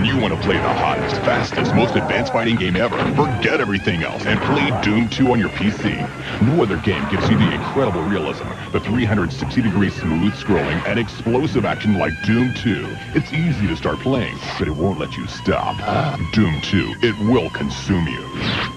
[0.00, 4.02] When you want to play the hottest, fastest, most advanced fighting game ever, forget everything
[4.02, 5.92] else and play Doom 2 on your PC.
[6.40, 11.66] No other game gives you the incredible realism, the 360 degree smooth scrolling, and explosive
[11.66, 12.86] action like Doom 2.
[13.14, 15.76] It's easy to start playing, but it won't let you stop.
[16.32, 18.24] Doom 2, it will consume you.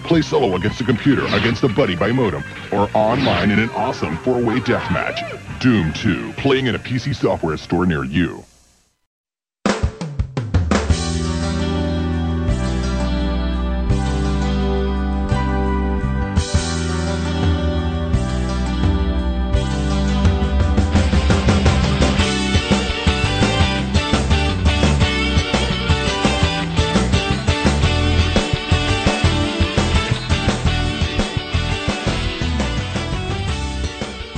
[0.04, 4.18] Play solo against a computer, against a buddy by modem, or online in an awesome
[4.18, 5.24] four-way deathmatch.
[5.62, 8.44] Doom 2, playing in a PC software store near you.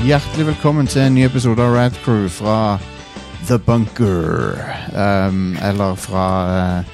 [0.05, 2.77] Hjertelig velkommen til en ny episode av Rad Crew fra
[3.47, 4.53] The Bunker.
[4.93, 6.91] Um, eller fra uh,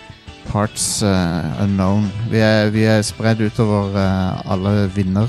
[0.47, 2.07] Parts uh, Unknown.
[2.31, 5.27] Vi er, vi er spredd utover uh, alle vinner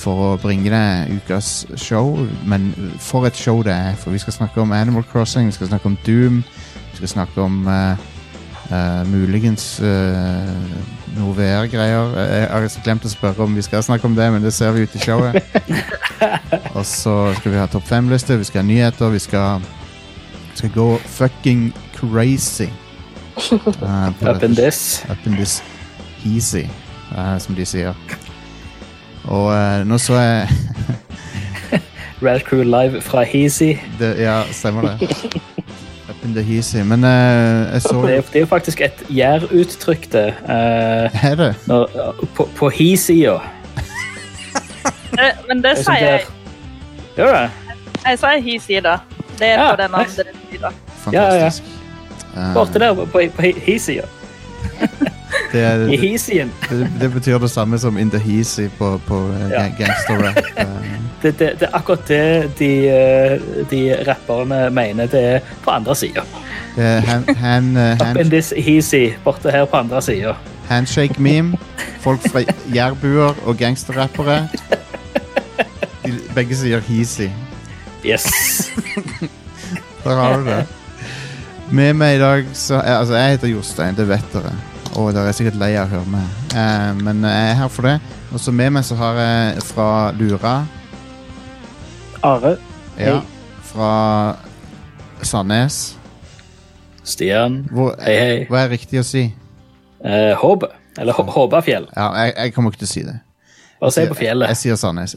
[0.00, 2.16] for å bringe deg ukas show.
[2.48, 3.92] Men for et show det er.
[4.00, 6.40] For vi skal snakke om Animal Crossing, vi skal snakke om Doom.
[6.94, 7.68] Vi skal snakke om
[9.12, 9.74] muligens
[11.16, 12.14] noe VR-greier.
[12.18, 14.84] Jeg har glemt å spørre om vi skal snakke om det, men det ser vi
[14.86, 15.38] ut i showet.
[16.76, 19.64] Og så skal vi ha topp fem-liste, vi skal ha nyheter, vi skal,
[20.52, 22.68] vi skal gå fucking crazy.
[23.82, 25.04] Uh, Up in this.
[25.08, 25.62] Up in this
[26.26, 26.66] easy,
[27.14, 27.94] uh, som de sier.
[29.28, 30.48] Og uh, nå så jeg
[32.24, 33.76] Rad Crew live fra Heasy.
[33.98, 35.12] det, Ja, stemmer det.
[36.34, 36.82] The easy.
[36.84, 40.26] Men uh, jeg så Det er, det er jo faktisk et gjæruttrykk, det.
[40.44, 41.54] Uh, Er det?
[41.66, 41.88] når,
[42.36, 43.38] på på he-sida.
[45.18, 46.20] Eh, Men det sier jeg.
[47.16, 47.50] Gjør det?
[48.06, 48.96] Jeg sier hi-sida.
[49.38, 50.20] Det er Ja, på den nice.
[50.22, 50.70] andre sida.
[51.04, 51.62] Fantastisk.
[52.36, 53.06] Uh, Borte der på,
[53.36, 54.06] på he-sida.
[55.52, 59.18] det, er- I det, det, det betyr det samme som in the heasy på, på
[59.28, 59.68] uh, Ja.
[59.78, 60.38] gangsterrap.
[60.58, 63.40] Uh, Det, det, er akkurat det de, eh,
[63.70, 66.22] de rapperne mener det er på andre sida.
[66.76, 70.34] uh, Up in this heasy borte her på andre sida.
[70.68, 71.56] handshake meme.
[72.00, 72.40] Folk fra
[72.74, 74.48] jærbuer og gangsterrappere.
[76.34, 77.28] Begge sier heasy.
[78.06, 78.24] Yes.
[80.04, 80.66] Der har du det.
[81.70, 84.52] Med meg i dag så Altså, jeg heter Jostein, det vet dere.
[84.98, 86.26] Og dere er sikkert lei av å høre meg.
[86.58, 87.96] Eh, men jeg er her for det.
[88.34, 89.88] Og så med meg så har jeg fra
[90.18, 90.54] Lura.
[92.26, 92.56] Are.
[92.98, 93.20] Ja.
[93.68, 93.92] Fra
[95.22, 95.76] Sandnes.
[97.06, 97.60] Stian.
[97.72, 98.40] Hvor, Hei, hei.
[98.50, 99.28] Hva er riktig å si?
[100.02, 100.66] Uh, Håbe.
[100.98, 101.86] Eller Hå- Håbafjell.
[101.94, 103.16] Ja, jeg, jeg kommer ikke til å si det.
[103.78, 104.50] Bare si på fjellet.
[104.50, 105.14] Jeg, sier Sandnes.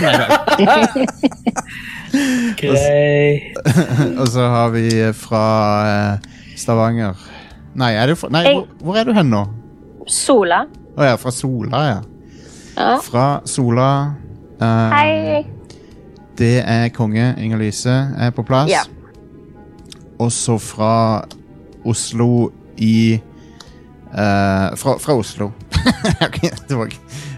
[2.60, 3.56] Greit.
[4.20, 4.84] Og så har vi
[5.16, 5.44] fra
[5.88, 6.12] eh,
[6.60, 7.16] Stavanger.
[7.78, 9.44] Nei, er du fra, nei hvor, hvor er du hen nå?
[10.10, 10.64] Sola.
[10.98, 12.00] Å ja, fra Sola, ja.
[12.74, 12.94] Ja.
[13.04, 13.88] Fra Sola.
[14.58, 15.44] uh, Hei.
[16.40, 17.34] Det er konge.
[17.38, 18.70] Inger-Lise er på plass.
[18.72, 18.82] Ja.
[20.20, 21.22] Og så fra
[21.86, 23.20] Oslo i
[24.10, 25.52] uh, fra, fra Oslo.
[26.26, 26.90] Ok, det var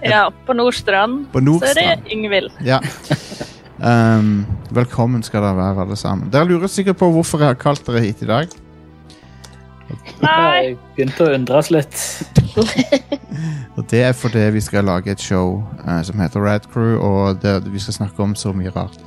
[0.03, 2.51] Ja, på Nordstrand På så er det Ingvild.
[2.67, 2.81] Ja.
[3.79, 4.43] Um,
[4.81, 6.31] velkommen skal dere være, alle sammen.
[6.33, 8.51] Dere lurer sikkert på hvorfor jeg har kalt dere hit i dag.
[10.23, 12.03] Nei, Jeg begynte å undres litt.
[13.77, 17.39] Og det er fordi vi skal lage et show eh, som heter Rad Crew, og
[17.43, 18.99] det, vi skal snakke om så mye rart.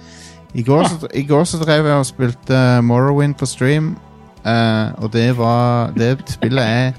[0.56, 3.94] I går, så, I går så drev jeg og spilte Morrowind på stream,
[4.42, 6.94] eh, og det var Det spillet er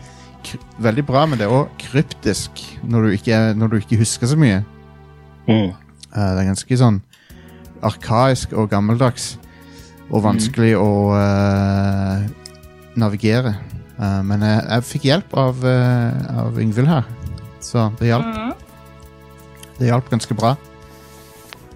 [0.78, 4.38] veldig bra, men det er òg kryptisk når du, ikke, når du ikke husker så
[4.38, 4.62] mye.
[5.48, 5.72] Mm.
[5.72, 7.00] Eh, det er ganske sånn
[7.86, 9.36] arkaisk og gammeldags,
[10.10, 12.26] og vanskelig å eh,
[12.97, 13.56] navigere.
[13.96, 17.08] Eh, men jeg, jeg fikk hjelp av, uh, av Yngvild her,
[17.64, 18.28] så det hjalp.
[18.28, 18.52] Mm.
[19.78, 20.54] Det hjalp ganske bra.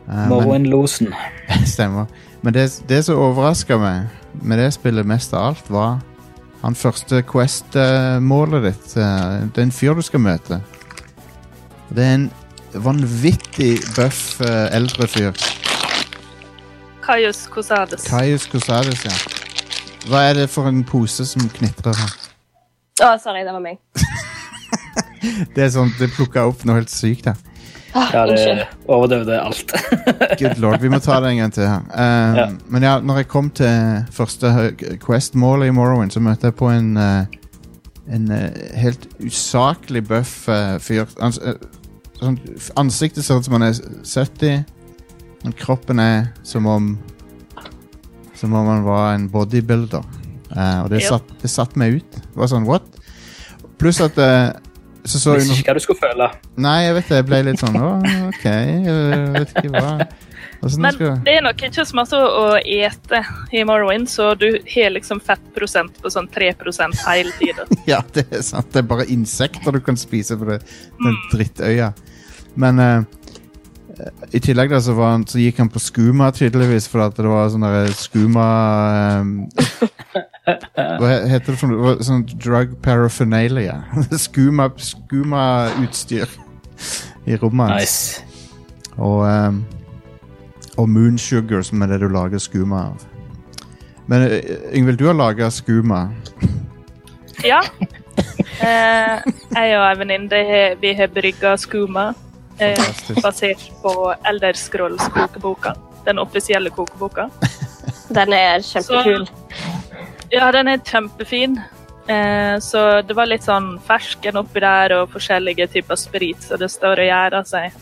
[0.06, 1.14] Uh, men, Morrowind-losen.
[1.74, 2.10] stemmer.
[2.40, 4.08] Men det, det som overraska meg
[4.42, 5.98] med det spillet mest av alt, var
[6.60, 8.96] han første Quest-målet ditt.
[8.96, 10.60] eh, det er en fyr du skal møte.
[11.88, 12.30] Det er en
[12.74, 15.32] vanvittig buff eh, eldre fyr.
[17.02, 18.04] Kaius Cosades.
[18.06, 19.39] Kaius Cosades, ja.
[20.08, 22.16] Hva er det for en pose som knitrer her?
[23.04, 23.80] Å, sorry, det var meg.
[25.54, 27.36] Det er sånn, det plukka opp noe helt sykt her.
[27.92, 29.72] Ah, Ja, det overdøvde alt.
[30.40, 31.82] Good lord, vi må ta det en gang til her.
[31.92, 32.46] Um, Ja.
[32.72, 34.52] Men ja, når jeg kom til første
[35.02, 37.26] Quest-målet i Morrowind, så møtte jeg på en uh,
[38.10, 38.48] En uh,
[38.80, 41.04] helt usaklig buff uh, fyr.
[41.22, 41.36] Ans
[42.18, 42.38] sånn,
[42.80, 44.64] ansiktet ser ut som han er 70,
[45.44, 46.88] men kroppen er som om
[48.40, 50.04] Som om han var en bodybuilder.
[50.56, 52.18] Eh, og det satt, det satt meg ut.
[52.24, 52.88] Det var sånn, what?
[53.80, 54.48] Pluss at eh,
[55.04, 56.26] så så Visste ikke hva du skulle føle.
[56.60, 57.20] Nei, jeg vet det.
[57.20, 57.92] Jeg ble litt sånn Å,
[58.28, 58.42] OK.
[58.44, 59.84] Jeg vet ikke hva
[60.60, 63.22] Hvordan Men skal det er nok ikke så masse å ete
[63.56, 67.64] i Morrowind, så du har liksom fettprosent på sånn 3% hele tida.
[67.88, 68.68] Ja, det er sant.
[68.74, 70.58] Det er bare insekter du kan spise på det,
[71.00, 71.94] den drittøya.
[72.60, 73.08] Men eh,
[74.32, 77.28] i tillegg da, så, var han, så gikk han på skuma, tydeligvis, for at det
[77.30, 78.46] var sånn derre skuma
[79.20, 79.34] um,
[81.00, 81.92] Hva heter det for noe?
[82.04, 83.76] Sånn drug paraphernalia.
[84.26, 86.28] skuma Skuma-utstyr
[87.28, 87.84] i rommet hans.
[87.84, 88.24] Nice.
[88.96, 89.60] Og, um,
[90.80, 93.06] og moonsugar, som er det du lager skuma av.
[94.10, 96.08] Men eh, Yngvild, du har laga skuma.
[97.46, 97.60] Ja.
[98.60, 99.20] Eh,
[99.54, 102.10] jeg og ei venninne har- vi har brygga skuma
[102.60, 103.22] Fantastisk.
[103.24, 105.74] basert på Elderscrolls kokeboka.
[106.06, 107.28] Den offisielle kokeboka.
[108.16, 109.28] Den er kjempekul.
[110.30, 111.58] Ja, den er kjempefin.
[112.10, 116.70] Eh, så det var litt sånn fersken oppi der og forskjellige typer sprit, så det
[116.72, 117.76] står og gjærer seg.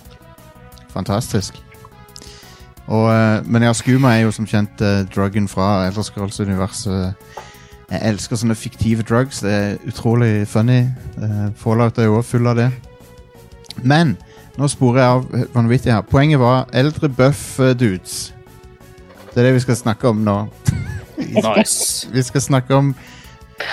[0.92, 1.56] Fantastisk.
[2.88, 7.36] Og, eh, men ja, skuma er jo som kjent uh, druggen fra Elder Scrolls-universet.
[7.88, 9.40] Jeg elsker sånne fiktive drugs.
[9.44, 10.86] Det er utrolig funny.
[11.16, 12.68] Uh, Fallout er jo også full av det.
[13.80, 14.16] Men
[14.58, 16.02] nå sporer jeg av vanvittig her.
[16.02, 18.34] Poenget var eldre buff-dudes.
[19.30, 20.38] Det er det vi skal snakke om nå.
[21.18, 22.08] Nice.
[22.14, 22.92] Vi skal snakke om,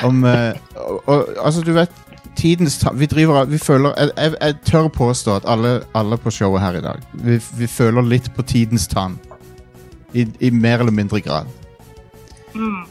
[0.04, 1.92] om eh, og, og, Altså, du vet
[2.36, 6.34] Tidens ta Vi driver Vi føler Jeg, jeg, jeg tør påstå at alle, alle på
[6.34, 9.20] showet her i dag Vi, vi føler litt på tidens tann.
[10.14, 11.46] I, I mer eller mindre grad.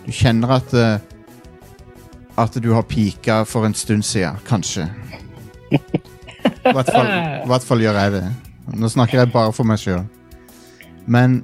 [0.06, 0.98] Du kjenner at eh,
[2.38, 4.88] At du har pika for en stund siden, kanskje.
[6.64, 7.08] I hvert fall,
[7.50, 8.26] hvert fall gjør jeg det.
[8.80, 10.04] Nå snakker jeg bare for meg sjøl.
[11.06, 11.42] Men,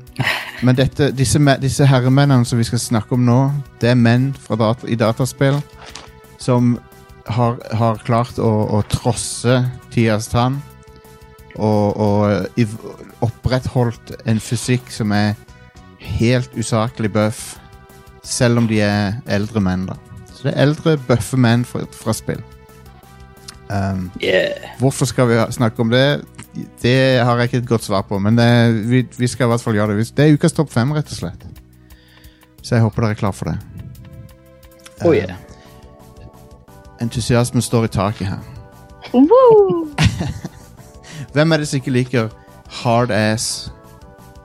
[0.65, 3.41] men dette, disse, disse herremennene som vi skal snakke om nå,
[3.83, 5.61] det er menn data, i dataspill
[6.41, 6.79] som
[7.29, 9.61] har, har klart å, å trosse
[9.93, 10.57] tidas tann
[11.61, 15.35] og, og opprettholdt en fysikk som er
[16.01, 17.59] helt usaklig bøff,
[18.25, 19.85] selv om de er eldre menn.
[19.91, 19.99] da.
[20.33, 22.41] Så det er eldre, bøffe menn fra, fra spill.
[23.71, 24.73] Um, Yeah.
[24.79, 26.25] Hvorfor skal vi snakke om det?
[26.83, 28.49] Det har jeg ikke et godt svar på, men det,
[28.91, 30.09] vi, vi skal i hvert fall gjøre det.
[30.17, 31.45] Det er ukas topp fem, rett og slett.
[32.63, 33.59] Så jeg håper dere er klar for det.
[35.07, 35.31] Oh, yeah.
[35.31, 35.37] yeah.
[37.01, 38.43] Entusiasmen står i taket her.
[39.15, 39.87] Woo!
[41.35, 42.29] Hvem er det som ikke liker
[42.83, 43.71] hard ass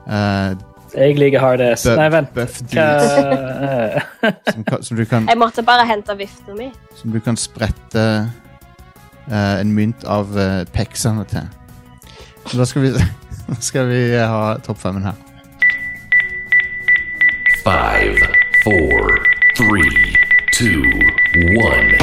[0.06, 0.54] uh,
[0.94, 1.84] Jeg liker hard ass.
[1.86, 2.32] Buff- Nei, vent.
[2.34, 3.12] buff dudes
[4.54, 6.70] som, som, du kan, Jeg måtte bare hente vifta mi.
[6.96, 8.06] som du kan sprette
[9.30, 11.46] eh, en mynt av uh, peksene til.
[12.46, 12.92] Så da skal vi,
[13.50, 15.14] da skal vi eh, ha topp femmen her.
[17.66, 18.18] Five,
[18.62, 19.18] four,
[19.56, 20.14] three,
[20.54, 20.82] two,
[21.58, 21.98] one.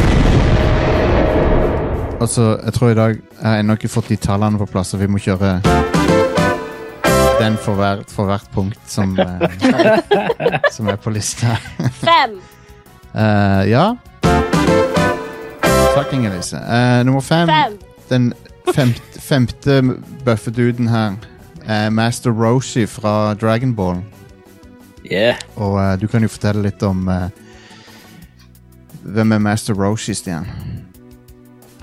[2.23, 4.99] Altså, jeg tror i dag Jeg har ennå ikke fått de tallene på plass, så
[4.99, 5.57] vi må kjøre
[7.43, 9.43] den for hvert, for hvert punkt som, eh,
[10.75, 11.57] som er på lista.
[12.01, 12.39] Fem.
[13.13, 13.91] Eh, ja.
[15.93, 16.57] Takk, Inger-Lise.
[16.57, 17.47] Uh, nummer fem.
[17.47, 17.77] Fem.
[18.09, 18.33] Den
[18.73, 19.81] femte, femte
[20.25, 21.13] buffeduden her
[21.69, 24.01] er Master Roshi fra Dragon Ball.
[25.11, 25.35] Yeah.
[25.55, 27.27] Og uh, du kan jo fortelle litt om uh,
[29.03, 30.47] Hvem er Master Roshi, Stian?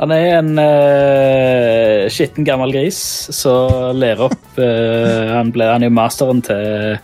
[0.00, 2.98] Han er en uh, skitten gammel gris
[3.36, 6.96] som ler opp eh, Han ble han jo masteren til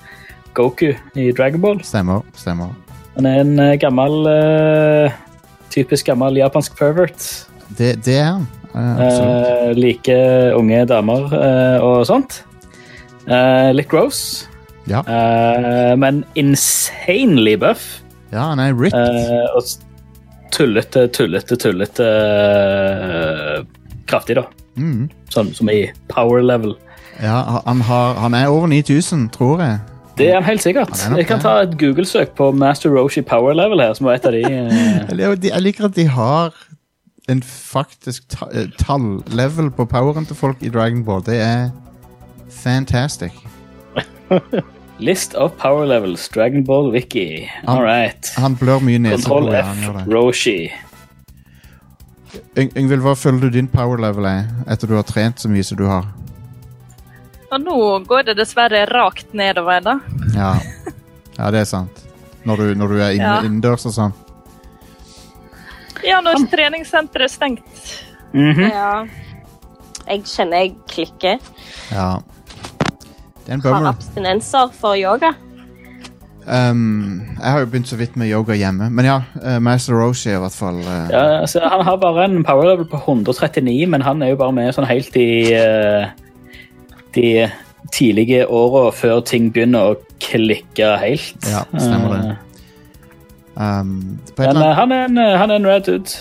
[0.57, 1.85] Goku i Dragon Ball.
[1.85, 2.25] Stemmer.
[2.35, 2.73] stemmer.
[3.17, 5.13] Han er en eh, gammel eh,
[5.77, 7.21] Typisk gammel japansk pervert.
[7.77, 8.47] Det, det er han.
[8.77, 9.01] Eh.
[9.01, 12.43] Uh, liker unge damer eh, og sånt.
[13.27, 14.47] Eh, litt gross,
[14.87, 15.01] Ja.
[15.11, 18.03] eh, men insanely buff.
[18.33, 18.95] ja, han er ripped.
[18.95, 19.65] eh, og
[20.55, 23.65] tullete, tullete, tullete eh,
[24.07, 24.45] kraftig, da.
[24.79, 25.09] Mm.
[25.33, 26.77] Sånn som i power level.
[27.23, 29.81] Ja, han, har, han er over 9000, tror jeg.
[30.17, 30.91] Det er han helt sikkert.
[31.05, 34.15] Han er Jeg kan ta et Google-søk på Master Roshi power level her, som var
[34.17, 36.55] et av de eh, Jeg liker- at de har
[37.29, 41.21] en faktisk eh, tall-level på poweren til folk i Dragon Ball.
[41.27, 41.69] Det er
[42.51, 43.33] fantastic.
[44.99, 47.45] List of power levels, Dragon Ball Wiki.
[47.67, 48.31] Han- All right.
[48.37, 49.55] Han blør mye Kontroll neseblod.
[49.55, 49.65] F,
[50.01, 50.13] han.
[50.15, 50.71] Roshi.
[52.57, 55.77] Yngvild, hva føler du din power level er etter du har trent så mye som
[55.79, 56.09] du har?
[57.53, 57.77] Og nå
[58.11, 59.99] går det dessverre rakt nedover, da.
[60.35, 60.55] Ja,
[61.39, 62.03] ja det er sant.
[62.47, 63.39] Når du, når du er inne, Ja.
[63.47, 64.15] innendørs og sånn.
[66.07, 67.87] Ja, når treningssenteret er stengt.
[68.35, 68.67] Mhm.
[68.71, 69.07] Ja.
[70.07, 71.39] Jeg kjenner jeg klikker.
[71.91, 72.19] Ja.
[73.47, 75.33] Det er en Har abstinenser for yoga.
[76.47, 78.91] Um, jeg har jo begynt så vidt med yoga hjemme.
[78.91, 81.09] Men ja, Uh, Master Roshi i hvert fall Uh...
[81.11, 84.53] Ja, altså, han har bare en power level på 139, men han er jo bare
[84.53, 86.07] med sånn helt i eh,
[87.17, 87.49] de
[87.95, 91.37] tidlige åra før ting begynner å klikke helt.
[91.49, 92.37] Ja, stemmer det.
[93.57, 96.17] um, på et Men eh, annet, han, er en, eh, han er en red dude.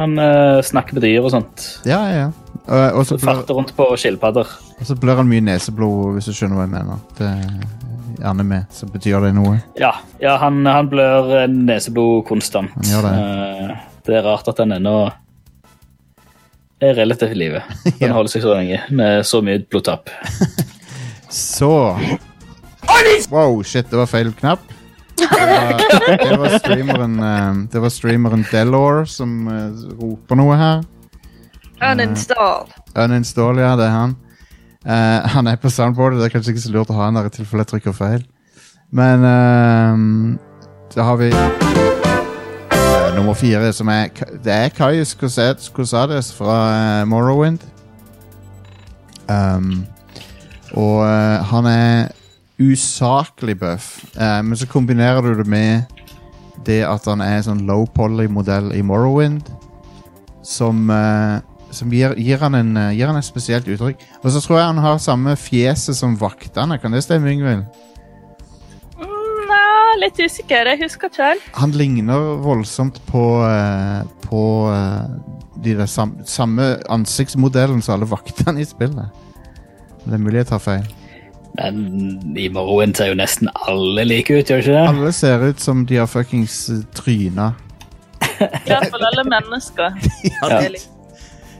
[0.00, 1.66] Han uh, snakker med dyr og sånt.
[1.84, 2.30] Ja, ja, ja.
[2.70, 4.46] Og- Og så Farter rundt på skilpadder.
[4.80, 7.00] og så blør han mye neseblod, hvis du skjønner hva jeg mener.
[7.18, 9.58] Det er anime, så betyr det noe.
[9.80, 12.70] Ja, ja han, han blør eh, neseblod konstant.
[12.76, 13.04] Det.
[13.04, 13.76] Eh,
[14.06, 15.10] det er rart at han ennå
[16.80, 17.62] er relativt i live.
[17.84, 18.12] Den Ja.
[18.16, 20.10] holder seg så lenge med så mye blodtapp.
[21.30, 21.70] Så
[23.30, 24.64] Wow, shit, det var feil knapp.
[25.20, 25.76] Det var,
[26.18, 30.80] det var streameren eh, Det var streameren Delor som eh, roper noe her.
[31.80, 32.66] Uninstall.
[32.96, 34.16] Uninstall, ja, det er han.
[34.80, 37.28] Uh, han er på soundboardet, det er kanskje ikke så lurt å ha han der
[37.28, 38.22] i tilfelle jeg trykker feil.
[38.96, 40.36] Men uh,
[40.90, 41.89] så har vi eh,
[43.30, 44.08] nummer fire, som er
[44.44, 45.14] Det er Kajus
[45.72, 47.60] Cosades fra eh, Morrowind.
[49.28, 49.86] Um,
[50.74, 52.08] og uh, han er
[52.58, 55.82] usaklig buff, uh, men så kombinerer du det med
[56.66, 59.46] det at han er sånn low poly-modell i Morrowind,
[60.42, 61.38] som uh,
[61.70, 64.00] som gir, gir, han en, gir han et spesielt uttrykk.
[64.24, 66.80] Og så tror jeg han har samme fjeset som vaktene.
[66.82, 67.62] Kan det stemme, Yngvild?
[69.98, 70.68] Litt usikker.
[70.70, 71.48] Jeg husker ikke helt.
[71.58, 75.08] Han ligner voldsomt på, eh, på eh,
[75.64, 79.10] de der sam, samme ansiktsmodellen som alle vaktene i spillet.
[80.06, 80.86] Det er mulig jeg tar feil.
[81.58, 84.86] Men i Morrowind ser jo nesten alle like ut, gjør ikke det?
[84.92, 87.50] Alle ser ut som de har fuckings eh, tryna.
[88.40, 90.00] I hvert fall alle mennesker.
[90.40, 90.62] Ja.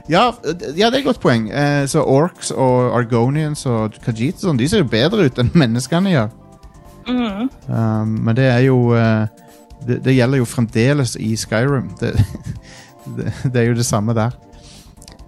[0.09, 0.21] Ja,
[0.75, 1.45] ja, det er et godt poeng.
[1.53, 6.11] Eh, så Orcs og Argonians og Khajiit sånn, de ser jo bedre ut enn menneskene
[6.15, 6.31] gjør.
[7.11, 7.49] Mm.
[7.67, 9.27] Um, men det er jo uh,
[9.87, 11.91] det, det gjelder jo fremdeles i Skyrim.
[11.99, 12.13] Det,
[13.17, 14.35] det, det er jo det samme der.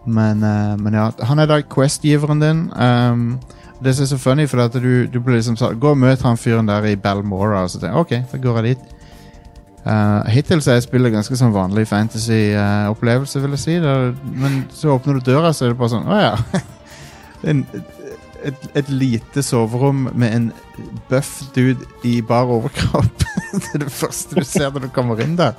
[0.05, 2.65] Men, uh, men ja, han er da Quest-giveren din.
[2.75, 3.39] Um,
[3.83, 6.21] det som er så funny, for at du, du blir liksom sånn Gå og møt
[6.23, 7.63] han fyren der i Balmora.
[7.65, 8.89] Og så tenker ok, da går jeg dit.
[9.83, 13.79] Uh, hittil så har jeg spillet ganske sånn vanlig fantasy-opplevelse, vil jeg si.
[13.83, 13.95] Det,
[14.39, 16.61] men så åpner du døra, så er det bare sånn Å ja.
[17.51, 17.65] en,
[18.43, 20.49] et, et lite soverom med en
[21.09, 23.25] buff dude i bar overkropp.
[23.53, 25.57] det er det første du ser når du kommer inn der.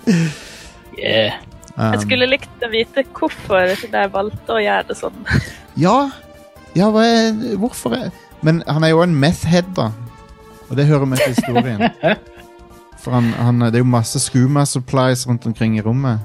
[0.98, 1.40] Yeah.
[1.74, 5.24] Um, Jeg skulle likt å vite hvorfor de valgte å gjøre det sånn.
[5.84, 5.96] Ja,
[6.78, 8.12] ja hva er, hvorfor er
[8.46, 9.88] Men han er jo en meth-head, da.
[10.68, 11.82] Og det hører med til historien.
[13.04, 16.22] For han, han, det er jo masse skooma supplies rundt omkring i rommet.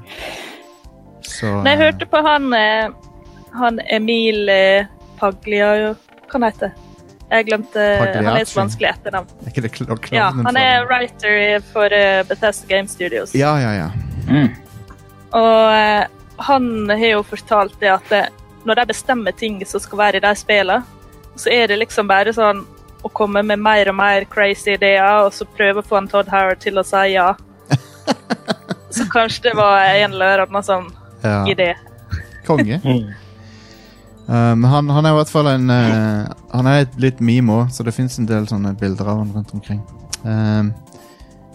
[1.28, 2.92] Så Når jeg hørte på han, eh,
[3.58, 4.88] han Emil eh,
[6.30, 6.72] Hva han heter
[7.30, 9.34] Jeg glemte Han er et vanskelig etternavn.
[9.44, 13.36] Er ikke det kl Ja, han er writer for eh, Bethesda Game Studios.
[13.38, 13.90] Ja, ja, ja.
[14.30, 14.50] Mm.
[15.38, 16.08] Og eh,
[16.50, 18.24] han har jo fortalt det at det,
[18.66, 20.84] når de bestemmer ting som skal være i de spillene,
[21.40, 22.66] så er det liksom bare sånn
[23.06, 26.32] å komme med mer og mer crazy ideer, og så prøve å få en Todd
[26.34, 27.32] Howard til å si ja.
[28.96, 30.90] så kanskje det var en eller annen sånn
[31.24, 31.44] ja.
[31.48, 31.74] idé.
[32.48, 32.82] Konge.
[34.30, 34.36] Mm.
[34.36, 37.72] Um, han, han er i hvert fall en eh, Han er et litt meme òg,
[37.74, 39.80] så det fins en del sånne bilder av han rundt omkring.
[40.24, 40.70] Um,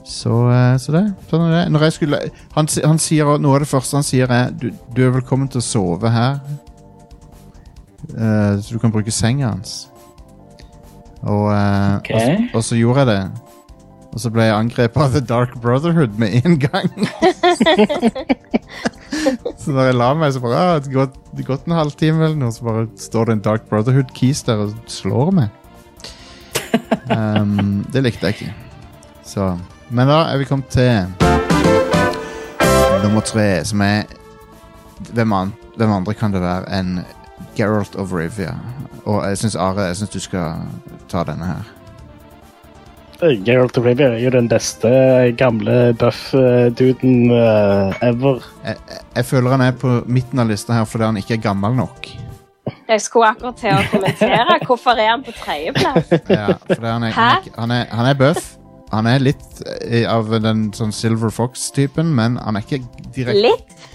[0.05, 1.05] så, eh, så det.
[1.31, 1.63] Sånn er det.
[1.73, 2.19] Når jeg skulle
[2.57, 5.15] han, si- han sier også- Noe av det første han sier, er du, du er
[5.15, 6.41] velkommen til å sove her.
[8.19, 9.87] Eh, så du kan bruke senga hans.
[11.23, 12.11] Og, eh, Ok.
[12.15, 13.44] og, og så gjorde jeg det.
[14.15, 16.91] Og så ble jeg angrepet av The Dark Brotherhood med en gang.
[19.59, 22.39] så når jeg la meg, så bare ah, det, gått, det gått en halvtime, eller
[22.39, 25.49] noe, så bare står det en Dark Brotherhood-keys der og slår meg.
[27.11, 28.55] um, det likte jeg ikke.
[29.27, 29.51] Så
[29.91, 31.11] Men da er vi kommet til
[33.03, 34.05] nummer tre, som er
[35.11, 37.01] Hvem, an, hvem andre kan det være enn
[37.59, 38.55] Geralt of Rivia?
[39.05, 40.63] Og jeg syns Are, jeg synes du skal
[41.11, 41.67] ta denne her.
[43.21, 44.91] Geralt of Rivia er jo den beste
[45.39, 48.43] gamle buff-duden uh, ever.
[48.65, 48.77] Jeg,
[49.15, 52.11] jeg, føler han er på midten av lista her fordi han ikke er gammel nok.
[52.89, 54.59] Jeg skulle akkurat til å kommentere.
[54.67, 56.13] Hvorfor er han på tredjeplass?
[56.39, 58.55] Ja, han, er, han, er, han, er, han er buff.
[58.95, 62.83] Han er litt eh, av den sånn Silver Fox-typen, men han er ikke
[63.15, 63.87] direkte, Litt?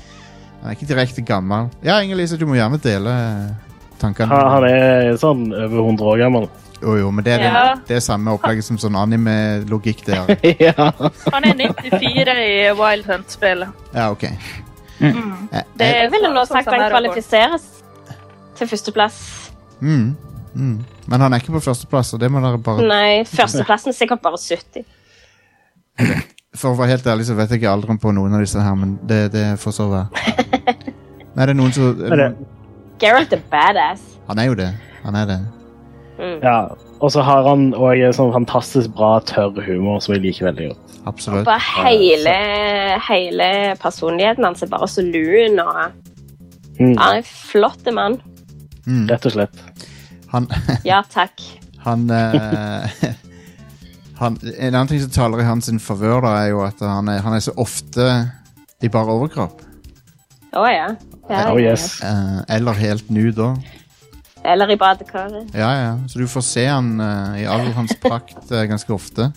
[0.60, 1.70] han er ikke direkte gammel.
[1.86, 4.34] Ja, Inger-Lise, du må gjerne dele eh, tankene.
[4.34, 6.50] Han, han er sånn over 100 år gammel.
[6.82, 7.76] Jo, jo, men det er, Ja.
[7.88, 10.30] det er samme opplegget som sånn anime-logikk der.
[10.68, 10.74] ja.
[11.34, 13.68] Han er 94 i Wild Hunt-spillet.
[13.94, 14.24] Ja, ok.
[15.00, 15.50] Mm.
[15.52, 17.68] Jeg, Det jeg, Jeg ville nå sagt han er kvalifiseres
[18.60, 19.20] til førsteplass.
[19.80, 20.16] mm,
[20.56, 20.74] mm.
[21.10, 24.22] Men han er ikke på førsteplass, og det må dere bare Nei, førsteplassen er sikkert
[24.22, 24.86] bare 70.
[26.56, 28.76] For å være helt ærlig så vet jeg ikke alderen på noen av disse her,
[28.76, 30.08] men det, det får så være.
[31.36, 32.00] Men er det noen som
[33.00, 34.02] Geralt er badass.
[34.28, 34.72] Han er jo det.
[35.06, 35.38] Han er det.
[36.20, 36.40] Mm.
[36.44, 36.58] ja.
[37.00, 40.98] Og så har han òg sånn fantastisk bra, tørr humor som jeg liker veldig godt.
[41.08, 41.46] Absolutt.
[41.48, 42.34] Bare hele,
[43.08, 43.50] hele
[43.80, 45.60] personligheten hans er bare så lun.
[45.64, 45.92] og
[46.80, 48.14] Mm, Han er en flott mann.
[48.88, 49.08] Mm.
[49.10, 49.58] rett og slett.
[50.32, 50.48] Han,
[50.88, 51.42] Ja, takk.
[51.84, 52.88] han, eh,
[54.20, 57.34] han En annen ting som taler i hans favør, er jo at han er, han
[57.36, 58.08] er så ofte
[58.82, 59.60] i bar overkropp.
[60.56, 60.88] Å ja.
[61.30, 61.44] ja.
[61.52, 62.00] Oh yes.
[62.02, 63.60] Eh, eller helt nu, òg.
[64.50, 65.51] Eller i badekaret.
[65.53, 65.91] Ja, ja.
[66.10, 69.29] Så du får se han eh, i all hans prakt eh, ganske ofte.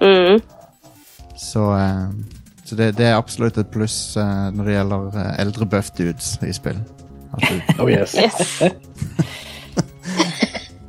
[0.00, 0.38] Mm.
[1.36, 2.06] Så, eh,
[2.64, 6.36] så det, det er absolutt et pluss eh, når det gjelder eh, eldre buff dudes
[6.46, 6.78] i spill.
[7.34, 8.14] At du- Oh yes.
[8.14, 8.60] Yes.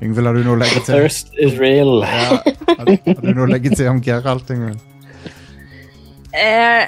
[0.01, 0.95] Yngvild, har du noe å legge til?
[0.97, 1.99] Thirst is real.
[2.01, 4.79] Ja, har, har du noe å legge til om Geralt, Yngvild?
[6.33, 6.87] Eh,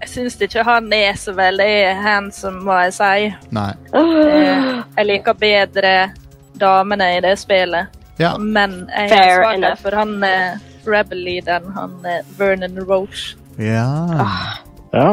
[0.00, 3.30] jeg syns ikke han er så veldig handsome, må jeg si.
[3.54, 3.70] Nei.
[3.94, 5.92] Eh, jeg liker bedre
[6.60, 7.86] damene i det spillet.
[8.20, 8.34] Ja.
[8.38, 9.82] Men jeg Fair har svakhet enough.
[9.82, 13.36] for han er Rebel-leaderen, han er Vernon Roche.
[13.58, 13.86] ja.
[14.92, 15.12] Ja.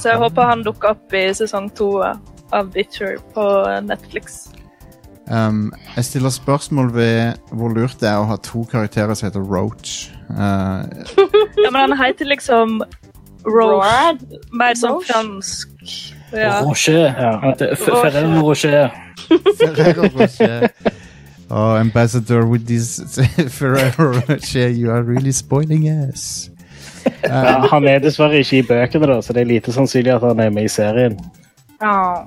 [0.00, 3.44] Så jeg håper han dukker opp i sesong to av Witcher på
[3.84, 4.46] Netflix.
[5.28, 9.44] Um, jeg stiller spørsmål ved hvor lurt det er å ha to karakterer som heter
[9.44, 10.08] Roach.
[10.30, 10.88] Uh,
[11.60, 12.80] Ja, men han heter liksom
[13.44, 13.84] Roach.
[13.84, 14.24] Rod.
[14.52, 15.70] Mer sånn fransk.
[16.34, 16.60] Ja.
[16.64, 17.12] Rocher.
[17.14, 17.54] Ja.
[17.72, 18.90] F- Ferrero Rocher.
[19.60, 20.68] Ferrero Rocher.
[21.50, 22.98] Oh, ambassador with this
[23.58, 26.50] Ferrero Rocher, you are really spoiling us.
[27.22, 30.40] Ja, han er dessverre ikke i bøkene, da, så det er lite sannsynlig at han
[30.40, 31.18] er med i serien.
[31.82, 32.24] Ja.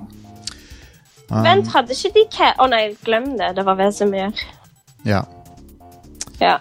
[1.28, 3.50] Um, Vent, hadde ikke de Å Å nei, glem det.
[3.58, 4.30] Det var Vesemir.
[5.04, 5.24] Ja.
[6.40, 6.54] Ja.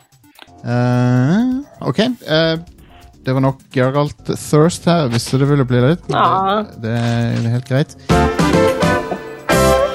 [0.65, 2.01] Uh, OK.
[2.25, 2.57] Uh,
[3.27, 5.09] det var nok Geralt Thirst her.
[5.11, 6.05] Visste det ville bli litt.
[6.13, 6.63] Ja.
[6.79, 7.97] Det, det er helt greit.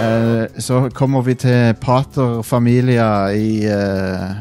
[0.02, 4.32] Uh, så kommer vi til Pater Familia i uh,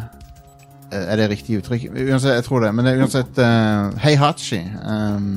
[0.91, 1.87] Er det riktig uttrykk?
[1.93, 2.73] Uansett, jeg tror det.
[2.75, 4.59] Men det er uansett uh, Heihachi.
[4.83, 5.33] Um,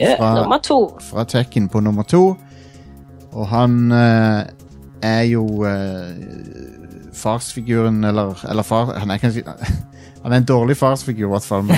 [0.00, 0.18] Yeah.
[0.18, 0.98] fra, Nummer to.
[1.00, 2.36] fra Tekken på nummer to.
[3.32, 4.42] Og han uh,
[5.02, 6.16] er jo eh,
[7.14, 8.98] farsfiguren, eller, eller far...
[8.98, 9.42] Han er, kanskje,
[10.26, 11.62] han er en dårlig farsfigur, i hvert fall.
[11.62, 11.76] Men,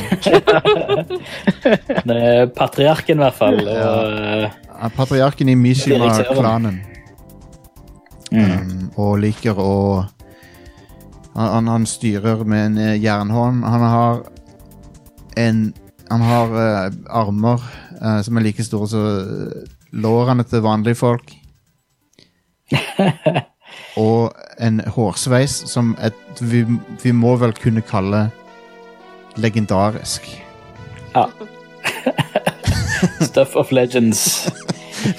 [2.56, 3.58] patriarken, i hvert fall.
[3.61, 6.78] Og, eh, er patriarken i Mishima-klanen.
[8.32, 8.38] mm.
[8.38, 9.74] Um, og liker å
[11.34, 13.61] han, han, han styrer med en eh, jernhånd.
[13.68, 14.24] Han har
[15.37, 15.61] en
[16.08, 16.88] Han har uh,
[17.20, 17.61] armer
[18.00, 19.04] uh, som er like store som
[19.92, 21.37] lårene til vanlige folk.
[24.08, 26.64] og en hårsveis som et, vi,
[27.02, 28.30] vi må vel kunne kalle
[29.38, 30.29] legendarisk.
[31.14, 31.29] Ja.
[33.29, 34.48] Stuff of legends.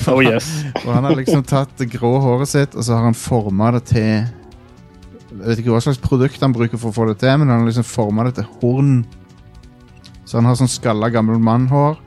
[0.07, 0.49] Oh yes.
[0.85, 3.85] Og han har liksom tatt det grå håret sitt, og så har han forma det
[3.93, 4.09] til
[5.29, 7.61] Jeg vet ikke hva slags produkt han bruker for å få det til, men han
[7.61, 9.03] har liksom forma det til horn.
[10.25, 11.99] Så han har sånn skalla gammel mannhår,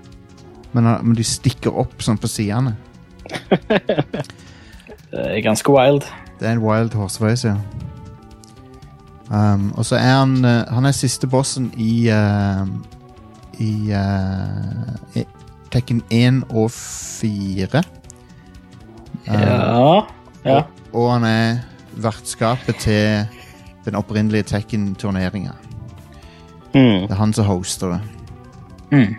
[0.74, 2.76] men, han, men de stikker opp sånn på sidene.
[5.12, 6.06] Det er ganske wild.
[6.40, 7.58] Det er en wild hårsveis, ja.
[9.32, 12.66] Um, og så er han eh, Han er siste bossen i uh,
[13.56, 15.22] I uh,
[15.72, 17.66] Tekken 1 og 4.
[19.28, 20.00] Um, Ja.
[20.44, 20.62] ja.
[20.92, 21.62] Og han er
[21.96, 23.26] vertskapet til
[23.84, 25.54] den opprinnelige Tekken-turneringa.
[26.74, 27.06] Mm.
[27.06, 28.00] Det er han som hoster det.
[28.90, 29.14] Mm.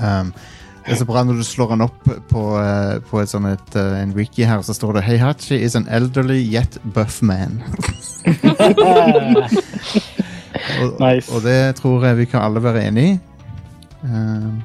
[0.00, 0.32] Um,
[0.86, 3.76] det er så bra når du slår han opp på, eh, på et sånn et,
[3.76, 7.60] eh, en wiki her, så står det Heihachi is an elderly yet buff man.
[10.80, 11.30] og, Nice.
[11.32, 13.16] og det tror jeg vi kan alle være enig i.
[14.02, 14.62] Um,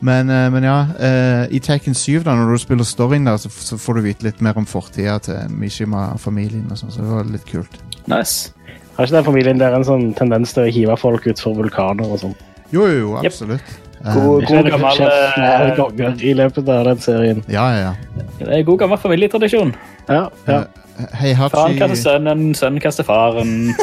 [0.00, 3.48] men, eh, men ja, eh, i Tekken 7, da, når du spiller storyen der, så,
[3.50, 6.66] så får du vite litt mer om fortida til Mishima-familien.
[6.70, 7.80] og sånn, Så det var litt kult.
[8.06, 8.52] Nice.
[8.96, 12.20] Har ikke den familien der en sånn tendens til å hive folk utfor vulkaner og
[12.22, 12.36] sånn?
[12.72, 13.60] Jo, jo, jo, Yep.
[14.04, 17.44] God, Ikke god gammel flere eh, ganger i løpet av den serien.
[17.50, 18.24] Ja, ja, ja.
[18.38, 19.72] Det er god gammel familietradisjon.
[20.08, 20.60] Ja, ja.
[20.96, 23.74] Faren kaster sønnen, sønnen kaster faren.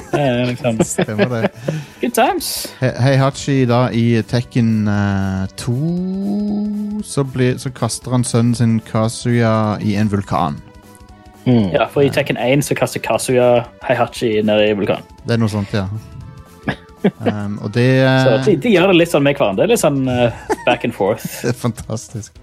[0.49, 1.52] Liksom Stemmer det.
[2.02, 2.47] good times.
[2.82, 9.78] He- Heihachi da i Tekken uh, 2 så, blir, så kaster han sønnen sin Kazuya
[9.82, 10.58] i en vulkan.
[11.45, 11.69] Mm.
[11.76, 15.06] Ja, for i Tekken 1 så kaster Kazuya Heihachi ned i vulkanen.
[15.28, 15.86] Det er noe sånt, ja.
[17.04, 17.88] Um, og det,
[18.24, 19.68] Så eh, de, de gjør det litt sånn med hverandre.
[19.70, 20.32] Litt sånn uh,
[20.68, 21.26] back and forth.
[21.44, 22.38] det er fantastisk.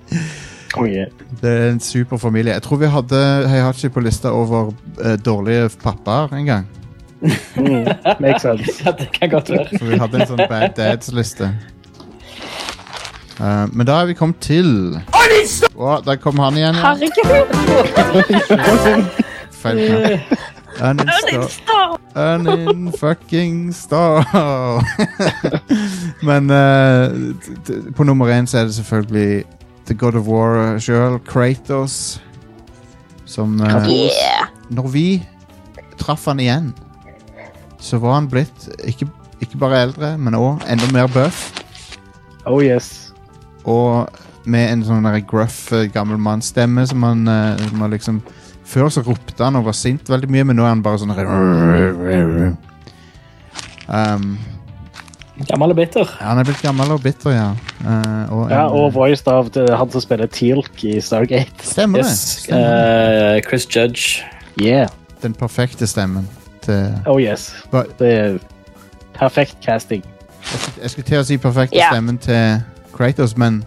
[0.79, 1.09] Oh, yeah.
[1.40, 2.55] Det er en super familie.
[2.55, 4.70] Jeg tror vi hadde Heihachi på lista over
[5.01, 6.68] uh, dårlige pappaer en gang.
[7.57, 7.85] Mm,
[8.20, 8.77] makes sense.
[8.85, 9.68] Ja, det kan godt være.
[9.79, 11.51] For vi hadde en sånn Bad Dads-liste.
[13.40, 16.77] Uh, men da er vi kommet til Å, der kom han igjen.
[16.77, 16.92] Ja.
[16.92, 17.46] Herregud!
[19.61, 20.60] Feil knapp.
[20.81, 21.99] Uninstall.
[22.14, 24.25] Uninfucking star.
[26.27, 27.35] Men eh,
[27.66, 29.45] t- på nummer én så er det selvfølgelig
[29.87, 32.21] The God of War sjøl, Kratos,
[33.25, 34.47] som uh, Yeah.
[34.71, 35.07] Når vi
[35.99, 36.73] traff han igjen,
[37.81, 39.09] så var han blitt ikke,
[39.40, 41.49] ikke bare eldre, men òg enda mer buff.
[42.47, 43.11] Oh yes.
[43.64, 44.07] Og
[44.47, 48.23] med en sånn gruff eh, gammel mannsstemme som han, uh, som han liksom
[48.70, 51.11] Før så ropte han og var sint veldig mye, men nå er han bare sånn
[53.90, 54.26] um,
[55.48, 56.11] Gammel og bitter.
[56.20, 57.46] Han er blitt gammel og bitter, ja.
[57.80, 61.64] Uh, og, Ja, og voiced av han som spiller Teal'c i Stargate.
[61.64, 62.11] Stemmer det.
[62.12, 62.44] Yes.
[62.44, 63.37] Stemmer.
[63.37, 64.20] Uh, Chris Judge.
[64.61, 64.88] Yeah.
[65.22, 66.28] Den perfekte stemmen
[66.64, 67.54] til Oh yes.
[67.72, 68.38] But, Det er
[69.16, 70.04] perfekt casting.
[70.04, 71.92] Jeg skulle- Jeg skulle til å si perfekte yeah.
[71.94, 72.61] stemmen til
[72.92, 73.64] Kratos, men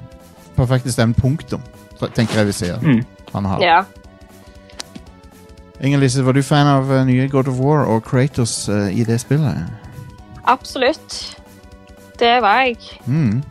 [0.56, 1.62] perfekte stemmen, punktum.
[2.16, 2.78] Tenker jeg vi sier.
[2.82, 3.04] Mm.
[3.34, 3.62] Han har.
[3.62, 3.84] Ja.
[5.82, 9.20] Inger-Lise, var du fan av uh, nye God of War og Kratos uh, i det
[9.24, 9.66] spillet?
[10.44, 11.38] Absolutt.
[12.20, 12.78] Det var jeg.
[13.06, 13.42] Mm.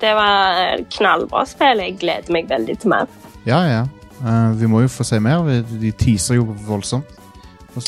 [0.00, 1.80] Det var knallbra spill.
[1.80, 3.10] Jeg gleder meg veldig til mer.
[3.46, 3.82] Ja, ja.
[4.20, 5.48] Uh, vi må jo få se mer.
[5.70, 7.18] De teaser jo voldsomt.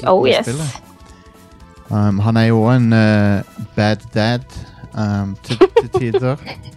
[0.07, 0.49] Oh yes.
[1.91, 4.47] Um, han er jo òg en uh, bad dad
[4.97, 6.37] um, til, til tider.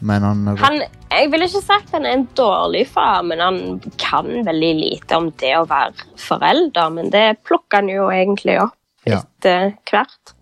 [0.00, 0.76] Men han, Han,
[1.10, 3.58] jeg vil ikke sagt han er en dårlig far, men han
[3.98, 6.90] kan veldig lite om det å være forelder.
[6.94, 8.76] Men det plukker han jo egentlig opp
[9.08, 9.22] Ja.
[9.24, 10.34] etter hvert.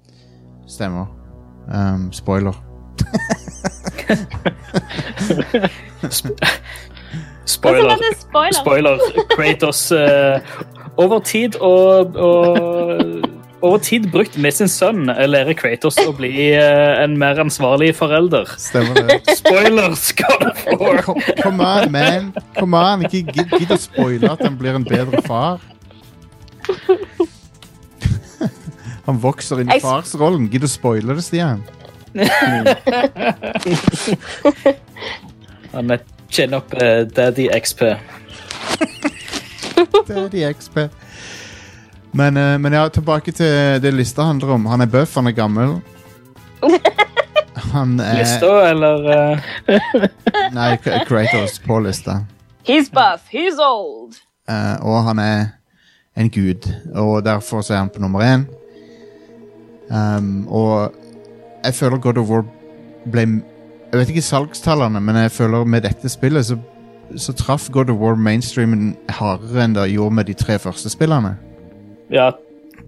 [0.67, 1.07] stemmer.
[1.73, 2.55] Um, spoiler.
[7.47, 7.97] Spoiler.
[8.13, 8.53] Spoiler?
[8.53, 8.99] Spoiler.
[9.37, 10.41] Kratos uh,
[10.97, 13.16] over tid og, og
[13.67, 18.49] over tid brukt med sin sønn lærer Kratos å bli eh, en mer ansvarlig forelder.
[18.61, 19.21] Stemmer det.
[19.39, 20.09] Spoilers!
[20.17, 21.03] God of War.
[21.43, 22.33] Come on, man.
[22.59, 23.05] Come on.
[23.07, 25.61] Ikke gidd gidd å spoile at han blir en bedre far.
[29.07, 30.49] Han vokser inn i farsrollen.
[30.51, 31.63] Gidd å spoile det, Stian.
[35.77, 36.01] Han er
[36.33, 37.81] chin up eh, Daddy XP.
[40.09, 40.79] Daddy XP.
[42.17, 44.67] Men, eh, men ja, tilbake til det lista handler om.
[44.73, 45.77] Han er buff, han er gammel.
[47.73, 49.39] Han er Lista, eller eh,
[50.55, 52.19] Nei, K- Kratos på lista.
[52.67, 54.17] He's buff, he's old.
[54.49, 55.45] Eh, og han er
[56.17, 58.47] en gud, og derfor så er han på nummer én.
[59.91, 60.93] Um, og
[61.65, 62.43] jeg føler God of War
[63.13, 63.21] ble
[63.93, 66.57] Jeg vet ikke salgstallene, men jeg føler med dette spillet så,
[67.17, 71.37] så traff God of War mainstreamen hardere enn det gjorde med de tre første spillene.
[72.13, 72.31] Ja,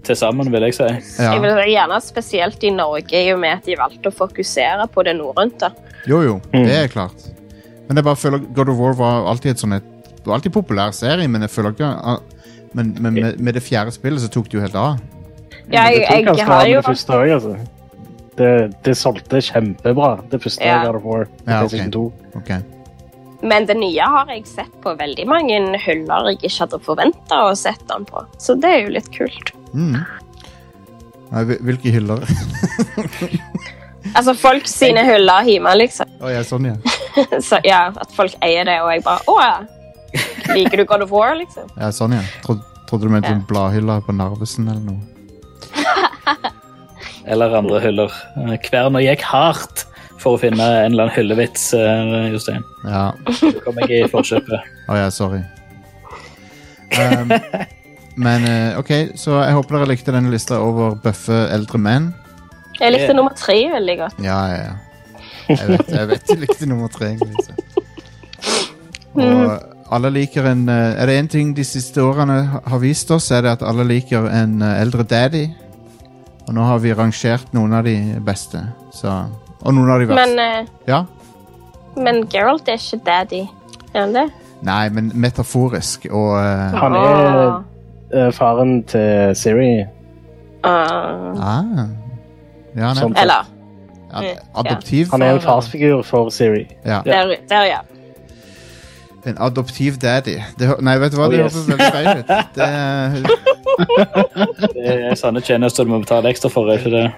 [0.06, 0.86] til sammen, vil jeg si.
[1.18, 1.32] Ja.
[1.34, 4.86] Jeg vil si gjerne spesielt i Norge, i og med at de valgte å fokusere
[4.94, 5.72] på det norrønte.
[6.08, 7.28] Jo, jo, det er klart.
[7.88, 9.78] Men jeg bare føler God of War var alltid et sånn
[10.28, 12.18] var alltid populær serie, men jeg føler ikke ah,
[12.76, 14.98] Men, men med, med det fjerde spillet så tok det jo helt av.
[15.72, 17.54] Ja, jeg, det tok jeg ganske har av jo det første òg, altså.
[18.38, 18.50] Det,
[18.84, 20.82] det solgte kjempebra, det første Ja.
[20.84, 21.24] God of War.
[21.46, 21.72] Ja, ok.
[21.72, 22.02] PlayStation 2.
[22.42, 22.52] Ok.
[23.42, 27.52] Men det nye har jeg sett på veldig mange hyller jeg ikke hadde forventa å
[27.58, 28.24] sette den på.
[28.42, 29.52] Så det er jo litt kult.
[29.74, 30.00] Mm.
[31.30, 32.24] Nei, hvilke hyller?
[34.16, 36.08] Altså folk sine hyller hjemme, liksom.
[36.24, 36.76] Å ja, sånn, ja.
[37.44, 39.56] Så ja, At folk eier det, og jeg bare Å ja.
[40.54, 41.66] Liker du God of War, liksom?
[41.76, 42.22] ja, sånn, ja.
[42.46, 42.56] Tro,
[42.88, 43.40] trodde du mente Ja.
[43.50, 45.02] bladhylla på Narvesen eller noe.
[47.28, 48.14] Eller andre hyller.
[48.40, 49.84] Eh, Kverna gikk hardt
[50.18, 52.64] for å finne en eller annen hyllevits, eh, Jostein.
[52.84, 53.12] Ja.
[53.38, 54.72] Så kom jeg i forkjøpet.
[54.88, 55.42] Å ja, sorry.
[56.98, 57.32] Um,
[58.24, 62.10] men eh, OK, så jeg håper dere likte denne lista over bøffe eldre menn.
[62.78, 64.20] Jeg likte nummer tre veldig godt.
[64.22, 64.76] Ja, ja, ja.
[65.48, 67.14] Jeg vet, jeg vet du likte nummer tre.
[67.46, 67.54] Så.
[69.18, 73.30] Og alle liker en eh, Er det én ting de siste årene har vist oss,
[73.32, 75.46] er det at alle liker en eldre daddy.
[76.48, 78.60] Og nå har vi rangert noen av de beste.
[78.94, 79.12] Så,
[79.64, 80.34] og noen av de verste.
[80.36, 81.02] Men, uh, Ja?
[81.96, 83.42] men Geralt er ikke daddy.
[83.94, 84.26] Er han det?
[84.62, 87.62] Nei, men metaforisk og uh, Han er
[88.12, 89.84] eh, faren til Siri.
[90.66, 91.34] Ah.
[91.38, 91.86] ah.
[92.76, 93.46] Ja, han Som- er Eller
[94.12, 95.06] ad adoptiv.
[95.10, 96.66] Han er en farsfigur for Siri.
[96.84, 97.00] Ja.
[97.04, 97.78] der, der, ja.
[99.26, 100.38] En adoptiv daddy.
[100.58, 101.26] Det, nei, vet du hva?
[101.26, 101.54] Oh, Det yes.
[101.54, 102.26] høres veldig feil ut.
[102.54, 102.68] Det,
[104.74, 107.12] Det er sånne tjenester du må betale ekstra for, er ikke det?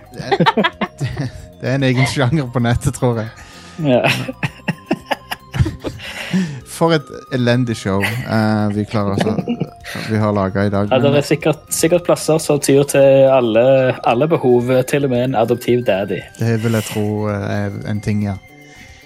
[1.01, 1.31] det
[1.63, 3.29] er en egen sjanger på nettet, tror jeg.
[3.85, 4.03] Ja.
[6.81, 9.35] For et elendig show uh, vi klarer oss å
[10.11, 10.89] vi har laga i dag.
[10.93, 13.63] Ja, det er sikkert, sikkert plasser som tyr til alle,
[14.07, 16.21] alle behov, til og med en adoptiv daddy.
[16.39, 18.37] det vil jeg tro eh, er en ting, ja.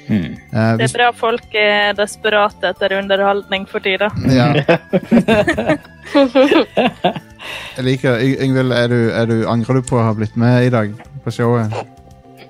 [0.09, 0.35] Mm.
[0.53, 4.11] Eh, Det er bra folk er desperate etter underholdning for tida.
[4.29, 4.51] ja.
[7.77, 10.69] jeg liker Yng- Yngvild, er du, er du, angrer du på å ha blitt med
[10.69, 10.93] i dag
[11.25, 11.73] på showet?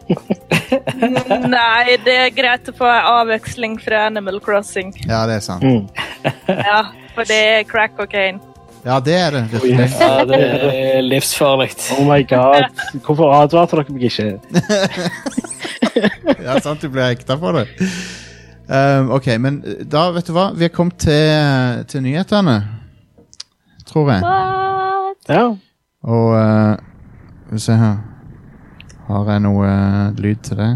[1.54, 4.92] Nei, det er greit å få en avveksling fra Animal Crossing.
[5.08, 5.62] Ja, det er sant.
[5.64, 5.86] Mm.
[6.70, 6.80] Ja,
[7.14, 8.40] for det er crack cocaine.
[8.84, 9.42] Ja, det er det.
[9.52, 9.88] virkelig.
[10.00, 11.70] Ja, det er livsfarlig.
[11.96, 12.64] Oh my god.
[13.06, 14.28] Hvorfor advarte dere meg ikke?
[16.44, 17.66] Ja, sant, du blir hekta på det.
[18.66, 20.50] Um, ok, men da, vet du hva?
[20.56, 22.56] Vi er kommet til, til nyhetene.
[23.88, 24.20] Tror jeg.
[24.24, 25.16] What?
[25.28, 25.44] Ja.
[26.04, 26.74] Og uh,
[27.46, 27.94] Skal vi se her
[29.08, 30.70] Har jeg noe eh, lyd til det?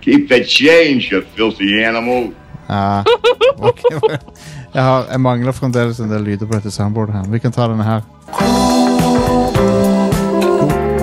[0.00, 2.32] Keep the change, you filthy animal.
[2.68, 3.02] Ja.
[3.68, 3.98] okay.
[4.74, 7.24] Jeg, har, jeg mangler fremdeles en del lyder på dette soundboardet her.
[7.26, 8.04] Vi kan ta denne her.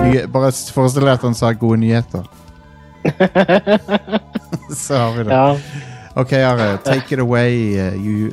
[0.06, 2.24] Nye, bare forestill deg at han sa 'gode nyheter'.
[4.84, 5.34] Så har vi det.
[5.36, 5.58] ja.
[6.16, 6.78] Ok, Are.
[6.84, 8.32] Take it away, uh, you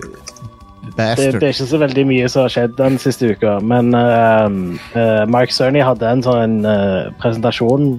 [0.86, 1.39] Det, bastard.
[1.39, 4.48] det er ikke så veldig mye som har skjedd den siste uka, men uh,
[4.95, 7.95] uh, Mark Cerny hadde en sånn uh, presentasjon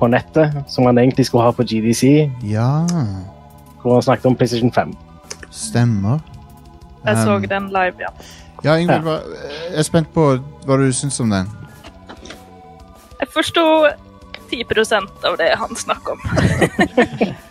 [0.00, 2.84] på nettet som han egentlig skulle ha på GDC, Ja,
[3.82, 4.94] hvor han snakket om PlayStation 5.
[5.50, 6.18] stemmer.
[7.04, 8.10] Jeg så Um, den live, ja.
[8.64, 9.20] Ja, Ingvild, hva-
[9.70, 10.22] jeg er spent på
[10.66, 11.46] hva du syns om den.
[13.20, 13.64] Jeg forsto
[14.50, 17.34] 10% av det han snakket om.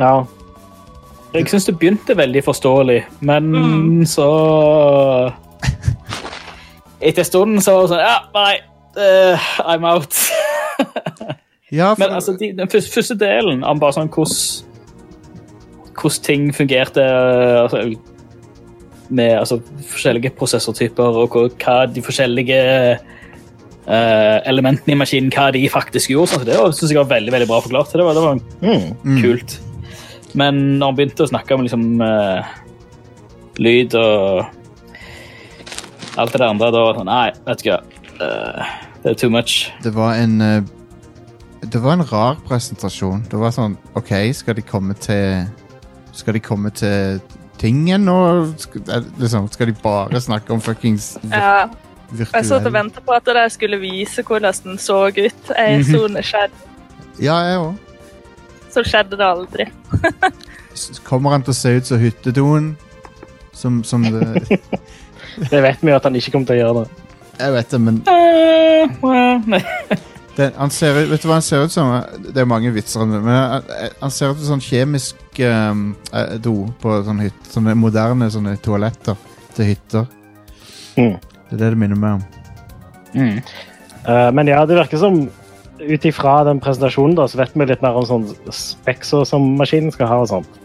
[0.00, 0.24] Ja,
[1.30, 4.30] Jeg syns det begynte veldig forståelig, men så
[7.00, 8.54] Etter en stund så var det sånn Ja, nei,
[8.98, 10.18] uh, I'm out.
[11.70, 14.66] Ja, for, Men altså, de, den første, første delen om bare sånn hvordan
[16.00, 17.84] hvordan ting fungerte altså,
[19.10, 22.60] med altså, forskjellige prosessortyper, og hva, de forskjellige
[23.90, 26.30] Uh, elementene i maskinen hva de faktisk gjorde.
[26.30, 27.90] Sånn, så det synes jeg var veldig veldig bra forklart.
[27.96, 29.16] Det var, det var mm.
[29.24, 29.54] kult.
[30.38, 32.46] Men når han begynte å snakke om liksom, uh,
[33.60, 34.44] lyd og
[36.20, 37.80] alt det der andre, da var det sånn Nei, vet du hva.
[38.20, 39.70] Eh, det er too much.
[39.80, 40.62] det var en uh,
[41.62, 43.24] Det var en rar presentasjon.
[43.30, 45.46] Det var sånn OK, skal de komme til
[46.16, 47.20] Skal de komme til
[47.60, 48.18] tingen nå?
[48.60, 51.68] Skal, eh, liksom, skal de bare snakke om fuckings Ja,
[52.16, 55.14] jeg satt og venta på at de skulle vise hvordan den så ut.
[55.14, 56.64] Jeg er så nysgjerrig.
[57.22, 57.89] Ja, jeg òg.
[58.70, 59.66] Så skjedde det aldri.
[61.08, 62.72] Kommer han til å se ut som hyttedoen?
[63.52, 64.60] Som, som det,
[65.52, 67.08] det vet vi jo at han ikke kommer til å gjøre det.
[67.40, 67.98] Jeg vet det, men
[68.80, 69.40] Eh,
[70.36, 71.92] den, han ser ut, Vet du hva han ser ut som?
[72.32, 73.66] Det er mange vitser om det, men han,
[74.00, 78.56] han ser ut som sånn kjemisk um, eh, do på sånne, hyt, sånne moderne sånne
[78.64, 79.18] toaletter
[79.56, 80.06] til hytter.
[80.96, 81.18] Mm.
[81.18, 82.24] Det er det det minner meg om.
[83.14, 83.36] Mm.
[84.06, 85.22] Eh, men ja, det virker som
[85.80, 89.92] ut ifra den presentasjonen da, så vet vi litt mer om sånn spekser som maskinen
[89.94, 90.20] skal ha.
[90.24, 90.58] og sånt.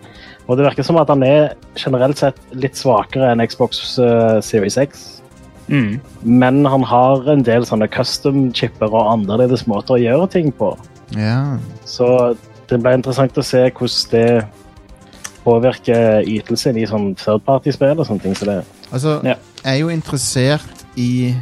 [0.47, 4.77] Og det virker som at han er generelt sett litt svakere enn Xbox uh, Series
[4.77, 5.05] X.
[5.67, 5.95] Mm.
[6.21, 10.75] Men han har en del sånne custom-chipper og annerledes måter å gjøre ting på.
[11.17, 11.57] Ja.
[11.89, 12.35] Så
[12.69, 14.45] det ble interessant å se hvordan det
[15.45, 18.37] påvirker ytelsen i sånn third party-spill og sånne ting.
[18.37, 19.35] Så det, Altså, Ja.
[19.63, 21.35] jeg er jo interessert i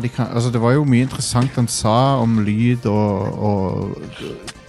[0.00, 3.96] de kan Altså, det var jo mye interessant han sa om lyd og, og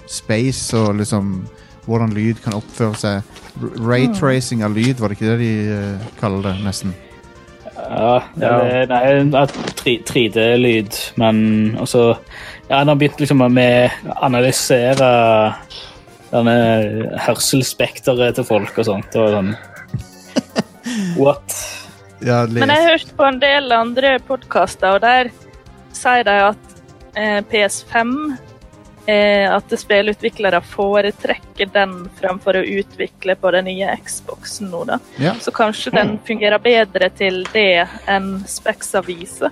[0.07, 1.47] space og liksom
[1.85, 3.37] hvordan lyd kan oppføre seg.
[3.81, 6.93] Raytracing av lyd, var det ikke det de uh, kaller det, nesten?
[7.81, 8.85] Ja, Ja.
[8.85, 9.45] nei,
[9.81, 12.15] 3D-lyd, men også
[12.69, 15.09] Ja, han har begynt liksom med å analysere
[16.31, 16.53] denne
[17.25, 19.17] hørselsspekteret til folk og sånt.
[19.19, 19.51] Og sånn
[21.21, 21.57] What?
[22.21, 25.31] Ja, Men jeg har hørt på en del andre podkaster, og der
[25.95, 26.75] sier de at
[27.17, 28.11] eh, PS5
[29.09, 34.99] eh, At spillutviklere foretrekker den fremfor å utvikle på den nye Xboxen nå, da.
[35.21, 35.33] Ja.
[35.41, 39.51] Så kanskje den fungerer bedre til det enn Spexa viser.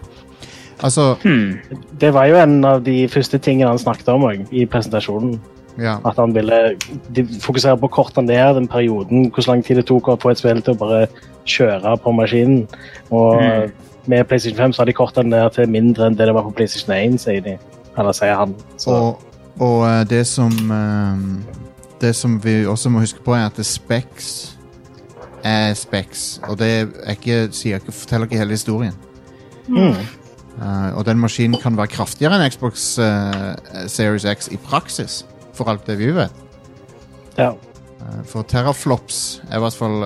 [0.79, 1.59] Altså, Hmm.
[1.99, 5.39] det var jo en av de første tingene han snakket om i presentasjonen.
[5.79, 5.97] Ja.
[6.05, 6.77] At han ville
[7.41, 10.61] fokusere på korte ned den perioden, hvor lang tid det tok å få et spill
[10.61, 11.07] til å bare
[11.49, 12.67] kjøre på maskinen.
[13.11, 13.71] Og Mm.
[14.05, 16.53] med PlayStation 5 så har de den ned til mindre enn det det var på
[16.55, 17.57] PlayStation 1, sier de.
[17.97, 18.55] Eller sier han.
[18.77, 19.21] Så, Og,
[19.59, 21.17] og eh, det som eh,
[22.01, 24.55] Det som vi også må huske på, er at specs
[25.43, 26.41] er specs.
[26.47, 26.67] Og det
[27.03, 28.93] er ikke, sier forteller ikke hele historien.
[29.67, 29.93] mm.
[30.59, 33.55] Uh, og den maskinen kan være kraftigere enn Xbox uh,
[33.87, 35.21] Series X i praksis,
[35.59, 36.45] for alt det vi vet.
[37.37, 37.51] ja.
[37.99, 40.05] Eh, For teraflops er i hvert fall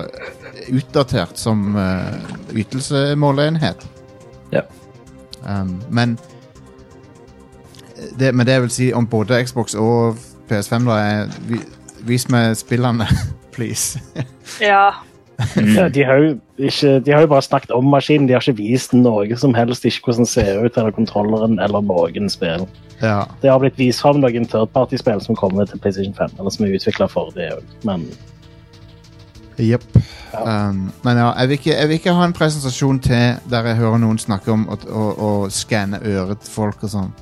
[0.74, 2.10] utdatert som uh,
[2.54, 3.84] ytelsemåleenhet.
[4.50, 4.64] Ja.
[5.44, 6.16] Um, men
[8.18, 10.18] det, men det vil si om både Xbox og
[10.50, 11.60] PS5, da, er vi,
[12.04, 13.06] Vis meg spillene,
[13.54, 14.00] please.
[14.60, 14.90] Ja.
[15.74, 16.20] Ja, de, har
[16.58, 19.86] ikke, de har jo bare snakket om maskinen, de har ikke vist noe som helst.
[19.88, 22.68] Ikke hvordan den ser ut, eller kontrolleren, eller noen spill.
[23.02, 23.24] ja.
[23.42, 26.78] Det har blitt vist fram noen third-party-spill som kommer til PlayStation 5, eller som er
[26.78, 28.06] utvikla for det òg, men
[29.58, 29.84] Jepp.
[30.34, 33.78] Um, men ja, jeg vil, ikke, jeg vil ikke ha en presentasjon til der jeg
[33.78, 37.12] hører noen snakke om å, å, å skanne øret til folk og sånn.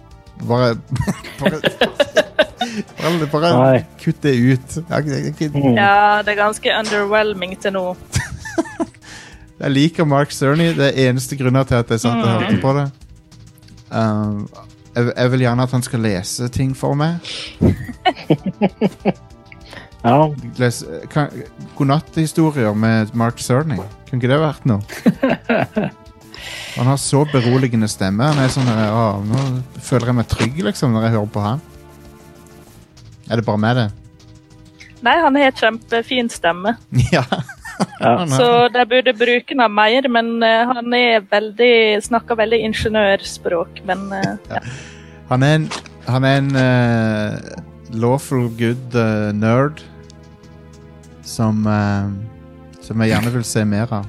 [0.48, 0.72] Bare
[1.42, 1.60] Bare,
[2.98, 3.84] bare, bare Nei.
[4.02, 4.76] kutt det ut.
[4.76, 5.76] Jeg, jeg, jeg, mm.
[5.76, 7.84] ja, det er ganske underwhelming til nå.
[9.62, 10.66] jeg liker Mark Cerny.
[10.76, 12.86] Det er eneste grunnen til at jeg satt og hørte på det.
[13.92, 14.48] Um,
[14.94, 17.12] jeg, jeg vil gjerne at han skal lese ting for meg.
[20.04, 20.16] ja.
[20.60, 20.76] Les,
[21.12, 21.26] kan,
[21.76, 23.76] Godnatthistorier med Mark Cerny.
[24.08, 24.80] Kunne ikke det vært noe?
[26.76, 28.30] Han har så beroligende stemme.
[28.32, 29.42] Han er sånn «Å, Nå
[29.84, 31.62] føler jeg meg trygg liksom, når jeg hører på han.
[33.32, 33.88] Er det bare meg, det?
[35.02, 36.76] Nei, han har kjempefin stemme,
[37.14, 37.24] ja.
[37.98, 38.26] Ja.
[38.28, 40.06] Så de burde bruke ham mer.
[40.12, 43.82] Men uh, han er veldig, snakker veldig ingeniørspråk.
[43.88, 44.60] Men uh, ja.
[45.30, 45.68] Han er en,
[46.06, 48.98] han er en uh, lawful good
[49.34, 49.80] nerd
[51.22, 51.64] som
[52.82, 54.06] Som jeg gjerne vil se mer av.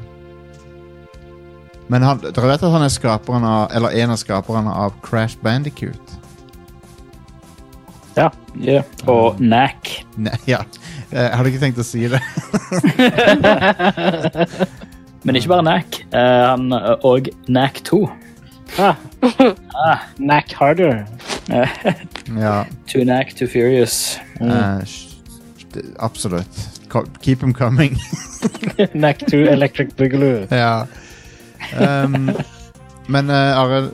[1.87, 5.37] Men han, dere vet at han er skaperen av Eller en av skaperne av Crash
[5.43, 6.17] Bandicoot?
[8.15, 8.29] Ja.
[9.09, 10.03] Og Knack.
[10.17, 10.57] Ne ja.
[11.13, 12.19] Jeg hadde ikke tenkt å si det.
[15.23, 15.99] Men ikke bare Knack.
[16.11, 17.99] eh, han eh, og Knack 2.
[18.79, 18.95] Ah.
[19.85, 19.97] Ah.
[20.17, 21.05] Knack harder.
[22.43, 22.63] ja.
[22.87, 24.19] Too Knack, Too Furious.
[24.39, 24.51] Mm.
[24.51, 24.81] Uh,
[25.99, 26.47] absolutt.
[27.21, 27.97] Keep them coming.
[28.93, 30.47] Knack to electric boogaloo.
[30.51, 30.85] ja.
[31.79, 32.29] Um,
[33.07, 33.91] men uh, Are, eh,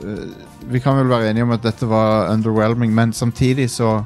[0.68, 4.02] vi kan vel være enige om at dette var underwhelming, men samtidig så,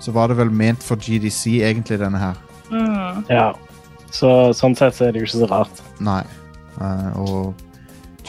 [0.00, 2.34] så var det vel ment for GDC, egentlig, denne her.
[2.70, 3.24] mm.
[3.30, 3.52] Ja.
[4.14, 5.80] Så sånn sett så er det jo ikke så rart.
[6.04, 6.20] Nei.
[6.78, 7.54] Uh, og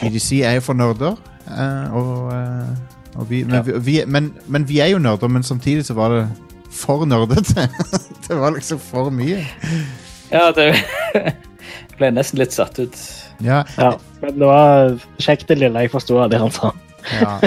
[0.00, 1.14] GDC er jo for nerder,
[1.46, 5.46] uh, og, uh, og vi, men, vi, vi, men, men vi er jo nerder, men
[5.46, 6.24] samtidig så var det
[6.74, 7.68] for nerdete.
[8.26, 9.44] det var liksom for mye.
[10.32, 10.72] Ja, det
[11.98, 12.98] ble nesten litt satt ut.
[13.44, 13.94] Ja, Ja.
[14.22, 16.70] Men det var kjekt det lille jeg forsto av det han sa.
[17.12, 17.38] Ja.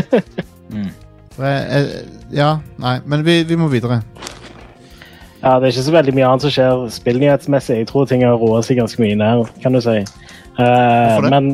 [0.70, 0.90] Mm.
[1.40, 1.86] Jeg,
[2.36, 4.02] ja, nei, men vi, vi må videre.
[5.40, 7.78] Ja, Det er ikke så veldig mye annet som skjer spillnyhetsmessig.
[7.80, 10.02] Jeg tror ting har roa seg ganske mye ned, kan du si.
[10.60, 11.32] Uh, Hvorfor det?
[11.32, 11.52] men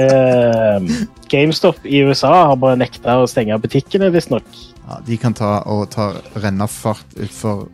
[0.00, 4.48] uh, GameStop i USA har bare nekta å stenge butikkene, visstnok.
[4.86, 7.66] Ja, de kan ta og ta rennafart utfor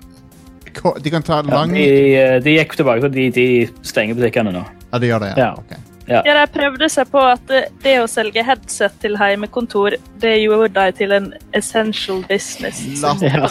[1.05, 1.85] De kan ta Ja, lang de,
[2.17, 4.63] eh, de gikk tilbake, til de, de stenger butikkene nå.
[4.89, 5.51] Ja, de gjør det, ja.
[5.51, 5.51] Ja.
[5.61, 5.92] Ok.
[6.13, 10.99] Ja, de prøvde seg på at det, å selge headset til heimekontor, det gjorde de
[11.01, 12.83] til en essential business.
[13.23, 13.43] Jeg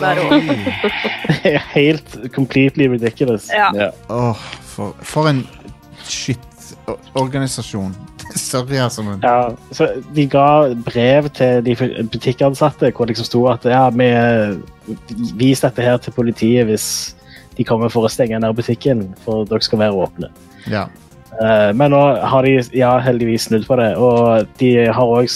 [1.41, 3.49] det er helt completely ridiculous.
[3.53, 3.91] Ja.
[4.09, 5.43] Åh, for, for en
[6.07, 7.95] shit-organisasjon.
[8.35, 11.75] Sorry, altså, men Ja, så De ga brev til de
[12.11, 14.07] butikkansatte hvor det liksom sto at ja, vi
[15.39, 16.87] vis dette her til politiet hvis
[17.57, 20.31] de kommer for å stenge ned butikken, for dere skal være åpne.
[20.71, 20.87] ja.
[21.41, 21.99] Eh, men nå
[22.31, 25.31] har de ja, heldigvis snudd på det, og de har òg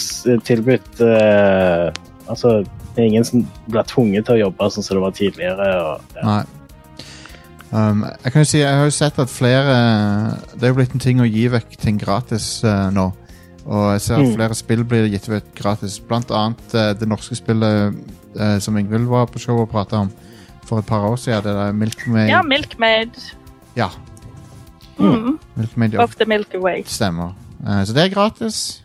[0.46, 1.90] tilbudt uh,
[2.26, 2.64] Altså,
[2.94, 5.66] det er ingen som blir tvunget til å jobbe sånn som det var tidligere.
[5.78, 6.24] Og, ja.
[6.26, 6.40] Nei.
[7.70, 9.72] Um, jeg kan jo si, jeg har jo sett at flere
[10.54, 13.08] Det er jo blitt en ting å gi vekk ting gratis uh, nå.
[13.66, 14.34] Og jeg ser at Mm.
[14.38, 15.98] flere spill blir gitt vekk gratis.
[15.98, 17.96] Blant annet eh, det norske spillet
[18.38, 20.12] eh, som Ingvild var på show og prata om
[20.66, 21.42] for et par år siden.
[21.42, 22.28] Det der Milkmaid.
[22.30, 23.18] ja, Milkmaid.
[23.76, 23.88] Ja,
[24.98, 25.38] Mm.
[25.54, 26.02] Milkmaid ja.
[26.04, 26.82] Of the Milky Way.
[26.88, 27.34] Stemmer.
[27.60, 28.82] Uh, så det er gratis.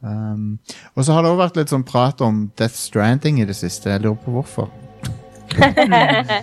[0.00, 0.58] Um,
[0.94, 3.90] og så har det også vært litt sånn prat om Death Stranding i det siste.
[3.90, 4.68] Jeg lurer på hvorfor.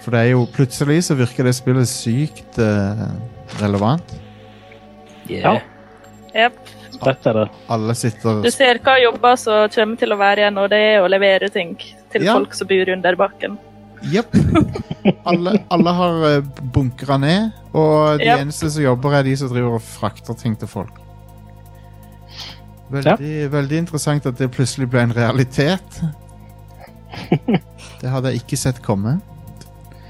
[0.00, 3.06] For det er jo plutselig så virker det spillet sykt uh,
[3.60, 4.14] relevant.
[5.30, 5.60] Yeah.
[6.34, 6.56] Yep.
[7.00, 7.46] Rett er det.
[7.72, 11.04] Alle sitter Du ser hva jobber som kommer til å være igjen, og det er
[11.04, 11.74] å levere ting
[12.12, 12.34] til Ja.
[12.36, 13.58] folk som bor under bakken.
[14.08, 14.36] Jepp.
[15.28, 18.42] Alle, alle har uh, bunkra ned, og de yep.
[18.42, 20.98] eneste som jobber, er de som driver og frakter ting til folk.
[22.90, 26.00] Veldig, veldig interessant at det plutselig ble en realitet.
[28.00, 29.18] Det hadde jeg ikke sett komme.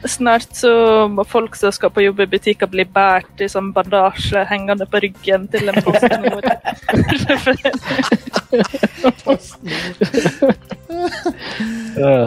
[0.08, 0.72] Snart så
[1.12, 4.96] må folk som skal på jobb i butikker, bli båret i sånn bandasje hengende på
[5.04, 6.48] ryggen til en postnord.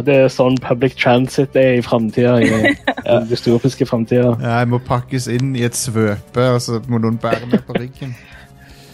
[0.03, 2.35] Det er sånn public transit er i framtida.
[2.39, 4.29] I den dystopiske framtida.
[4.37, 7.73] Ja, jeg må pakkes inn i et svøpe, og så må noen bære meg på
[7.77, 8.11] ryggen.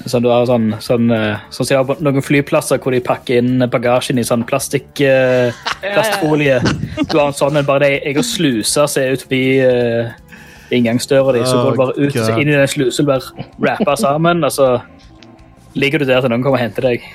[0.07, 1.11] Sånn, du har sånn, sånn,
[1.51, 5.51] sånn, sånn på noen flyplasser hvor de pakker inn bagasjen i sånn plastikk, eh,
[5.93, 6.61] plastfolie.
[7.03, 10.13] Du har en sånn, men bare det jeg og slusa ser ut forbi eh,
[10.71, 13.99] inngangsdøra di, så Oh, går du bare ut så inn i den slusen, bare rapper
[13.99, 14.69] sammen, og så
[15.79, 17.03] ligger du der til noen kommer og henter deg.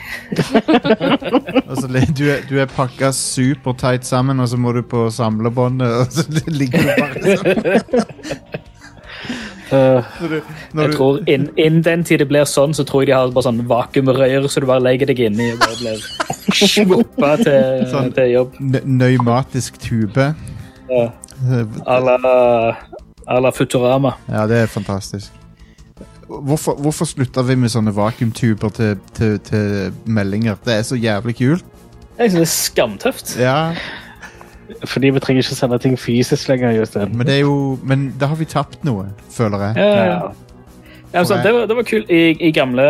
[1.64, 6.12] Altså, du, er, du er pakka supertight sammen, og så må du på samlebåndet, og
[6.12, 6.22] så
[6.60, 8.53] ligger du bare sånn.
[9.72, 10.40] Eh, Når du,
[10.76, 13.30] når Jeg tror innen inn den tid det blir sånn, så tror jeg de har
[13.32, 16.02] bare sånn vakuumrør, så du bare legger deg inni og bare blir
[16.68, 18.10] svuppa til, Sånn.
[18.16, 18.58] til jobb.
[18.84, 20.34] Nøymatisk tube.
[20.90, 21.06] Ja.
[21.86, 22.18] À la,
[23.26, 24.14] à la Futurama.
[24.28, 25.32] Ja, det er fantastisk.
[26.28, 30.56] Hvorfor, hvorfor slutta vi med sånne vakuumtuber til, til, til meldinger?
[30.64, 31.64] Det er så jævlig kult.
[32.18, 33.34] Jeg synes det er skamtøft.
[33.40, 33.56] Ja,
[34.84, 36.72] fordi vi trenger ikke sende ting fysisk lenger.
[36.78, 37.16] Jostein.
[37.16, 39.76] men det er jo Men da har vi tapt noe, føler jeg.
[39.76, 40.04] Ja, ja,
[41.14, 41.24] ja.
[41.24, 42.86] Sånn, det, var, det var kult i, i gamle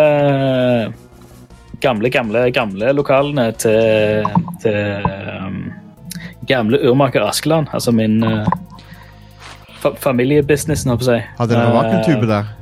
[1.85, 4.25] Gamle, gamle, gamle lokalene til,
[4.63, 5.59] til um,
[6.49, 7.69] Gamle urmaker Askeland.
[7.77, 8.47] Altså min uh,
[9.83, 11.37] fa familiebusinessen, holdt jeg på å si.
[11.41, 12.53] Hadde dere Eh, vakuumtube der?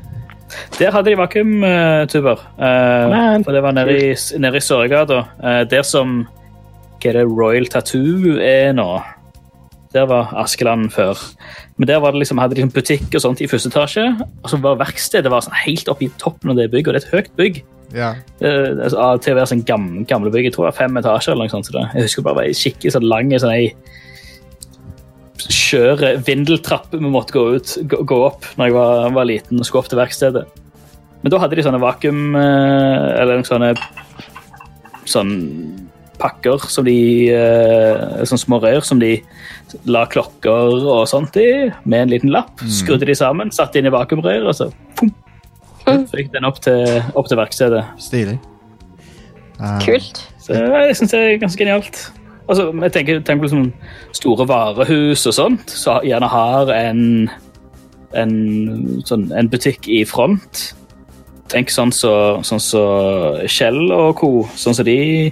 [0.79, 2.43] Der hadde de vakuumtuber.
[2.59, 5.23] Uh, for det var nede i, nede i Sørgata.
[5.39, 6.25] Uh, der som
[7.03, 8.87] Hva det Royal Tattoo er nå?
[9.93, 11.19] Der var Askeland før.
[11.77, 14.07] Men der var det liksom, hadde de liksom butikk og sånt i første etasje.
[14.41, 17.03] Og så var verkstedet var sånn helt oppe i toppen av det bygget, og det
[17.03, 17.59] er et høyt bygg.
[17.93, 18.13] Ja.
[18.41, 20.49] Uh, altså, til å være sånn gamle, gamle bygg.
[20.49, 21.35] Jeg tror det var fem etasjer.
[21.35, 21.69] eller noe sånt.
[21.69, 21.85] Så det.
[21.93, 23.75] Jeg husker bare var skikkelig sånn lang sånn ei
[25.43, 29.67] skjør vindeltrappe vi måtte gå, ut, gå, gå opp når jeg var, var liten og
[29.67, 30.45] skulle opp til verkstedet.
[31.23, 32.37] Men da hadde de sånne vakuum...
[32.39, 33.73] eh, Eller sånne
[35.09, 35.33] sånn
[36.23, 36.97] pakker som de
[37.35, 39.16] eh, Sånne små rør som de
[39.91, 42.62] la klokker og sånt i, med en liten lapp.
[42.70, 44.68] Skrudde de sammen, satte inn i vakuumrør, og så
[44.99, 45.12] pum,
[46.12, 47.85] fikk den opp til, opp til verkstedet.
[48.03, 48.39] Stilig.
[49.59, 49.79] Uh.
[49.85, 50.27] Kult.
[50.43, 52.03] Så jeg syns det er ganske genialt.
[52.51, 53.73] Altså, jeg tenker, tenker på liksom
[54.18, 57.03] store varehus og sånt, så gjerne har en,
[58.18, 58.33] en,
[59.07, 60.73] sånn, en butikk i front.
[61.53, 62.12] Tenk sånn så,
[62.47, 62.83] sånn så
[63.51, 65.31] Shell og co., sånn som de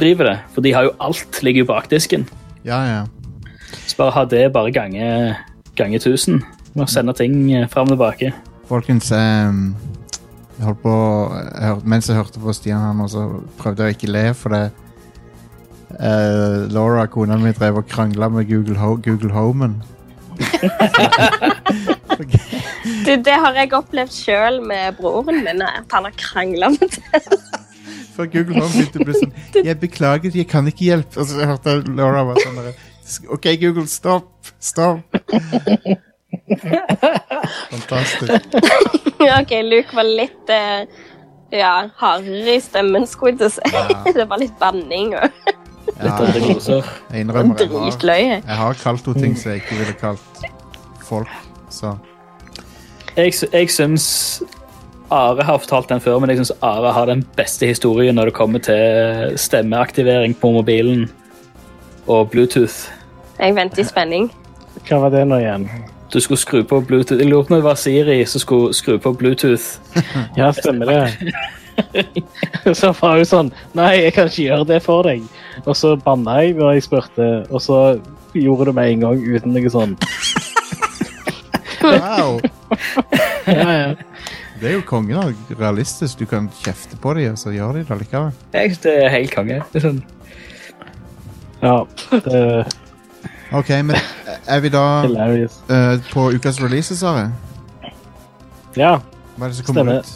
[0.00, 0.36] driver det.
[0.54, 2.28] For de har jo alt ligger jo bak disken.
[2.64, 3.06] ja, ja.
[3.86, 5.36] Så bare ha det bare gange,
[5.76, 6.42] gange 1000.
[6.74, 8.32] Må sende ting eh, fram og tilbake.
[8.68, 9.74] Folkens, ehm,
[10.58, 10.94] jeg holdt på
[11.34, 13.24] jeg hørte, Mens jeg hørte på Stian her nå, så
[13.58, 14.62] prøvde jeg ikke le, for det
[15.98, 19.82] eh, Laura, kona mi, drev og krangla med Google, Ho Google Homen.
[23.06, 25.62] Du, det har jeg opplevd sjøl med broren min.
[25.64, 27.22] At han har krangla med det.
[28.20, 29.30] For Google Home begynte å bli sånn
[29.70, 31.22] Jeg beklager, jeg kan ikke hjelpe.
[31.22, 32.74] Og så hørte jeg Laura var sånn der,
[33.32, 34.50] OK, Google, stopp.
[34.60, 35.16] Stopp.
[37.70, 38.58] Fantastisk.
[39.40, 40.84] ok, Luke var litt uh,
[41.54, 43.72] ja, hardere i stemmen, skulle jeg til å si.
[43.72, 43.86] Ja.
[44.20, 45.26] Det var litt banning og
[46.00, 46.86] Andre gloser.
[47.10, 50.44] jeg innrømmer jeg har, jeg har kalt henne ting som jeg ikke ville kalt
[51.08, 51.32] folk.
[51.72, 51.96] Så
[53.16, 54.06] Jeg, jeg syns
[55.10, 58.34] Are har fortalt den før, men jeg syns Are har den beste historien når det
[58.34, 61.08] kommer til stemmeaktivering på mobilen
[62.06, 62.90] og Bluetooth.
[63.38, 64.30] Jeg venter i spenning.
[64.86, 65.66] Hva var det nå igjen?
[66.12, 67.18] Du skulle skru på Bluetooth.
[67.18, 69.80] Jeg lurte på om det var Siri som skulle skru på Bluetooth.
[70.38, 71.34] Ja, stemmer det.
[72.74, 75.22] Så var hun sånn Nei, jeg kan ikke gjøre det for deg.
[75.64, 77.78] Og så banna jeg når jeg spurte, og så
[78.36, 79.96] gjorde det med en gang uten noe sånn.
[81.82, 82.38] wow!
[83.48, 84.09] Ja, ja.
[84.60, 86.18] Det er jo kongen da, realistisk.
[86.20, 88.32] Du kan kjefte på dem, og så gjør de det likevel.
[88.52, 89.60] Jeg synes det er helt konge.
[89.72, 90.02] Det er sånn,
[91.60, 91.74] ja
[92.24, 92.42] det
[93.52, 93.96] OK, men
[94.46, 95.56] er vi da hilarious.
[95.68, 97.26] eh, på ukas releases, Sari?
[98.78, 98.98] Ja.
[99.36, 100.00] Hva er det som kommer Stemmer.
[100.00, 100.10] ut?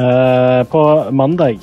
[0.00, 0.82] eh, på
[1.12, 1.58] mandag,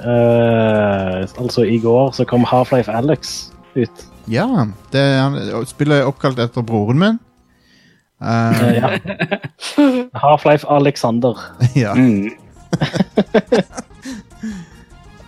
[0.00, 4.06] eh, altså i går, så kom Half-Life Alex ut.
[4.26, 4.48] Ja,
[4.92, 7.18] det er, spillet er oppkalt etter broren min.
[8.22, 8.88] Eh, Eh, ja.
[10.24, 11.34] Half-Life Alexander.
[11.74, 12.30] ja, mm.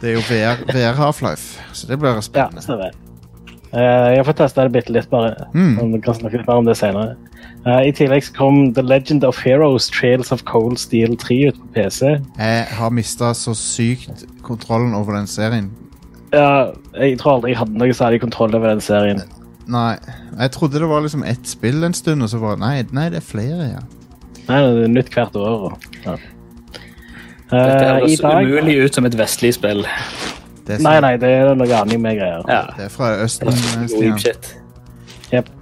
[0.00, 2.62] det er jo VR, VR Half-Life, så det blir Ja, spennende.
[2.62, 2.90] stemmer.
[3.74, 5.34] Eh, jeg får testa det bitte litt, bare.
[5.54, 5.92] Mm.
[5.92, 7.16] Vi kan snakke litt mer om det senere.
[7.66, 11.58] Eh, I tillegg så kom The Legend of Heroes Trails of Cold Steel 3 ut
[11.60, 12.06] på PC.
[12.38, 15.70] Jeg har mista så sykt kontrollen over den serien.
[16.32, 19.22] Ja, jeg tror aldri jeg hadde noe særlig kontroll over den serien.
[19.68, 19.96] Nei,
[20.38, 23.20] jeg trodde det var liksom ett spill en stund, og så var nei, nei, det
[23.20, 23.82] er flere, ja.
[24.48, 25.72] Nei, det er nytt hvert år.
[25.72, 26.16] og- Ja.
[27.50, 29.82] Dette Eh, høres uh, umulig ut som et vestlig spill.
[30.66, 32.42] Det er, Nei, nei, det er noe anime-greier.
[32.48, 32.62] Ja.
[32.76, 34.18] det er fra Østen, eh, Stian.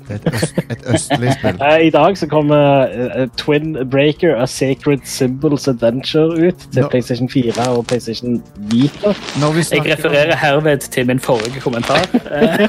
[0.09, 1.57] Det er et, øst, et østlig spill.
[1.63, 6.89] Eh, I dag så kommer eh, Twin Breaker A Sacred Symbols Adventure ut til Nå-
[6.93, 9.13] PlayStation 4 og PlayStation Vita.
[9.37, 12.07] Jeg refererer herved til min forrige kommentar.
[12.37, 12.69] Eh,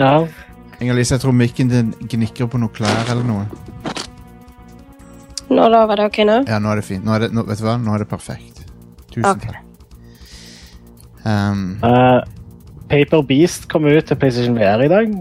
[0.00, 0.26] Ja.
[0.80, 3.44] Inger-Lise, jeg tror mikken din gnikker på noe klær eller noe.
[5.54, 6.38] Nå da, var det ok nå?
[6.50, 7.04] Ja, nå er det fint.
[7.06, 7.76] Nå er det, nå, vet du hva?
[7.78, 8.64] Nå er det perfekt.
[9.12, 9.52] Tusen okay.
[9.54, 9.60] takk.
[11.24, 12.20] Um, Eh,
[12.94, 15.14] Paper Beast kommer ut til PlayStation VR i dag.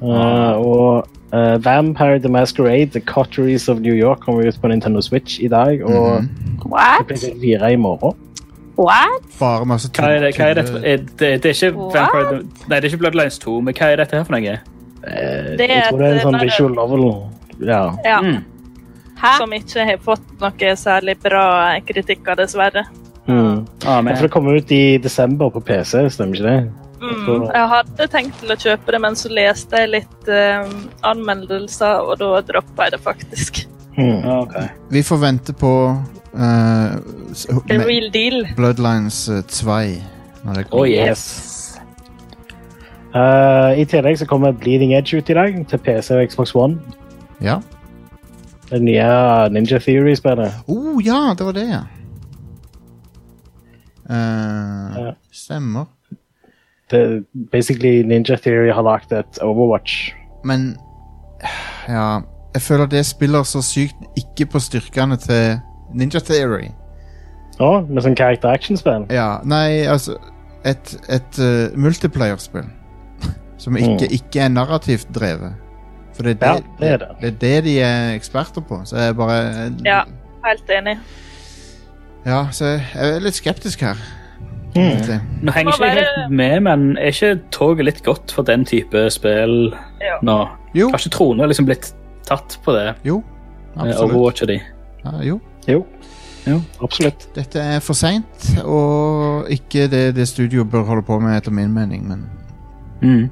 [0.00, 5.00] Uh, og uh, Vampire the Masquerade The Cotteries of New York kommer ut på Nintendo
[5.00, 5.84] Switch i dag.
[5.84, 6.68] Og mm -hmm.
[6.70, 7.06] What?
[7.06, 8.18] PlayStation 4 i morgen.
[8.78, 9.22] What?
[9.40, 11.94] Bare masse Hva er det, hva er det, er det, det er ikke What?
[11.94, 14.58] Vampire, the- Nei, det er ikke Bloodlines 2, men hva er dette her for noe?
[15.06, 17.14] Uh, Det er jeg tror det er en sånn visual novel.
[17.66, 17.90] Ja.
[18.04, 18.44] Ja, Mm.
[19.38, 22.84] Som ikke har fått noe særlig bra kritikker, dessverre.
[23.28, 23.66] Mm.
[23.84, 26.60] Ah, men, for det kommer ut i desember på PC, stemmer ikke det?
[26.98, 27.42] Mm.
[27.54, 30.70] Jeg hadde tenkt til å kjøpe det, men så leste jeg litt eh,
[31.06, 33.60] anmeldelser, og da droppa jeg det faktisk.
[33.98, 34.24] Mm.
[34.24, 34.70] okay.
[34.94, 35.72] Vi får vente på
[36.34, 36.96] uh,
[37.66, 38.46] The real deal.
[38.56, 39.78] Bloodlines uh, 2
[40.44, 40.66] når det.
[40.70, 41.24] Oh yes.
[43.14, 46.78] Uh, I tillegg så kommer Bleeding Edge ut i dag til PC og Xbox One.
[47.42, 47.58] Ja.
[48.70, 50.52] Det nye Ninja Theory-spillet.
[50.68, 51.82] Oh, ja, det var det, ja.
[54.08, 55.84] Uh, Stemmer.
[56.90, 60.12] Det, basically, Ninja Theory har lagd et Overwatch.
[60.44, 60.76] Men
[61.88, 62.20] Ja.
[62.54, 65.58] Jeg føler det spiller så sykt ikke på styrkene til
[65.94, 66.70] Ninja Theory.
[67.60, 69.04] Å, med sånn character action-spill.
[69.12, 70.16] Ja, nei, altså
[70.66, 72.64] Et, et uh, multiplayer-spill
[73.62, 75.54] som ikke, ikke er narrativt drevet.
[76.16, 77.08] For det er Ja, det, det er det.
[77.20, 78.80] det er det de er eksperter på.
[78.88, 79.38] Så jeg bare
[79.86, 80.00] Ja,
[80.48, 80.96] helt enig.
[82.26, 83.96] Ja, så jeg er litt skeptisk her.
[84.76, 84.82] Mm.
[84.84, 85.20] egentlig.
[85.42, 89.06] Nå henger ikke jeg helt med, men er ikke toget litt godt for den type
[89.10, 90.18] spill Ja.
[90.22, 90.48] nå?
[90.74, 91.92] Jo, Har ikke Trone liksom blitt
[92.28, 92.94] tatt på det?
[93.04, 93.22] jo.
[93.78, 94.48] Absolutt.
[94.48, 94.60] De?
[95.04, 95.40] Ja, jo.
[95.68, 95.86] Jo.
[96.46, 96.60] Jo.
[96.82, 97.28] Absolutt.
[97.34, 101.72] Dette er for seint, og ikke det det studioet bør holde på med, etter min
[101.72, 102.28] mening, men
[103.02, 103.30] Mm.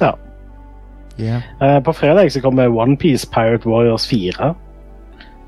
[0.00, 0.12] Ja.
[1.18, 1.42] yeah.
[1.62, 4.54] Eh, på fredag så kommer OnePiece Pirate Warriors 4.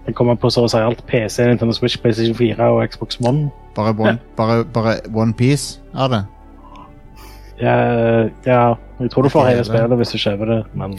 [0.06, 3.50] Det kommer på så å si alt PC, Nintendo Switch, PlayStation 4 og Xbox One.
[3.76, 6.22] Bare one, bare, bare one piece er det.
[7.62, 7.76] Ja,
[8.46, 10.96] ja, jeg tror du får hele spillet hvis du kjøper det, men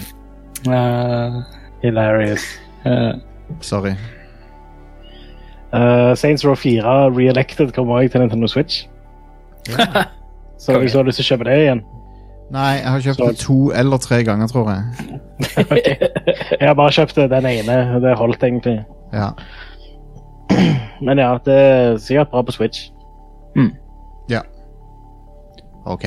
[0.69, 1.41] uh,
[1.83, 2.45] hilarious.
[2.85, 3.19] Uh.
[3.59, 3.91] Sorry.
[5.73, 8.85] Uh, Saints Row 4 Re-Elected kommer også til Nintendo Switch.
[10.63, 11.83] Så hvis du har lyst til å kjøpe det igjen
[12.53, 14.83] Nei, jeg har kjøpt Så- det to eller tre ganger, tror jeg.
[16.59, 18.83] Jeg har bare kjøpt den ene, det holdt egentlig.
[19.13, 19.29] Ja.
[21.01, 22.89] Men ja, det er sikkert bra på Switch.
[24.29, 24.39] Ja
[25.85, 26.05] OK.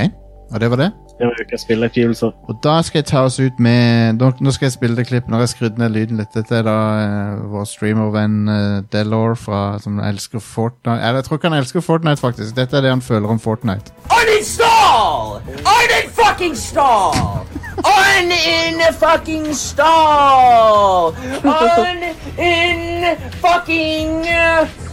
[0.55, 0.93] Og det var det.
[1.19, 2.33] Det var ukas spillutgivelser.
[2.49, 5.31] Og da skal jeg ta oss ut med Nå, nå skal jeg spille det klippet.
[5.31, 6.33] Nå har jeg skrudd ned lyden litt.
[6.35, 11.01] Dette er da uh, vår streamervenn uh, Delor fra, som elsker Fortnite.
[11.01, 12.57] Eller, jeg tror ikke han elsker Fortnite, faktisk.
[12.57, 13.97] Dette er det han føler om Fortnite.
[14.13, 15.41] Uninstall!
[15.57, 16.16] Uninstall!
[16.37, 17.47] Unin-fucking stall!
[17.83, 21.15] On in fucking stall!
[21.45, 24.27] On in fucking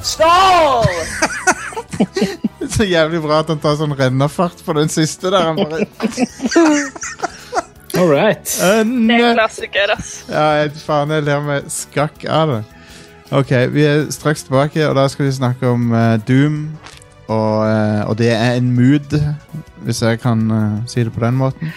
[0.02, 0.86] stall!
[2.70, 5.52] Så jævlig bra at han tar sånn rennafart på den siste der.
[5.52, 5.84] Han bare
[8.00, 8.48] All right.
[8.64, 10.24] Det er en klassiker, ass.
[10.32, 12.64] Ja, jeg, faen, jeg ler meg skakk av det.
[13.36, 16.70] Ok, vi er straks tilbake, og da skal vi snakke om uh, Doom.
[17.28, 19.22] Og, eh, og det er en mood,
[19.78, 21.74] hvis jeg kan uh, si det på den måten.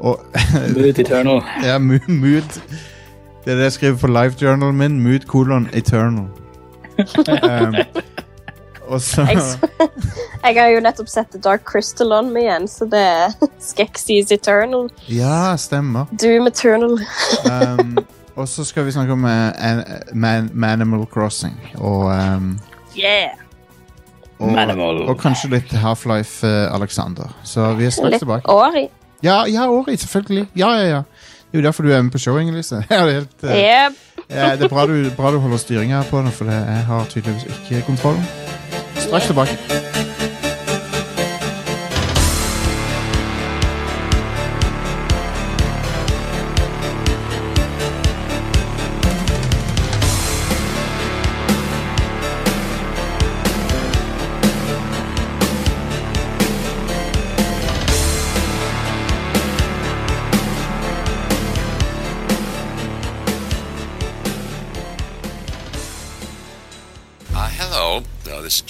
[0.00, 0.20] Og
[0.76, 1.42] Mood Eternal.
[1.68, 2.60] ja, mood
[3.44, 5.00] Det er det jeg skriver på live-journalen min.
[5.00, 6.26] Mood kolon eternal.
[6.98, 7.74] um,
[8.92, 9.22] og så
[10.44, 14.32] Jeg har jo nettopp sett The Dark Crystal on meg igjen, så det er Skeksis
[14.32, 14.90] Eternal.
[15.08, 16.08] Ja, stemmer.
[16.20, 16.98] Doom Eternal.
[17.44, 17.98] Um,
[18.36, 21.56] og så skal vi snakke om uh, an, man, Manimal Crossing.
[21.78, 22.58] Og, um,
[22.98, 23.36] Yeah.
[24.40, 27.28] Og, og kanskje litt Half-Life uh, Alexander.
[27.44, 28.48] Så vi er straks Litt tilbake.
[28.48, 28.86] år i.
[29.22, 30.46] Ja, ja, Ori, selvfølgelig.
[30.56, 31.02] Ja, ja, ja.
[31.50, 32.84] Det er jo derfor du er med på showing, Elise.
[32.90, 34.00] Ja, det, er helt, uh, Yep.
[34.38, 37.44] ja, det er bra du, bra du holder styringa på det, for jeg har tydeligvis
[37.70, 38.16] ikke kontroll.
[38.96, 39.89] Straks tilbake.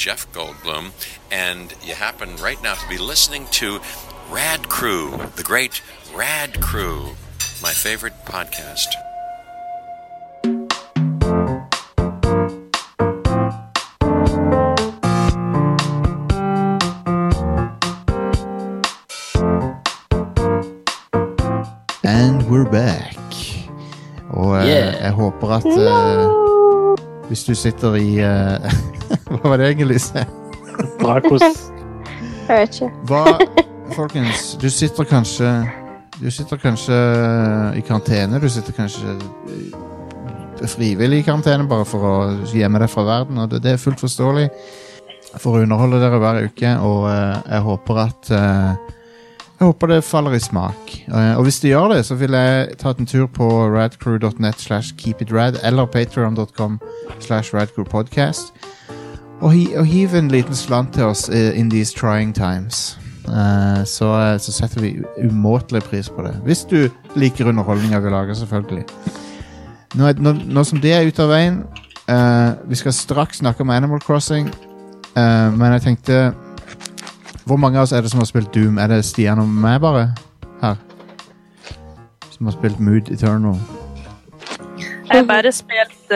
[0.01, 0.92] Jeff Goldblum,
[1.30, 3.80] and you happen right now to be listening to
[4.30, 5.82] Rad Crew, the great
[6.14, 7.11] Rad Crew,
[7.61, 8.86] my favorite podcast.
[22.05, 23.07] And we're back.
[24.30, 25.03] Og eh, Yeah.
[25.03, 28.72] jeg håper at eh, hvis du sitter i eh,
[29.31, 30.01] Hva var det egentlig?
[31.26, 31.45] Kos.
[32.49, 32.91] Jeg vet ikke.
[33.09, 33.24] Hva
[33.91, 35.49] Folkens, du sitter kanskje
[36.20, 36.99] Du sitter kanskje
[37.78, 38.41] i karantene.
[38.43, 39.16] Du sitter kanskje
[40.68, 42.14] frivillig i karantene bare for å
[42.53, 43.39] gjemme deg fra verden.
[43.41, 44.49] Og det, det er fullt forståelig
[45.39, 48.97] for å underholde dere hver uke, og uh, jeg håper at uh,
[49.61, 50.93] jeg håper det faller i smak.
[51.05, 54.95] Eh, og hvis det gjør det, så vil jeg ta en tur på radcrew.net slash
[54.97, 56.78] keepitrad eller patreon.com
[57.20, 58.55] slash radcrewpodcast.
[59.41, 62.99] Og, hi og hiv en liten slant til oss eh, in these trying times.
[63.28, 66.34] Uh, så, eh, så setter vi umåtelig pris på det.
[66.45, 68.84] Hvis du liker underholdninga vi lager, selvfølgelig.
[69.95, 71.57] Nå, er, nå, nå som det er ute av veien
[72.07, 74.47] uh, Vi skal straks snakke om Animal Crossing,
[75.16, 76.18] uh, men jeg tenkte
[77.43, 78.78] Hvor mange av oss er det som har spilt Doom?
[78.78, 80.12] Er det Stian og meg, bare?
[80.61, 80.78] Her.
[82.30, 83.59] Som har spilt Mood Eternal.
[84.78, 86.14] Jeg har bare spilt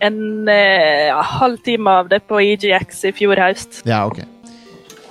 [0.00, 3.82] en eh, halvtime halv time av det på EGX i fjor høst.
[3.86, 4.18] Ja, ok.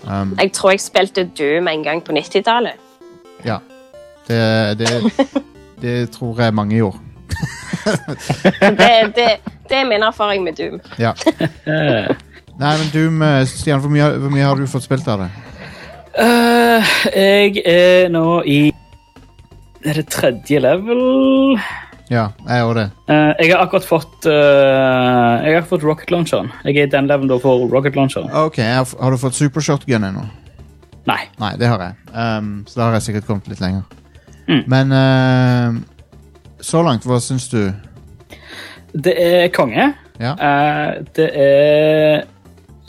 [0.05, 2.77] Um, Jeg tror jeg spilte Doom en gang på 90-tallet.
[3.45, 3.57] ja.
[4.27, 4.89] Det, det,
[5.81, 6.97] det tror jeg mange gjorde.
[8.59, 9.25] Det, det,
[9.69, 10.79] det er min erfaring med Doom.
[10.97, 11.11] Ja.
[12.57, 15.27] Nei, men Doom, eh, Stian, hvor mye, hvor mye har du fått spilt av det?
[16.17, 18.59] Eh, jeg er nå i
[19.85, 21.59] Er det tredje level?
[22.11, 22.85] Ja, jeg òg det.
[23.09, 26.51] Uh, jeg har akkurat fått uh, Jeg har fått rocket launcheren.
[26.67, 28.29] Jeg er i den levelen da for rocket launcheren.
[28.45, 30.25] Ok, har, Har du fått supershotgun ennå?
[31.09, 31.21] Nei.
[31.41, 31.97] Nei, det har jeg.
[32.13, 33.83] Um, så da har jeg sikkert kommet litt lenger.
[34.45, 34.61] Mm.
[34.69, 35.81] Men uh,
[36.61, 37.61] så langt, hva syns du?
[38.93, 39.91] Det er konge.
[40.21, 40.31] Ja.
[41.17, 42.23] Det er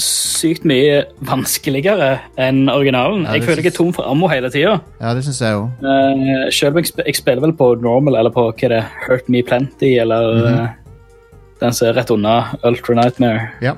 [0.02, 3.22] sykt mye vanskeligere enn originalen.
[3.24, 4.74] Ja, jeg føler jeg er tom for ammo hele tida.
[5.00, 5.70] Ja, det synes jeg òg.
[5.80, 9.30] Uh, selv om jeg, sp jeg spiller vel på normal eller på hva er Hurt
[9.32, 10.58] Me Plenty eller Mhm.
[10.64, 10.68] eh,
[11.60, 12.34] den som er rett unna
[12.64, 13.48] Ultra Nightmare.
[13.62, 13.72] Ja.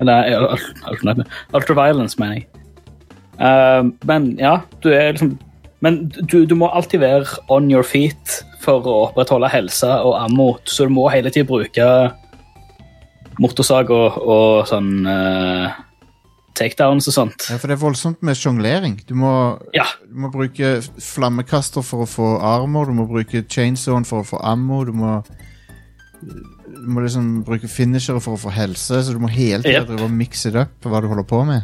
[0.00, 0.56] Eller eh,
[0.90, 1.28] Ultra Nightmare.
[1.52, 2.46] Ultra Violence, mener jeg.
[3.38, 5.38] Eh, men ja, du er liksom
[5.80, 10.56] Men du, du må alltid være on your feet for å opprettholde helse og ammo,
[10.66, 11.84] så du må hele tida bruke
[13.38, 15.70] motorsag og, og sånn uh,
[16.58, 17.48] takedowns og sånt.
[17.52, 18.96] ja, for det er voldsomt med sjonglering.
[19.06, 19.14] Du,
[19.74, 19.84] Ja.
[20.08, 24.40] du må bruke flammekaster for å få armor, du må bruke chainsawn for å få
[24.42, 25.22] ammo, du må
[26.78, 30.10] du må liksom bruke finishere for å få helse, så du må hele tida Yep.
[30.10, 31.62] mikse det opp på hva du holder på med.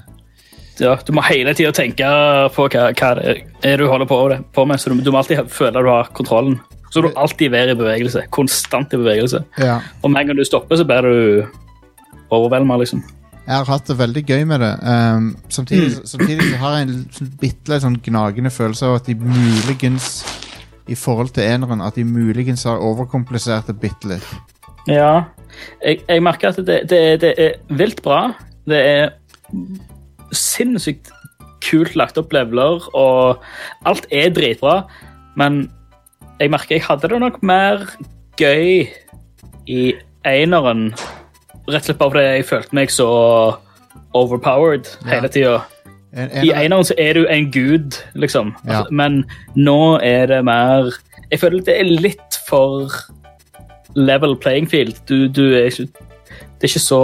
[0.78, 2.06] Ja, du må hele tida tenke
[2.54, 3.10] på hva, hva
[3.62, 6.60] er du holder på, med, så du, du må alltid føle at du har kontrollen.
[6.90, 8.24] Så du alltid være i bevegelse.
[8.30, 9.40] Konstant i bevegelse.
[9.58, 9.80] Ja.
[10.02, 11.46] Og med en gang du stopper, så blir du
[12.30, 13.04] overveldet, liksom.
[13.44, 14.72] Jeg har hatt det veldig gøy med det.
[14.80, 19.10] Um, samtidig, samtidig så har jeg en sånn bitte litt sånn gnagende følelse av at
[19.10, 20.22] de muligens
[20.88, 24.30] i forhold til eneren, at de muligens har overkomplisert det bitte litt.
[24.88, 25.26] Ja.
[25.84, 28.30] Jeg, jeg merker at det, det, det er vilt bra.
[28.68, 29.12] Det er
[30.34, 31.12] sinnssykt
[31.64, 33.44] kult lagt opp leveler, og
[33.88, 34.82] alt er dritbra.
[35.40, 35.66] Men
[36.40, 37.84] jeg merker jeg hadde det nok mer
[38.40, 38.88] gøy
[39.70, 39.82] i
[40.28, 40.90] eneren.
[41.64, 43.08] Rett og slett bare fordi jeg følte meg så
[44.14, 45.58] overpowered hele tida.
[46.14, 48.52] En, I en, eneren så er du en gud, liksom.
[48.68, 49.24] Altså, men
[49.56, 50.92] nå er det mer
[51.30, 52.92] Jeg føler det er litt for
[53.94, 55.00] level playing field.
[55.08, 55.88] Du, du er ikke
[56.60, 57.02] Det er ikke så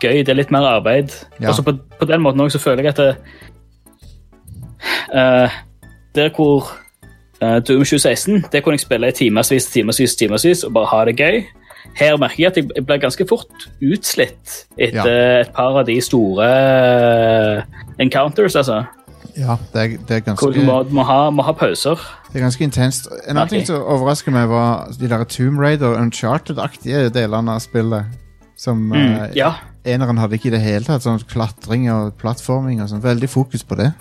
[0.00, 0.20] gøy.
[0.20, 1.14] Det er litt mer arbeid.
[1.40, 1.48] Ja.
[1.48, 3.16] Og så på, på den måten også så føler jeg at det,
[5.14, 5.50] uh,
[6.14, 6.68] Der hvor
[7.42, 11.16] uh, Doom 2016 Det kunne jeg spille i timevis, timevis, timevis og bare ha det
[11.16, 11.44] gøy.
[11.98, 16.48] Her merker jeg at jeg blir ganske fort utslitt etter et par av de store
[16.48, 17.62] eh,
[18.02, 18.80] encounters, altså.
[19.36, 22.00] ja, det er, det er Hvor du må, må, ha, må ha pauser.
[22.32, 23.06] Det er ganske intenst.
[23.28, 23.58] En annen okay.
[23.60, 28.10] ting som overrasker meg, var de der Tomb Raider Uncharted-aktige delene av spillet.
[28.56, 29.52] Som Mm, eh, ja.
[29.84, 31.02] eneren hadde ikke i det hele tatt.
[31.02, 33.02] Sånn klatring og plattforming og sånn.
[33.02, 33.92] Veldig fokus på det.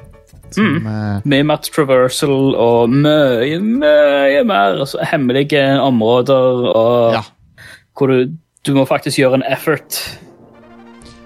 [0.53, 0.85] Som, Mm.
[0.87, 7.23] eh, Mye mer traversal og mye, mye mer altså, hemmelige områder og Ja.
[7.97, 8.33] Hvor du,
[8.65, 9.99] du må faktisk gjøre en effort.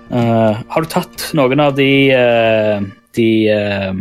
[0.08, 2.80] Uh, har du tatt noen av de uh,
[3.18, 3.98] de uh,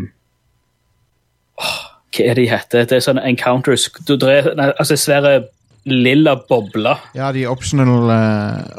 [1.58, 1.80] oh,
[2.14, 2.86] Hva er de heter?
[2.86, 3.88] Det er sånne encounters.
[4.06, 5.40] Du drev altså svære
[5.86, 7.02] lilla bobler.
[7.14, 8.08] ja, de optional,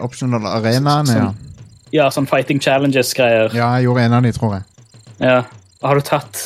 [0.04, 1.28] optional arenaene, ja.
[1.96, 3.54] Ja, sånn Fighting Challenges-greier.
[3.56, 4.66] Ja, jeg gjorde en av de, tror jeg.
[5.24, 5.38] Ja.
[5.86, 6.42] Har du tatt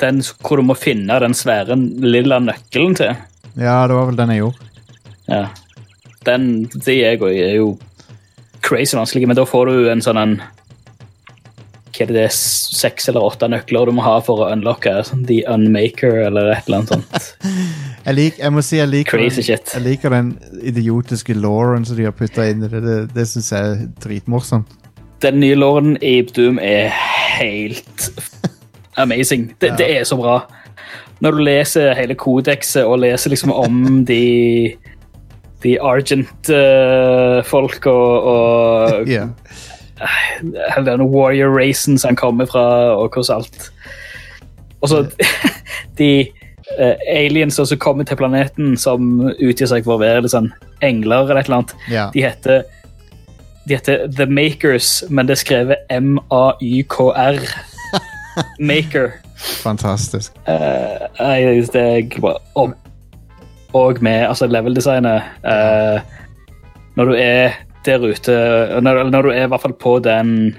[0.00, 3.14] den hvor du må finne den svære lilla nøkkelen til?
[3.54, 4.72] Ja, det var vel den jeg gjorde.
[5.30, 5.44] Ja.
[6.26, 7.70] Den, de er jo, er jo
[8.62, 10.34] crazy vanskelig, men da får du en sånn en
[11.92, 14.94] Hva er det det er, seks eller åtte nøkler du må ha for å unlocke
[15.28, 17.32] The Unmaker eller et eller annet sånt.
[18.02, 19.68] Jeg, lik, jeg må si jeg liker, Crazy shit.
[19.76, 20.32] jeg liker den
[20.66, 22.80] idiotiske lauren som de har putta inn i det.
[22.82, 24.72] Det, det syns jeg er dritmorsomt.
[25.22, 26.90] Den nye lauren i Doom er
[27.38, 28.08] helt
[28.98, 29.52] amazing.
[29.62, 30.40] Det, det er så bra.
[31.22, 34.74] Når du leser hele kodekset og leser liksom om de
[35.62, 39.28] de Argent-folk og, og yeah.
[40.74, 42.64] hele denne warrior-racen som han kommer fra,
[42.96, 43.72] og hvordan alt.
[44.82, 44.96] Og så
[46.00, 46.26] de
[46.78, 50.52] uh, aliens som kommer til planeten som utgir seg for å være sånn
[50.82, 52.10] engler eller et eller annet, yeah.
[52.14, 52.62] de heter
[53.68, 57.38] de heter The Makers, men det er skrevet M-A-Y-K-R.
[58.70, 59.12] Maker.
[59.62, 60.34] Fantastisk.
[60.48, 62.74] Uh, nei, det er bare Og,
[63.72, 66.00] og med altså level-designet eh,
[66.96, 68.34] Når du er der ute
[68.84, 70.56] når, når du er i hvert fall på den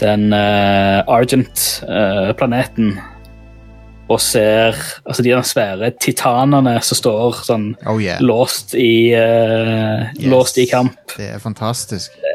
[0.00, 2.94] Den eh, Argent-planeten
[4.12, 4.76] og ser
[5.08, 8.20] altså de svære titanene som står sånn Oh yeah.
[8.20, 10.28] låst i eh, Yes.
[10.28, 10.98] Låst i kamp.
[11.16, 12.12] Det er fantastisk.
[12.20, 12.33] Det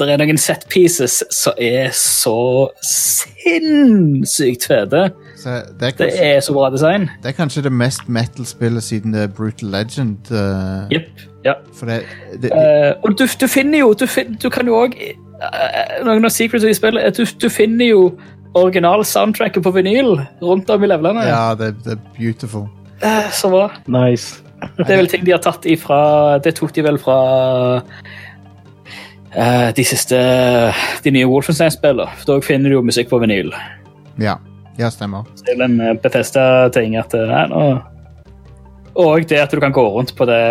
[0.00, 5.02] er noen set pieces som er så sinnssykt fete.
[5.42, 7.08] Det, er Det er så bra design.
[7.22, 10.30] det er kanskje det mest metal-spillet siden det er Brutal Legend.
[10.30, 11.10] Uh, yep,
[11.44, 11.52] Ja.
[11.74, 12.02] For det,
[12.42, 14.94] det, uh, og du, du finner jo Du, fin, du kan jo òg
[16.06, 18.04] Noen av secrets i spillet er at du, du finner jo
[18.54, 21.24] original soundtracket på vinyl rundt om i levelene.
[21.26, 22.68] Ja, det, det er beautiful.
[23.02, 23.70] Eh, Så bra.
[23.90, 24.42] Nice.
[24.76, 27.16] Det er vel ting de har tatt ifra Det tok de vel fra
[27.80, 28.04] eh,
[29.76, 30.18] de siste
[31.04, 32.10] De nye Wolfenstein-spillene.
[32.28, 33.52] Da finner du jo musikk på vinyl.
[34.20, 34.36] Ja,
[34.78, 35.24] ja stemmer.
[35.46, 37.62] Det er en Bethesda-ting at eh, nei, nå
[39.00, 40.42] Og det at du kan gå rundt på det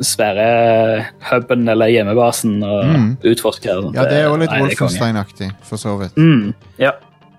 [0.00, 3.16] svære huben eller hjemmebasen og Mm.
[3.24, 3.70] utforske.
[3.76, 3.94] og.
[3.94, 4.50] Ja, det er jo litt.
[4.50, 6.16] Wolfenstein-aktig, for så vidt.
[6.16, 6.90] Mm, ja.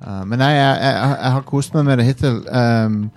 [0.06, 2.38] Uh, men nei, jeg, jeg, jeg har kost meg med det hittil.
[2.52, 3.12] Um,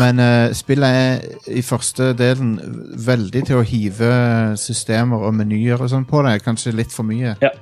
[0.00, 2.54] men uh, spillet er i første delen
[3.06, 4.10] veldig til å hive
[4.60, 6.38] systemer og menyer og sånn på det.
[6.44, 7.34] Kanskje litt for mye.
[7.42, 7.52] Ja.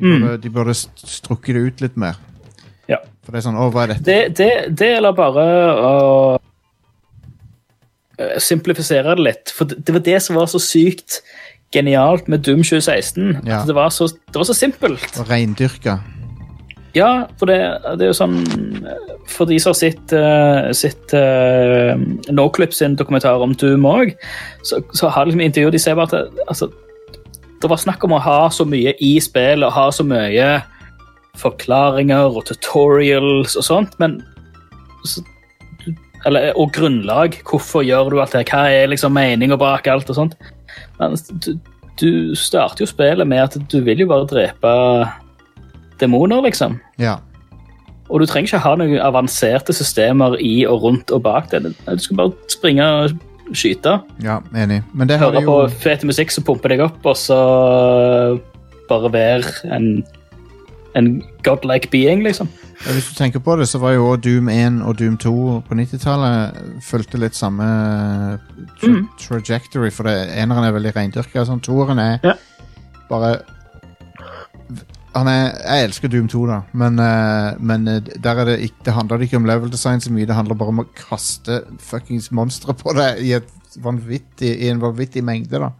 [0.00, 2.20] De, burde, de burde strukket det ut litt mer.
[2.88, 3.00] Ja.
[3.24, 4.06] For det er sånn Å, hva er dette?
[4.06, 5.44] Det, det, det eller bare
[5.76, 5.92] å
[8.16, 9.52] eh, simplifisere det litt.
[9.54, 11.20] For det det var det som var så sykt
[11.74, 13.44] genialt med Doom 2016.
[13.46, 13.62] Ja.
[13.66, 15.12] Det var så, det var så simpelt.
[15.20, 16.00] Og reindyrka.
[16.96, 17.58] Ja, for det,
[18.00, 18.40] det er jo sånn
[19.30, 21.94] For de som har sett, uh, sett uh,
[22.34, 24.16] Noclip sin dokumentar om Doom òg,
[24.66, 26.70] så, så har liksom intervjuet De ser bare at altså,
[27.60, 30.48] det var snakk om å ha så mye i spillet og ha så mye
[31.38, 34.18] forklaringer og tutorials og sånt, men
[35.06, 35.22] så,
[36.28, 37.38] eller, Og grunnlag.
[37.48, 38.46] Hvorfor gjør du alt det?
[38.50, 40.34] Hva er liksom meninga bak alt og sånt?
[40.98, 41.52] Men du,
[42.00, 44.72] du starter jo spillet med at du vil jo bare drepe
[46.00, 46.78] demoner, liksom.
[46.98, 47.18] Ja.
[48.10, 51.62] Og du trenger ikke ha noen avanserte systemer i og rundt og bak det.
[51.86, 53.18] Du skal bare springe og
[53.54, 54.00] skyte.
[54.22, 54.82] ja, enig.
[54.94, 57.38] Men det Høre de på jo fet musikk som pumper deg opp, og så
[58.90, 60.02] bare være en,
[60.98, 62.48] en godlike being, liksom.
[62.86, 65.34] ja, Hvis du tenker på det, så var jo Doom 1 og Doom 2
[65.68, 67.66] på 90-tallet fulgte litt samme
[68.80, 69.08] tra Mhm.
[69.20, 71.44] trajectory, for det, eneren er veldig reindyrka.
[71.46, 72.34] Sånn, toeren er Ja.
[73.08, 73.42] bare
[75.14, 78.94] er, Jeg elsker Doom 2, da, men, uh, men eh, der er det ikke, det
[78.94, 80.26] handler ikke om level design så mye.
[80.26, 85.58] Det handler bare om å kaste fuckings monstre på deg i, i en vanvittig mengde.
[85.58, 85.72] da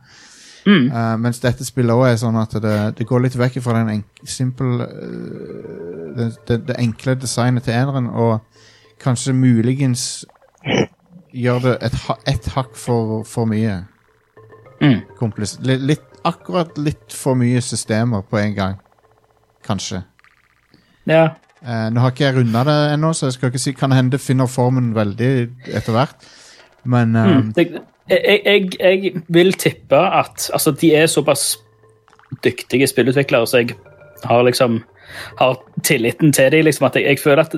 [0.67, 0.91] Mm.
[0.93, 3.95] Uh, mens dette spillet også er sånn at det, det går litt vekk fra den
[3.95, 8.41] enk simple uh, det, det, det enkle designet til eneren, og
[9.01, 10.27] kanskje muligens
[11.33, 11.97] gjør det et,
[12.29, 13.81] et hakk for, for mye.
[14.81, 15.01] Mm.
[15.17, 18.79] Komplis litt, akkurat litt for mye systemer på en gang.
[19.71, 20.03] Kanskje.
[21.09, 21.23] Ja.
[21.63, 24.15] Eh, nå har ikke jeg runda det ennå, så jeg skal ikke si Kan hende
[24.17, 25.31] det finner formen veldig
[25.77, 26.29] etter hvert.
[26.85, 27.53] Men eh, Mm.
[27.57, 27.67] Det,
[28.11, 31.57] jeg, jeg, jeg vil tippe at altså, de er såpass
[32.45, 33.77] dyktige spillutviklere, så jeg
[34.25, 34.81] har liksom
[35.39, 35.57] har
[35.87, 36.65] tilliten til dem.
[36.67, 37.55] Liksom, at jeg, jeg føler at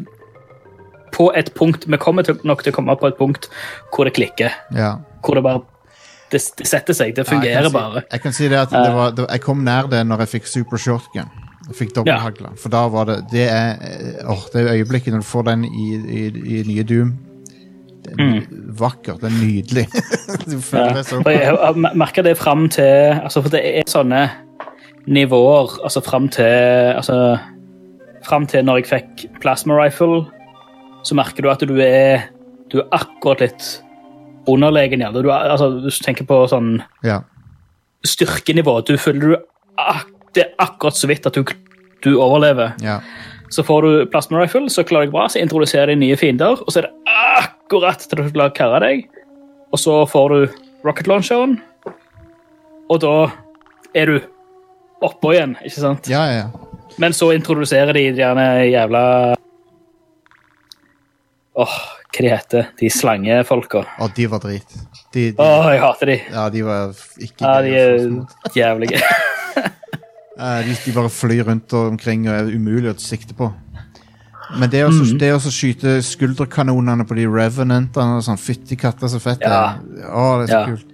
[1.13, 3.49] på et punkt Vi kommer til, nok til å komme på et punkt
[3.95, 4.51] hvor det klikker.
[4.77, 4.95] ja.
[5.25, 5.61] Hvor det bare
[6.33, 7.15] Det, det setter seg.
[7.17, 8.03] Det Ja, jeg fungerer si- bare.
[8.13, 10.47] Jeg kan si det at det var, det, jeg kom nær det når jeg fikk
[10.49, 11.29] super shotgun.
[11.69, 12.55] Jeg fikk dobbelthagla.
[12.59, 15.65] For da var det Det er eh, åh, det er øyeblikket når du får den
[15.65, 16.23] i, i,
[16.59, 17.13] i nye Doom.
[18.03, 18.47] Det er
[18.81, 19.21] vakkert.
[19.23, 19.85] Det er nydelig.
[20.51, 20.95] du føler Ja.
[20.99, 24.25] det så Og jeg har merka det fram til altså For det er sånne
[25.07, 26.45] nivåer altså fram til
[26.99, 27.39] altså,
[28.27, 30.25] Fram til når jeg fikk plasma rifle,
[31.07, 32.29] så merker du at du er
[32.71, 33.71] Du er akkurat litt
[34.49, 35.01] underlegen.
[35.03, 35.11] Ja.
[35.15, 37.21] Du, er, altså, du tenker på sånn Ja.
[38.07, 39.37] styrkenivå Du føler du
[39.79, 41.45] ak Det er akkurat så vidt at du,
[42.05, 42.75] du overlever.
[42.83, 43.01] ja.
[43.53, 46.73] Så får du plasma rifle, så klarer deg bra, så introduserer de nye fiender, og
[46.73, 49.03] så er det akkurat til du klarer å karre deg.
[49.77, 50.55] Og så får du
[50.87, 51.59] rocket launcheren,
[52.89, 53.13] og da
[53.93, 54.17] er du
[55.05, 56.09] oppå igjen, ikke sant?
[56.09, 56.97] Ja, ja, ja.
[56.97, 59.03] Men så introduserer de gjerne jævla
[61.53, 61.77] Åh,
[62.13, 63.85] hva de heter De slangefolka.
[64.01, 64.77] Og de var drit.
[65.37, 66.19] Å, oh, jeg hater de.
[66.33, 69.05] ja, de var ikke Ja, de er jævlige.
[70.39, 73.51] Eh, de, de bare flyr rundt og omkring og er umulig å sikte på.
[74.59, 78.41] Men det å er å skyte skulderkanonene på de revenantene og sånn.
[78.41, 79.77] Fytti katta, så fett det Ja.
[80.09, 80.65] Å, det er så Ja.
[80.67, 80.89] kult.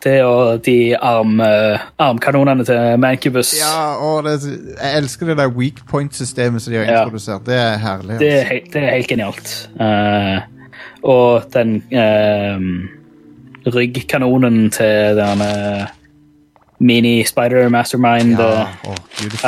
[0.00, 3.54] Det og de arm, eh, armkanonene til Mancubus.
[3.58, 7.04] Ja, å, det jeg elsker det der weak point-systemet som de har Ja.
[7.04, 7.44] introdusert.
[7.44, 8.18] Det er herlig.
[8.18, 8.52] Det er, altså.
[8.52, 9.68] helt, det er helt genialt.
[9.80, 10.40] Uh,
[11.02, 12.58] og den uh,
[13.66, 15.42] ryggkanonen til den
[16.80, 18.94] eh, Mini Spider Mastermind Ja, eh, å.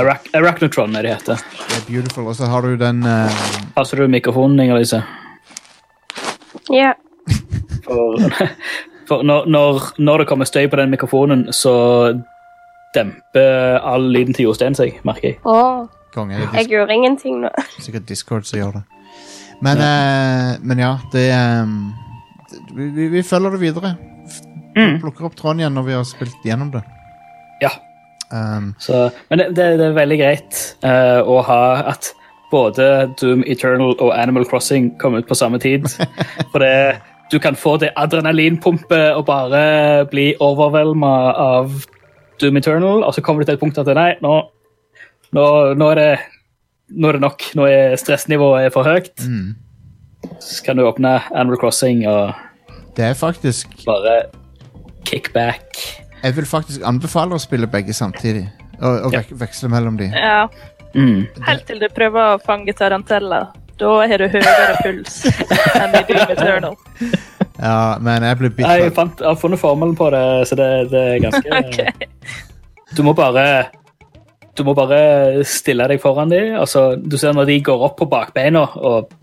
[0.00, 1.44] Arach Arachnotron er det heter.
[1.68, 2.26] Det er beautiful.
[2.26, 3.42] Og så har du den uh...
[3.76, 5.02] Passer du mikrofonen, Inger-Lise?
[6.74, 6.92] Ja.
[7.84, 8.18] For,
[9.08, 11.74] for når, når, når det kommer støy på den mikrofonen, så
[12.94, 15.40] demper all lyden til Jostein seg, merker jeg.
[15.44, 15.86] Oh.
[16.14, 16.38] konge.
[16.56, 17.50] Jeg gjør ingenting nå.
[17.84, 18.86] sikkert Discord som gjør det.
[19.60, 21.92] Men, eh, men ja, det um,
[22.72, 23.92] vi, vi, vi følger det videre.
[24.76, 24.96] Mm.
[25.02, 26.82] Plukker opp tråden igjen når vi har spilt gjennom det.
[27.62, 27.70] Ja.
[28.30, 32.12] Um, Så, men det, det, er veldig greit uh, å ha at
[32.50, 35.86] både Doom Eternal og Animal Crossing kom ut på samme tid.
[36.52, 37.00] For det,
[37.30, 41.74] du kan få det adrenalinpumpet og bare bli overvelda av
[42.40, 44.36] Doom Eternal, og så kommer du til et punkt at nei, nå,
[45.36, 45.46] nå,
[45.78, 46.12] nå, er, det,
[46.96, 47.50] nå er det nok.
[47.58, 49.12] Nå er stressnivået for høyt.
[49.20, 49.50] mm.
[50.40, 52.34] Så kan du åpne Animal Crossing og
[52.96, 54.22] Det er faktisk bare
[55.08, 55.80] kick back.
[56.22, 58.44] Jeg vil faktisk anbefale å spille begge samtidig.
[58.80, 60.10] Og, og vek, veksle mellom de.
[60.14, 60.46] Ja,
[60.90, 61.20] Mm.
[61.46, 63.52] Helt til du prøver å fange tarantella.
[63.78, 65.20] Da har du høyere puls
[65.78, 66.74] enn i Doom Eternal.
[67.62, 70.58] Ja, men jeg ble bitt Nei, Jeg, fant, jeg har funnet formelen på det, så
[70.58, 72.08] det, det er ganske okay.
[72.98, 73.44] Du må bare
[74.58, 76.56] Du må bare stille deg foran dem.
[76.58, 79.14] Altså, du ser når de går opp på bakbeina og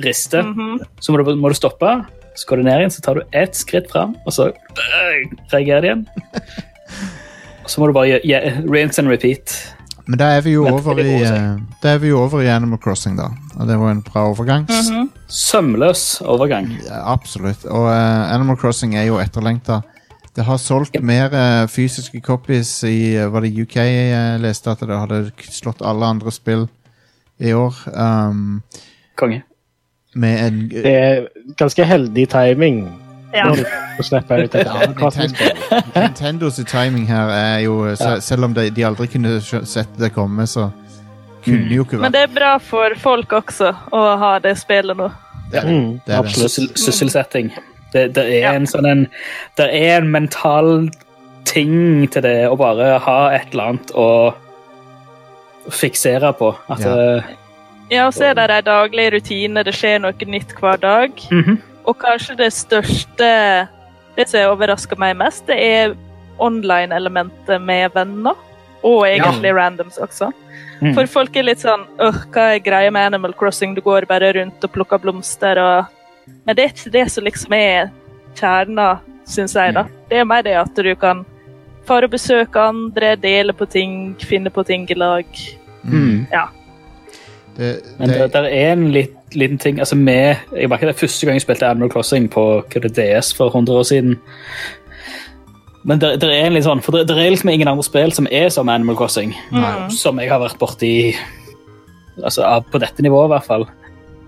[0.00, 0.80] rister, Mhm.
[0.96, 1.92] så må du, må du stoppe.
[2.34, 4.50] Så går du ned igjen, så tar du ett skritt fram, og så
[5.52, 6.06] reagerer det igjen.
[7.62, 9.54] Og så må du bare gjøre rinse and repeat.
[10.06, 12.80] Men da er vi jo over i eh, Da er vi jo over i Animal
[12.82, 13.28] Crossing, da.
[13.54, 14.66] Og det var en bra overgang.
[14.68, 15.08] Mm -hmm.
[15.28, 16.68] Sømløs overgang.
[16.86, 17.64] Ja, absolutt.
[17.64, 19.80] Og uh, Animal Crossing er jo etterlengta.
[20.36, 21.04] Det har solgt Yep.
[21.04, 21.26] mer
[21.62, 26.06] uh, fysiske copies i uh, Var det UK jeg leste at det hadde slått alle
[26.06, 26.68] andre spill
[27.38, 27.74] i år?
[27.94, 28.62] Um,
[29.16, 29.42] Konge.
[30.14, 32.82] Med en Det er ganske heldig timing.
[33.34, 33.46] Ja.
[35.94, 38.20] Nintendos timing her er jo se, Ja.
[38.20, 40.70] Selv om de, de aldri kunne sett det komme, så
[41.44, 44.96] kunne jo ikke vært Men det er bra for folk også å ha det spillet
[44.96, 45.10] nå.
[45.52, 46.14] Ja, Mm, det det.
[46.18, 46.78] absolutt.
[46.80, 47.50] Sysselsetting.
[47.92, 48.52] Det, det er Ja.
[48.54, 49.06] en sånn en
[49.56, 50.88] Det er en mental
[51.44, 54.34] ting til det å bare ha et eller annet å
[55.70, 56.54] fiksere på.
[56.70, 57.16] At Ja.
[57.16, 57.22] eh,
[57.92, 59.66] Ja, og så er det de daglige rutiner.
[59.66, 61.12] Det skjer noe nytt hver dag.
[61.30, 61.58] Mhm.
[61.84, 63.68] Og kanskje det største
[64.12, 65.94] Det som overrasker meg mest, det er
[66.38, 68.36] online-elementet med venner.
[68.84, 70.28] Og egentlig randoms også.
[70.82, 70.92] Mm.
[70.94, 73.74] For folk er litt sånn Åh, hva er greia med Animal Crossing?
[73.74, 75.86] Du går bare rundt og plukker blomster og
[76.44, 77.90] Men det er ikke det som liksom er
[78.38, 79.86] kjerna, syns jeg, da.
[80.10, 81.24] Det er mer det at du kan
[81.86, 85.26] fare og besøke andre, dele på ting, finne på ting i lag.
[85.82, 86.26] Mm.
[86.30, 86.46] Ja.
[87.56, 90.88] Det, Men det, det, der er en litt, liten ting altså med, Jeg var ikke
[90.88, 94.16] det første gang jeg spilte Animal Crossing på hva er DS for 100 år siden.
[95.84, 98.14] Men det, det er en litt sånn, for det, det er liksom ingen andre spill
[98.14, 99.34] som er som Animal Crossing.
[99.92, 100.94] Som jeg har vært borti
[102.22, 103.66] altså, på dette nivået, i hvert fall.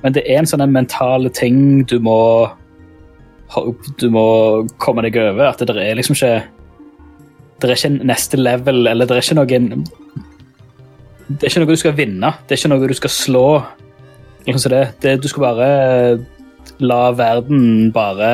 [0.02, 2.18] Men det er en sånn en mental ting du må
[4.00, 4.26] Du må
[4.82, 5.52] komme deg over.
[5.52, 6.42] At det er liksom ikke
[7.60, 9.86] Det er ikke en neste level, eller det er ikke noen
[11.28, 12.30] det er ikke noe du skal vinne.
[12.44, 13.48] Det er ikke noe du skal slå.
[14.44, 15.68] Liksom det, det, du skal bare
[16.84, 18.32] la verden bare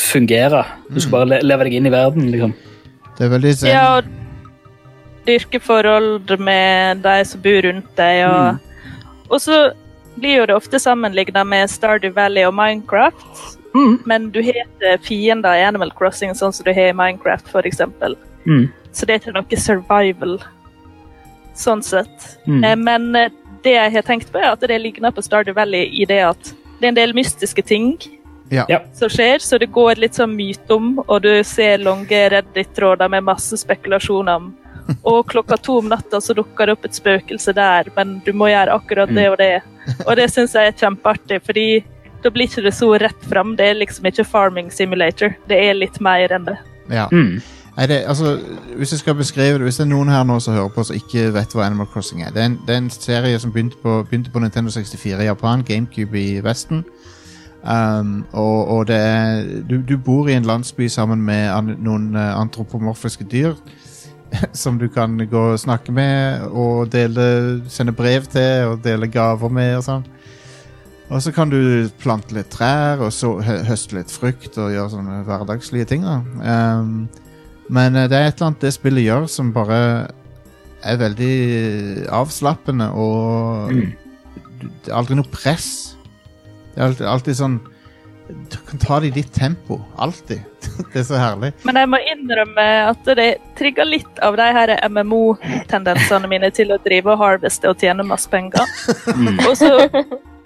[0.00, 0.64] fungere.
[0.90, 2.56] Du skal bare le, leve deg inn i verden, liksom.
[3.18, 3.70] det er veldig zen.
[3.70, 8.24] Ja, og dyrke forhold med de som bor rundt deg.
[8.26, 9.62] Og, og så
[10.20, 13.26] blir jo det ofte sammenligna med Stardew Valley og Minecraft.
[14.10, 17.84] Men du heter fiender i Animal Crossing sånn som du har i Minecraft, f.eks.
[18.42, 18.66] Mm.
[18.90, 20.40] Så det er ikke noe survival
[21.60, 22.30] sånn sett.
[22.46, 22.64] Mm.
[22.64, 23.30] Eh, Men eh,
[23.64, 26.54] det jeg har tenkt på, er at det ligner på Stardew Valley i det at
[26.80, 27.92] det er en del mystiske ting
[28.50, 28.64] Ja.
[28.68, 28.80] Ja.
[28.96, 33.22] som skjer, så det går litt sånn myt om, og du ser lange Reddit-tråder med
[33.28, 34.48] masse spekulasjoner om
[35.06, 38.48] og klokka to om natta så dukker det opp et spøkelse der, men du må
[38.50, 39.60] gjøre akkurat det og det.
[40.06, 41.66] Og det syns jeg er kjempeartig, fordi
[42.24, 43.54] da blir ikke det så rett fram.
[43.56, 45.36] Det er liksom ikke Farming Simulator.
[45.48, 46.56] Det er litt mer enn det.
[46.90, 47.06] ja.
[47.12, 47.38] Mm.
[47.80, 48.38] Nei, det, altså,
[48.76, 50.96] hvis jeg skal beskrive det Hvis det er noen her nå som hører på som
[50.98, 53.78] ikke vet hva Animal Crossing er Det er en, det er en serie som begynte
[53.80, 56.84] på, begynte på Nintendo 64 i Japan, GameCube i Vesten.
[57.64, 62.16] Um, og og det er du, du bor i en landsby sammen med an, noen
[62.16, 63.56] eh, antropomorfiske dyr
[64.62, 69.48] som du kan gå og snakke med og dele, sende brev til og dele gaver
[69.48, 70.04] med og sånn.
[71.10, 75.22] Og så kan du plante litt trær og så høste litt frukt og gjøre sånne
[75.24, 76.04] hverdagslige ting.
[76.04, 76.20] da.
[76.44, 77.08] Um,
[77.70, 79.80] men eh, det er et eller annet det spillet gjør som bare
[80.80, 81.34] er veldig
[82.20, 83.90] avslappende og Mm.
[84.60, 85.96] det er aldri noe press.
[86.74, 87.60] Det er alltid, alltid sånn
[88.50, 89.80] Du kan ta det i ditt tempo.
[89.98, 90.40] Alltid.
[90.92, 91.48] det er så herlig.
[91.66, 93.24] Men jeg må innrømme at det
[93.58, 98.30] trigger litt av de her MMO-tendensene mine til å drive og harveste og tjene masse
[98.30, 98.62] penger.
[99.48, 99.72] Og så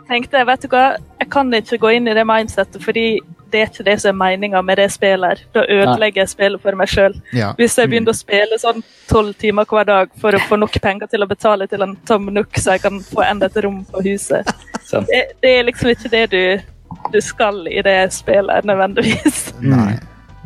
[0.09, 0.85] tenkte jeg, vet du hva,
[1.21, 3.07] jeg kan ikke gå inn i det mindsettet, fordi
[3.55, 5.29] det er ikke det som er meninga med det spillet.
[5.29, 5.43] her.
[5.55, 7.15] Da ødelegger jeg spillet for meg sjøl.
[7.37, 7.53] Ja.
[7.59, 11.11] Hvis jeg begynner å spille sånn tolv timer hver dag for å få nok penger
[11.13, 14.03] til å betale til en tom nok, så jeg kan få enda et rom på
[14.11, 14.51] huset.
[14.95, 16.43] Det, det er liksom ikke det du,
[17.11, 19.41] du skal i det spillet, nødvendigvis.
[19.75, 19.97] Nei.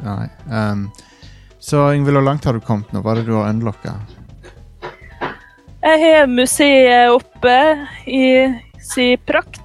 [0.00, 0.28] Nei.
[0.48, 0.86] Um,
[1.60, 3.02] så Ingvild, hvor langt har du kommet nå?
[3.04, 3.98] Hva er det du har unlocka?
[5.82, 7.58] Jeg har museet oppe
[8.08, 8.22] i
[8.80, 9.57] si prakt.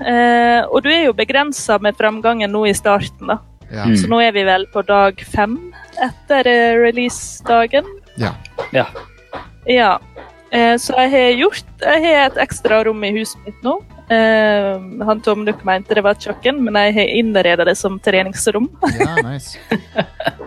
[0.00, 3.38] Eh, og du er jo begrensa med framgangen nå i starten, da.
[3.70, 3.84] Ja.
[3.88, 3.96] Mm.
[3.96, 5.56] Så nå er vi vel på dag fem
[6.02, 7.86] etter eh, releasedagen.
[8.18, 8.34] ja.
[8.74, 8.86] Ja.
[9.66, 9.98] Ja.
[10.50, 13.78] Eh, så jeg har gjort Jeg har et ekstra rom i huset mitt nå.
[14.10, 17.98] Eh, han Tom Nook mente det var et kjøkken, men jeg har innreda det som
[18.00, 18.68] treningsrom.
[19.00, 19.58] ja nice.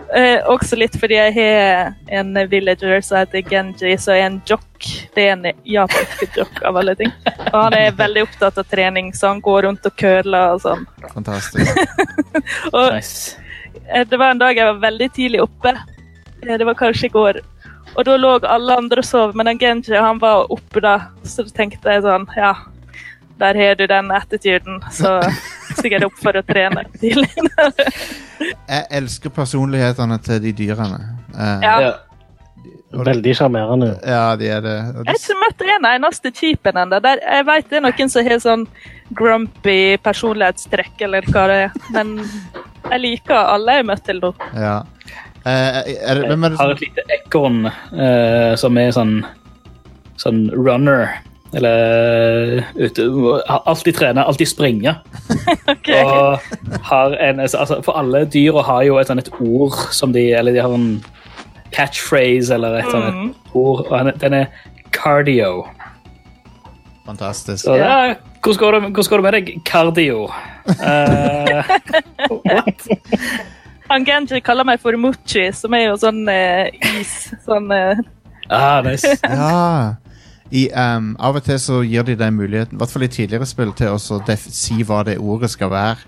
[0.08, 4.86] Eh, også litt fordi jeg har en villager som heter Genji, som er en jock.
[5.14, 7.12] Det er en japansk jock, av alle ting.
[7.50, 10.86] Og han er veldig opptatt av trening, så han går rundt og curler og sånn.
[11.12, 11.82] Fantastisk.
[12.72, 13.36] Og Nice.
[14.08, 15.74] det var en dag jeg var veldig tidlig oppe.
[15.76, 17.42] Eh, Det var kanskje i går.
[17.94, 20.96] Og da lå alle andre og sov, men Genji han var oppe da.
[21.22, 22.54] Så tenkte jeg sånn, ja,
[23.38, 24.82] der har du den attituden.
[24.94, 25.18] Så
[25.78, 27.30] stiger jeg opp for å trene tidlig.
[28.68, 31.00] Jeg elsker personlighetene til de dyrene.
[31.34, 31.78] Uh, Ja.
[32.88, 33.88] Veldig sjarmerende.
[34.06, 34.76] ja, de er det.
[34.94, 35.02] De...
[35.04, 37.00] Jeg har ikke møtt en eneste kjipen ennå.
[37.04, 38.62] Jeg vet det er noen som har sånn
[39.18, 41.76] grumpy personlighetstrekk, eller hva det er.
[41.92, 42.14] Men
[42.88, 44.32] jeg liker alle jeg har møtt til nå.
[44.56, 44.78] ja.
[45.48, 45.76] Eh,
[46.08, 49.14] er det, hvem er det har et lite ekorn eh, som er sånn
[50.18, 51.06] sånn runner.
[51.56, 53.06] Eller ute,
[53.48, 54.98] alltid trene, alltid springer.
[55.72, 56.02] okay.
[56.04, 56.38] Og
[56.90, 60.52] har en, altså, for alle dyra har jo et, sånt et ord som de Eller
[60.52, 61.04] de har en
[61.72, 63.28] catchphrase eller et sånt Mm.
[63.30, 63.86] et ord.
[63.88, 64.46] Og den er
[64.92, 65.66] cardio.
[67.06, 67.64] Fantastisk.
[67.64, 69.62] Så ja, hvordan, går det, hvordan går det med deg?
[69.64, 70.24] Cardio.
[70.68, 71.64] Uh,
[72.44, 72.88] what?
[73.88, 76.68] Han Genji kaller meg for mochi, som er jo sånn eh,
[77.00, 77.30] is.
[77.46, 78.04] Sånn eh,
[78.50, 79.08] Ah, nice.
[79.24, 79.96] Ja.
[80.50, 83.44] I, um, av og til så gir de deg muligheten, i hvert fall i tidligere
[83.46, 85.98] spill, til å si hva det ordet skal være.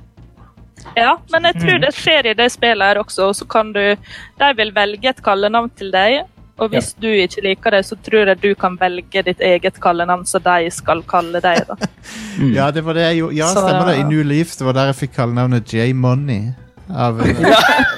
[0.96, 3.26] Ja, men jeg tror det skjer i det spillet her også.
[3.28, 3.96] og Så kan du
[4.40, 6.22] De vil velge et kallenavn til deg.
[6.60, 10.24] Og hvis du ikke liker det, så tror jeg du kan velge ditt eget kallenavn,
[10.28, 11.62] så de skal kalle deg.
[11.68, 11.76] da.
[12.56, 13.36] Ja, det var det jeg gjorde.
[13.36, 13.98] Ja, Så- stemmer det.
[14.00, 16.52] I New Leaf det var der jeg fikk kallenavnet J-Money.
[16.90, 17.36] Av en,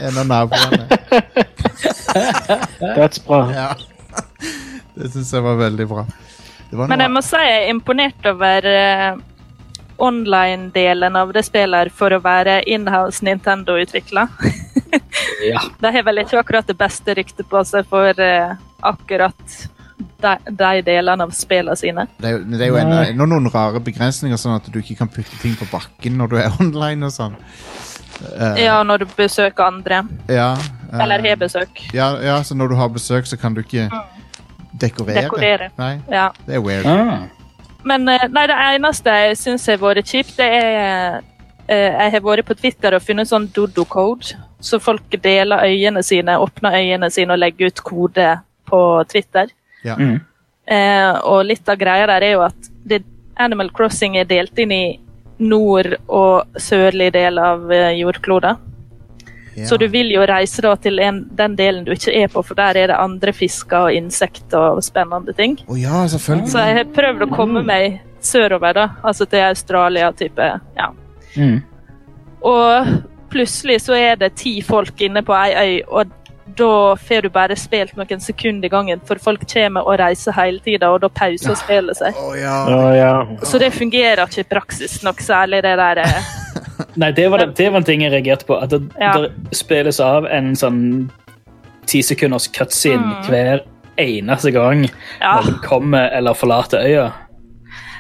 [0.05, 0.83] en av naboene.
[2.97, 3.53] Dødsbra.
[3.55, 3.75] Ja.
[4.95, 6.03] Det syns jeg var veldig bra.
[6.73, 9.19] Det var Men jeg må si jeg er imponert over uh,
[10.01, 14.29] online-delen av det spillet for å være inhouse Nintendo-utvikla.
[15.43, 15.59] Ja.
[15.81, 18.53] De har vel ikke akkurat det beste ryktet på seg for uh,
[18.87, 19.55] akkurat
[20.23, 22.05] de, de delene av spillene sine.
[22.23, 25.11] det er det er jo en, en, noen rare begrensninger, sånn at du ikke kan
[25.11, 27.37] putte ting på bakken når du er online og sånn.
[28.23, 30.05] Uh, Ja, når du besøker andre.
[30.31, 31.85] ja, uh, Eller har besøk.
[31.97, 33.89] ja, ja, så når du har besøk, så kan du ikke
[34.83, 35.23] dekorere.
[35.27, 35.71] Dekorere.
[35.79, 36.29] Nei, Ja.
[36.47, 36.87] det er weird.
[36.87, 37.29] Ah.
[37.85, 41.21] Men eh, nei, det eneste jeg syns har vært kjipt, det er
[41.69, 44.37] eh, Jeg har vært på Twitter og funnet sånn dodo-code.
[44.63, 48.29] Så folk deler øyene sine, åpner øyene sine og legger ut kode
[48.71, 49.49] på Twitter.
[49.85, 49.97] Ja.
[49.99, 50.21] Mm.
[50.67, 53.01] Eh, og litt av greia der er jo at det,
[53.43, 54.85] Animal Crossing er delt inn i
[55.43, 58.61] nord- og sørlig del av eh, jordkloden.
[59.55, 59.67] Ja.
[59.69, 62.59] Så du vil jo reise da til en, den delen du ikke er på, for
[62.59, 65.59] der er det andre fisker og insekter og spennende ting.
[65.69, 66.53] Å ja, selvfølgelig.
[66.55, 68.89] Så jeg har prøvd å komme meg sørover, da.
[69.05, 70.49] Altså til Australia, type.
[70.79, 70.89] Ja.
[71.37, 71.61] Mm.
[72.49, 72.93] Og
[73.33, 76.13] plutselig så er det ti folk inne på ei øy, og
[76.59, 80.59] da får du bare spilt noen sekunder i gangen, for folk kommer og reiser hele
[80.65, 82.15] tida, og da pauser spillet seg.
[82.19, 82.57] Å ja.
[82.69, 83.13] Oh, ja.
[83.47, 86.31] Så det fungerer ikke i praksis nok særlig, det der eh,
[87.01, 88.57] Nei, det var, det, det var en ting jeg reagerte på.
[88.59, 89.15] At det, Ja.
[89.23, 90.81] det spilles av en sånn
[91.87, 93.63] ti sekunders cutscene hver
[94.01, 94.87] eneste gang
[95.21, 95.37] Ja.
[95.41, 97.11] når du kommer eller forlater øya.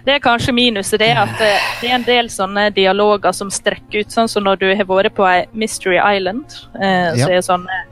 [0.04, 4.02] Det er kanskje minuset, det at det, det er en del sånne dialoger som strekker
[4.02, 6.42] ut, sånn som når du har vært på ei Mystery Island,
[6.74, 7.26] eh, Ja.
[7.26, 7.91] så er sånne eh,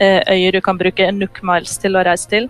[0.00, 2.48] øyer du kan bruke Nook Miles til å reise til.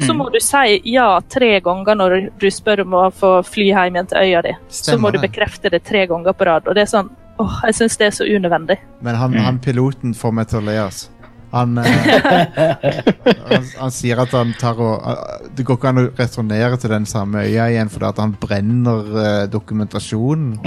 [0.00, 3.94] Så må du si ja tre ganger når du spør om å få fly hjem
[3.96, 4.52] igjen til øya di.
[4.68, 6.68] Så må du bekrefte det tre ganger på rad.
[6.68, 7.08] Og det er sånn
[7.40, 8.76] åh, jeg syns det er så unødvendig.
[9.00, 9.40] Men han, Mm.
[9.44, 11.08] han piloten får meg til å le, altså.
[11.50, 11.84] Han, eh,
[13.50, 16.92] han, han sier at han tar og eh, Det går ikke an å returnere til
[16.94, 20.58] den samme øya igjen fordi at han brenner eh, dokumentasjonen.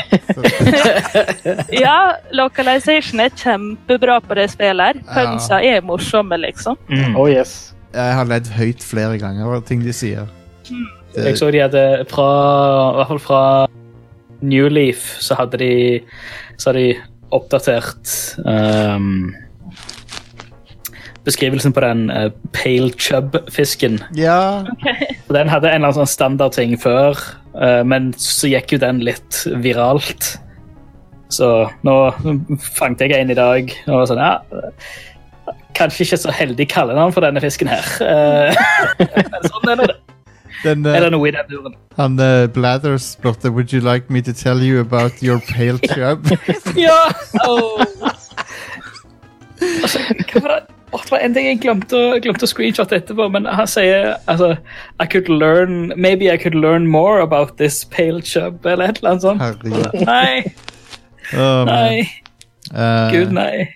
[1.83, 5.35] Ja, localization er kjempebra på det spillet her.
[5.39, 5.59] Ja.
[5.63, 6.77] Er morsomme, liksom.
[7.17, 7.73] Oh, yes.
[7.93, 10.27] Jeg har ledd høyt flere ganger over ting de sier.
[11.13, 12.27] Det, Jeg så de hadde fra,
[12.93, 13.41] i hvert fall fra
[14.43, 15.73] New Leaf, så hadde de,
[16.57, 16.95] så hadde de
[17.33, 18.13] oppdatert
[18.49, 19.33] ehm,
[21.25, 23.99] beskrivelsen på den uh, pale chub-fisken.
[24.17, 25.15] ja, Okay.
[25.33, 27.17] Den hadde en eller annen sånn standardting før,
[27.55, 30.33] uh, men så gikk jo den litt viralt.
[31.33, 31.47] Så
[31.87, 31.95] nå
[32.77, 34.33] fanget jeg en i dag og var sånn Ja,
[35.73, 37.87] kanskje ikke så heldig kallenavn for denne fisken her.
[38.05, 38.53] Eh,
[39.31, 39.87] men sånn er det.
[40.61, 41.73] den, eh, Er det noe i den duren?
[41.97, 46.29] han uh, Blathers spurte Would you like me to tell you about your pale chub?
[46.77, 46.99] Ja!
[47.47, 47.81] Oh.
[50.29, 50.61] Hva var det?
[50.93, 54.53] Åh, det var en ting jeg glemte, glemte å screenshotte etterpå, men han sier altså,
[55.01, 59.15] I could learn, Maybe I could learn more about this pale chub, eller et eller
[59.15, 59.41] annet sånt.
[59.41, 60.03] Herregud.
[60.05, 60.53] Nei,
[61.33, 62.23] Å, nei,
[62.71, 63.67] Uh, gud nei.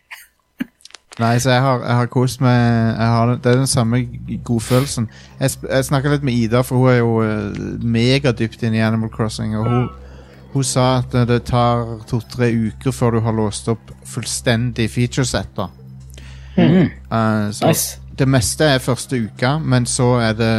[1.18, 4.04] Nei, så jeg har, jeg har kost meg har, Det er den samme
[4.46, 5.10] godfølelsen.
[5.40, 9.10] Jeg, jeg snakka litt med Ida, for hun er jo uh, megadypt inn i Animal
[9.14, 9.56] Crossing.
[9.58, 9.88] Og hun,
[10.54, 15.58] hun sa at det tar to-tre uker før du har låst opp fullstendig featuresett.
[16.58, 16.90] Mm.
[17.12, 18.00] Uh, så Nice.
[18.18, 20.54] Det meste er første uka, men så er det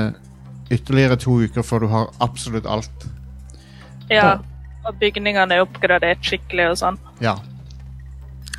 [0.70, 3.06] ytterligere to uker før du har absolutt alt.
[4.10, 4.36] Ja.
[4.86, 6.98] Og bygningene er oppgradert skikkelig og sånn.
[7.24, 7.34] Ja.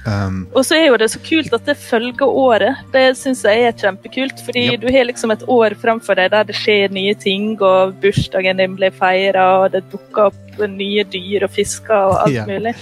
[0.05, 2.83] Um, Og så er jo det så kult at det følger året.
[2.93, 4.43] Det syns jeg er kjempekult.
[4.45, 4.81] Fordi yep.
[4.81, 8.77] du har liksom et år framfor deg der det skjer nye ting, og bursdagen din
[8.79, 12.45] blir feira, og det dukker opp nye dyr og fisker og alt Ja.
[12.45, 12.75] mulig.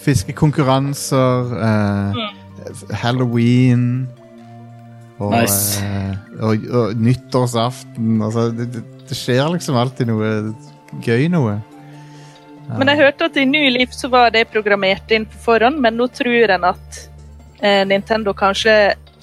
[0.00, 2.28] fiskekonkurranser, eh,
[3.02, 4.08] halloween
[5.20, 5.80] og, Nice.
[5.84, 8.22] eh, og, og nyttårsaften.
[8.24, 10.30] Altså, det, det, det skjer liksom alltid noe
[11.04, 11.58] gøy noe.
[12.78, 15.96] Men jeg hørte at i New Leaf så var det programmert inn på forhånd, men
[15.98, 17.00] nå tror en at
[17.60, 18.76] eh, Nintendo kanskje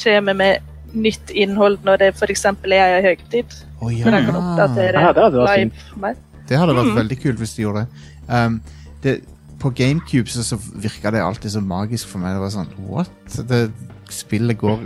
[0.03, 0.65] kommer med
[0.97, 2.45] nytt innhold når det f.eks.
[2.45, 3.55] er ei høytid.
[3.79, 6.13] Å Så de kan oppdatere Ja, det hadde vært live.
[6.47, 6.95] Det hadde vært Mm.
[7.01, 8.05] veldig kult hvis de gjorde det.
[8.27, 8.61] Um,
[9.03, 9.15] det
[9.61, 12.35] på GameCube så, så virka det alltid så magisk for meg.
[12.37, 13.37] Det var sånn What?
[13.49, 13.67] Det,
[14.13, 14.79] spillet går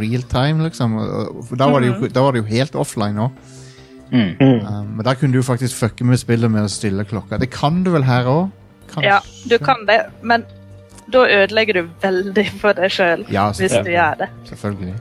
[0.00, 0.96] real time, liksom.
[1.56, 3.56] Da var det jo, da var det jo helt offline òg.
[4.10, 4.32] Mm.
[4.40, 7.38] Um, men da kunne du faktisk fucke med spillet med å stille klokka.
[7.38, 8.48] Det kan du vel her òg?
[9.04, 10.42] Ja, du kan det, men
[11.14, 14.28] da ødelegger du veldig for deg sjøl Ja, hvis du gjør det.
[14.48, 14.96] Selvfølgelig.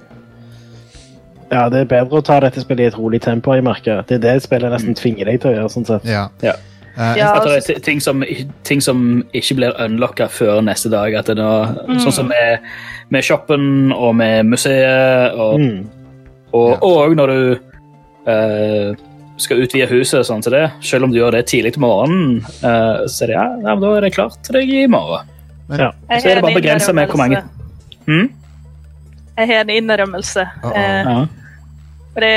[1.49, 4.03] Ja, det er bedre å ta dette spillet i et rolig tempo, jeg merker.
[4.05, 5.71] Det er det spillet nesten tvinger deg til å gjøre.
[5.73, 6.05] sånn sett.
[6.05, 6.27] Ja.
[6.45, 6.53] Ja.
[6.99, 8.23] Uh, Ja, At det altså, er ting som,
[8.67, 11.13] ting som ikke blir unlocka før neste dag.
[11.15, 11.51] At det nå,
[12.03, 12.59] Sånn som med,
[13.09, 15.87] med shoppen og med museet, og Mm.
[16.53, 16.77] og, Ja.
[16.81, 17.59] og når du
[18.27, 18.95] uh,
[19.37, 23.07] skal utvide huset sånn til det, selv om du gjør det tidlig til morgenen, uh,
[23.07, 25.25] så er det, ja, ja, men da er det klart til deg i morgen.
[25.69, 25.91] men, Ja.
[26.19, 28.05] Så er det bare begrensa med hvor mange- innrømmelse.
[28.07, 28.33] Hm?
[29.37, 30.43] Jeg har en innrømmelse.
[30.63, 30.75] Uh-oh.
[30.75, 31.25] Eh,
[32.13, 32.35] For det,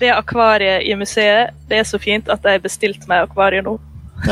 [0.00, 3.74] det akvariet i museet det er så fint at jeg bestilte meg akvarium nå.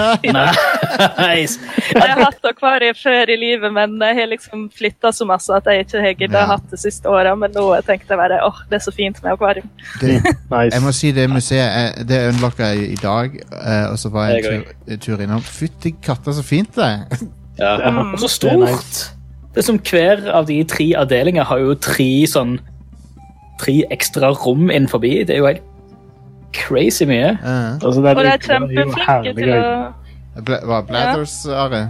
[1.19, 1.59] Nice.
[1.93, 5.66] Jeg har hatt akvarium før i livet, men jeg har liksom flytta så masse at
[5.69, 6.44] jeg ikke har giddet Ja.
[6.47, 7.35] å hatt det siste året.
[7.39, 9.69] Men nå tenkte jeg bare åh, det er så fint med akvarium.
[10.01, 10.20] det,
[10.53, 10.70] Nice.
[10.77, 14.44] jeg må si det museet Det unlocka jeg i dag, eh, og så var jeg
[14.44, 15.43] en tur, tur innom.
[15.44, 17.24] Fytti katta, så fint det er!
[17.61, 17.74] Ja.
[17.90, 18.15] Mm.
[18.15, 19.01] Og så stort.
[19.53, 22.55] Det er som hver av de tre avdelinger har jo tre sånn
[23.61, 24.99] Tre ekstra rom innenfor.
[25.03, 25.62] Det er jo helt
[26.53, 27.33] crazy mye.
[27.43, 30.43] Uh, Altså, den Og det er kjempeflinke til å.
[30.45, 31.83] Bla, hva, Blathers, Are?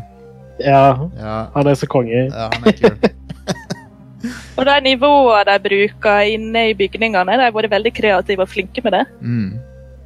[0.61, 2.29] Ja, Ja, han er så konge.
[2.31, 2.97] ja, han er kul.
[4.59, 8.83] Og de nivåene de bruker inne i bygningene, de har vært veldig kreative og flinke
[8.85, 9.05] med det.
[9.21, 9.59] Mm,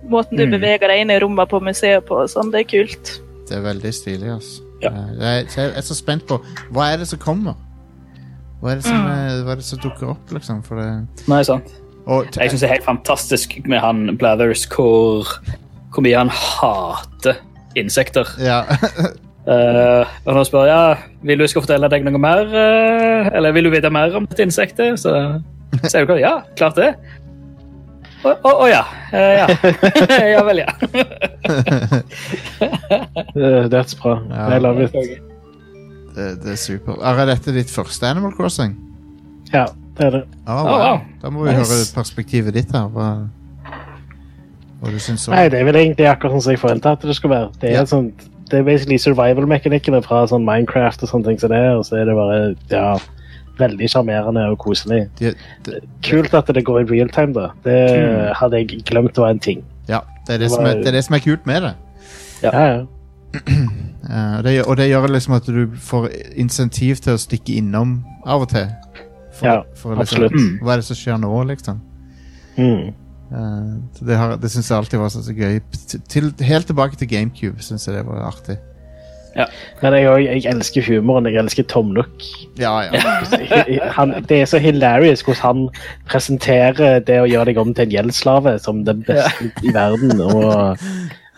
[0.08, 0.52] Måten du Mm.
[0.54, 3.20] beveger deg inn i rommene på museet på, sånn, det er kult.
[3.48, 4.62] det er veldig stilig, altså.
[4.82, 4.90] Ja.
[5.20, 6.36] Jeg, jeg er så spent på
[6.70, 7.54] Hva er det som kommer?
[8.60, 10.62] Hva er det som, eh, hva er det som dukker opp, liksom?
[10.64, 11.74] For det Nei, sant.
[12.06, 15.28] og, Jeg syns det er helt fantastisk med han Blathers, hvor,
[15.92, 17.36] hvor mye han hater
[17.76, 18.24] insekter.
[18.40, 18.62] Ja.
[19.44, 20.80] uh, og når han spør ja,
[21.22, 24.26] vil du jeg skal fortelle deg noe mer, uh, eller vil du vite mer om
[24.30, 25.12] dette insektet, så
[25.84, 26.94] sier du klart ja, klart det.
[28.24, 28.82] Å oh, oh, oh, ja.
[29.12, 29.46] Uh, ja.
[30.34, 30.70] ja vel, ja.
[33.36, 34.18] Det- bra.
[34.32, 34.50] Ja.
[34.50, 35.35] Jeg love it.
[36.16, 36.98] Det, det er super.
[37.04, 38.74] Er dette ditt første Animal Crossing?
[39.52, 39.66] Ja,
[39.98, 40.22] det er det.
[40.46, 41.00] Ah, Oh, wow.
[41.22, 41.70] Da må vi Nice.
[41.70, 42.88] høre perspektivet ditt her.
[42.92, 43.10] Hva,
[44.80, 47.16] hva du syns Nei, det er vel egentlig akkurat sånn som jeg forventa at det
[47.16, 47.50] skal være.
[47.60, 47.84] Det er, Ja.
[47.88, 48.10] sånn,
[48.50, 52.04] det er basically survival-mekanikkene fra sånn Minecraft og sånne ting som det, og så er
[52.04, 52.98] det bare ja,
[53.58, 55.08] veldig sjarmerende og koselig.
[55.18, 55.34] Det,
[55.64, 57.48] det, Kult at det går i real time, da.
[57.64, 58.34] Det Mm.
[58.34, 59.64] hadde jeg glemt var en ting.
[59.88, 61.74] Ja, det er det, som er, det er det som er kult med det.
[62.42, 62.50] Ja.
[62.52, 62.84] Ja,
[63.36, 63.66] ja.
[64.06, 66.04] Eh, det og det gjør liksom at du får
[66.38, 68.68] insentiv til å stikke innom av og til.
[69.34, 70.36] For, Ja, for liksom, absolutt.
[70.36, 70.52] Mm.
[70.62, 71.80] Hva er det som skjer nå, liksom?
[72.54, 72.92] Mm.
[73.34, 73.72] Uh,
[74.06, 75.58] det har, det syns jeg alltid var så, så gøy.
[76.06, 78.60] Til, helt tilbake til GameCube syns jeg det var artig.
[79.82, 81.26] Men jeg, jeg elsker humoren.
[81.28, 82.24] Jeg elsker Tom Nook.
[82.60, 83.00] Ja, ja.
[83.98, 87.96] Han, det er så hilarious hvordan han presenterer det å gjøre deg om til en
[87.98, 90.22] gjeldsslave som det beste i verden.
[90.24, 90.78] Og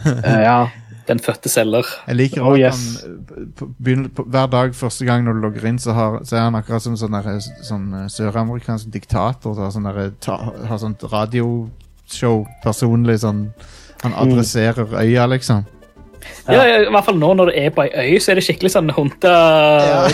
[0.07, 0.61] uh, ja.
[1.09, 1.87] Den fødte selger.
[2.07, 3.03] Jeg liker Oh, også at yes.
[3.03, 6.37] han eh, begynner, på, Hver dag første gang når du logger inn, så, har, så
[6.37, 9.57] er han akkurat som sånn, der, sånn eh, søramerikansk diktator.
[9.57, 10.37] Da, sånn der, ta,
[10.69, 13.19] har sånt radioshow personlig.
[13.25, 13.47] Sånn,
[14.05, 15.65] han adresserer øya, liksom.
[16.49, 16.65] Ja.
[16.67, 18.73] ja, I hvert fall nå når det er på ei øy, så er det skikkelig
[18.75, 19.35] sånn Hunta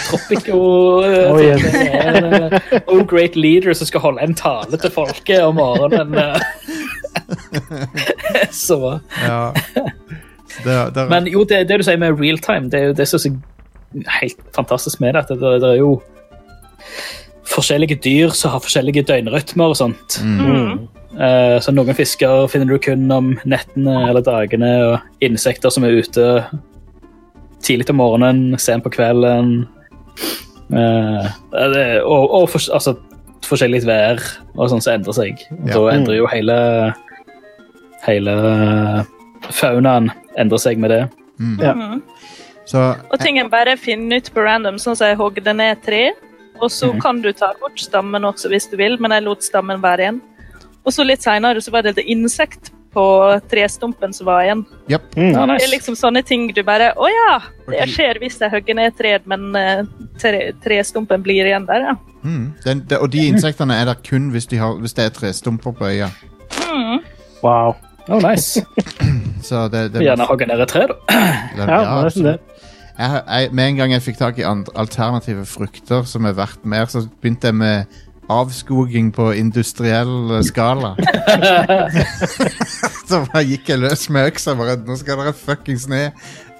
[0.05, 0.59] Tropico
[1.03, 1.65] eh, Oh, yes.
[1.65, 2.59] en, eh,
[2.93, 6.15] Oh Great Leader som skal holde en tale til folket om morgenen.
[6.21, 6.39] eh.
[8.53, 9.53] så Ja.
[10.63, 13.09] Det, det, Men jo, det, det du sier med real time, det er jo det
[13.11, 13.39] som
[13.95, 15.27] er helt fantastisk med det.
[15.31, 15.97] Det, det er jo
[17.55, 20.19] forskjellige dyr som har forskjellige døgnrytmer og sånt.
[20.25, 20.87] Mm.
[21.15, 26.01] Uh, så noen fisker finner du kun om nettene eller dagene, og insekter som er
[26.03, 26.29] ute
[27.65, 29.65] tidlig om morgenen, sent på kvelden.
[30.73, 32.97] Uh, det, og og for, altså,
[33.45, 34.23] forskjellig vær
[34.57, 35.47] og sånn som endrer seg.
[35.69, 35.77] Ja.
[35.77, 36.59] Da endrer jo hele
[38.05, 38.35] hele
[39.55, 41.03] faunaen endrer seg med det.
[41.61, 41.73] Ja.
[41.75, 42.03] Mm.
[42.65, 46.07] så Og tingen bare finner ut på random, sånn som jeg hogde ned tre.
[46.63, 47.01] Og så mm.
[47.03, 50.23] kan du ta bort stammen også hvis du vil, men jeg lot stammen være igjen.
[50.85, 53.05] Og så litt senere så var det et insekt på
[53.51, 54.63] trestumpen som var igjen.
[54.87, 55.17] Yep.
[55.17, 55.31] Mm.
[55.33, 57.33] Ja, Det er liksom sånne ting du bare Å ja!
[57.67, 59.83] Det skjer hvis jeg hogger ned et tre, men eh,
[60.23, 61.97] tre, trestumpen blir igjen der, ja.
[62.23, 62.45] Mm.
[62.65, 65.75] Den, de, og de insektene er der kun hvis, de har, hvis det er trestumper
[65.75, 66.13] på øya.
[67.45, 67.75] Wow.
[68.09, 68.61] Oh, nice.
[69.49, 70.97] Så det, det, Gjerne hogge ned et tre, da.
[71.57, 72.39] det- Ja, er nesten det.
[72.99, 76.85] Jeg, jeg, med en gang jeg fikk tak i alternative frukter som er verdt mer,
[76.87, 77.97] så begynte jeg med
[78.31, 80.93] avskoging på industriell eh, skala.
[83.09, 84.55] så bare gikk jeg løs med øksa.
[84.59, 86.15] Bare, Nå skal dere fuckings ned,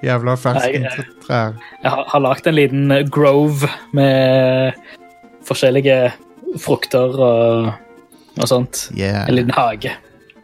[0.05, 1.55] jævla ferskentrær.
[1.81, 4.75] Jeg har, har lagd en liten eh, grove med
[5.47, 6.11] forskjellige
[6.61, 7.71] frukter og,
[8.41, 8.89] og sånt.
[8.97, 9.23] Yeah.
[9.29, 9.93] En liten hage.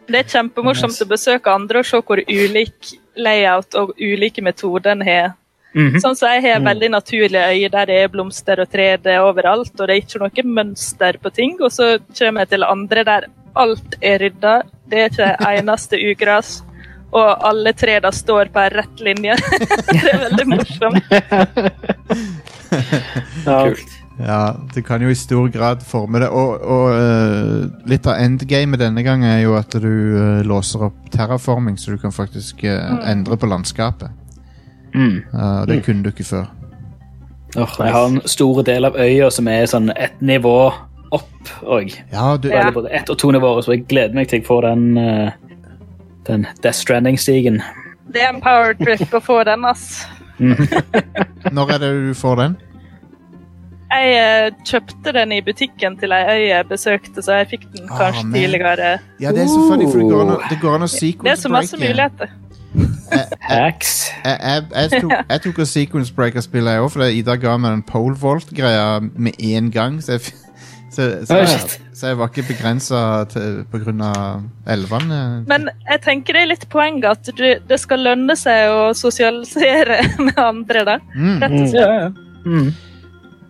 [0.08, 5.06] Det er kjempemorsomt å besøke andre og se hvor ulik layout og ulike metoder en
[5.06, 5.32] har.
[5.72, 6.00] Mhm.
[6.04, 9.24] Sånn som Jeg har veldig naturlige øyer der det er blomster og tre det er
[9.24, 11.56] overalt, og det er ikke noe mønster på ting.
[11.60, 13.26] Og så kommer jeg til andre der
[13.56, 16.62] alt er rydda, det er ikke eneste ugras.
[17.12, 19.36] Og alle tre da står på en rett linje.
[19.92, 21.04] det er veldig morsomt.
[23.44, 24.01] Kult.
[24.18, 26.28] Ja, du kan jo i stor grad forme det.
[26.28, 31.10] Og, og uh, litt av endgamet denne gangen er jo at du uh, låser opp
[31.12, 34.08] terraforming, så du kan faktisk eh, endre på landskapet.
[34.94, 35.18] Mm.
[35.34, 36.46] Eh, det kunne du ikke før.
[37.56, 40.56] Oh, jeg har en stor del av øya som er sånn ett nivå
[41.12, 41.92] opp òg.
[42.12, 42.70] Ja, du, Ja.
[42.72, 44.86] Både ett og to nivåer, så jeg gleder meg til jeg får den,
[46.28, 47.60] den Death Stranding-stigen.
[48.08, 50.06] Det er en power trip å få den, ass.
[51.56, 52.56] Når er det du får den?
[53.92, 57.90] Jeg eh, kjøpte den i butikken til ei øy jeg besøkte, så jeg fikk den
[57.90, 58.92] Ah, kanskje ah, tidligere.
[59.20, 61.34] Ja, det er så funny, for det går an å, det går an å Det
[61.34, 62.32] er så masse muligheter.
[63.40, 64.10] Hacks.
[64.24, 67.58] Jeg, jeg, jeg, tok, jeg tok og sequence breaker spillet jeg òg, fordi Ida ga
[67.60, 70.00] meg den pole vault-greia med en gang.
[70.02, 70.32] Så jeg,
[70.92, 71.36] Så, så,
[71.96, 75.20] så jeg var ikke begrensa av elvene.
[75.48, 80.02] Men jeg tenker det er litt poeng at du, det skal lønne seg å sosialisere
[80.26, 80.98] med andre, da.
[81.16, 81.38] Mm.
[81.40, 81.80] Rett og slett.
[81.80, 82.10] Ja, ja.
[82.44, 82.72] Mm.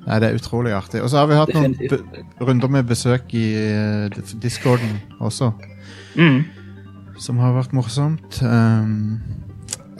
[0.07, 1.03] Nei, det er utrolig artig.
[1.03, 1.77] Og så har vi hatt noen
[2.43, 5.53] runder med besøk i uh, discorden også,
[6.19, 6.43] Mm.
[7.19, 8.41] som har vært morsomt.
[8.43, 9.21] Um,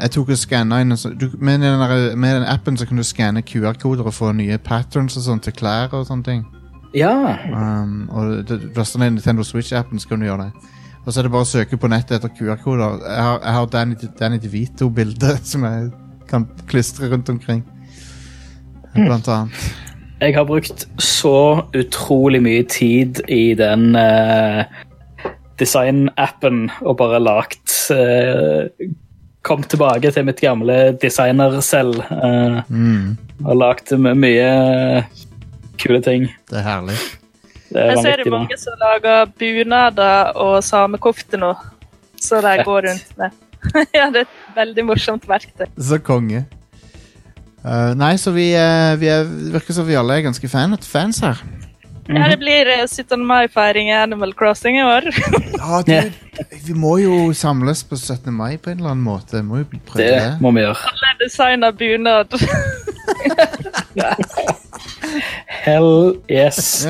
[0.01, 3.03] jeg tok og skanna inn du, med, den der, med den appen så kan du
[3.07, 6.43] skanne QR-koder og få nye patterns og sånn til klær og sånne ting.
[6.95, 7.13] ja.
[7.55, 10.69] Um, og laster ned Nintendo Switch-appen, så kan du gjøre det.
[11.07, 12.99] Og så er det bare å søke på nettet etter QR-koder.
[13.07, 15.91] Jeg har, jeg har Danny, Danny DeVito-bilde som jeg
[16.29, 17.63] kan klistre rundt omkring.
[18.95, 19.73] Blant annet.
[20.23, 21.33] Jeg har brukt så
[21.75, 24.63] utrolig mye tid i den eh,
[25.59, 28.69] design-appen og bare lagt eh,
[29.43, 35.03] Kom tilbake til mitt gamle designer-selv eh, Mm, og lagt my- mye
[35.83, 36.29] kule ting.
[36.51, 36.95] det er herlig.
[37.73, 41.51] Det er jeg så er det mange som lager bunader og samekofte nå,
[42.23, 43.31] så de går rundt med.
[43.99, 45.67] ja, det er et veldig morsomt verktøy.
[45.79, 46.45] Så konge.
[47.63, 51.21] Uh, nei, så vi, uh, vi er, virker som vi alle er ganske fan, fans
[51.23, 51.43] her.
[52.11, 53.23] Ja, det blir eh, 17.
[53.27, 55.07] mai-feiring i Animal Crossing i år.
[55.63, 56.11] Ja, du,
[56.67, 58.33] vi må jo samles på 17.
[58.35, 59.43] mai på en eller annen måte.
[59.47, 60.33] Må jo prøve Det det.
[60.43, 60.91] må vi gjøre.
[60.91, 62.35] Alle designer bunad.
[65.63, 66.87] Hell yes.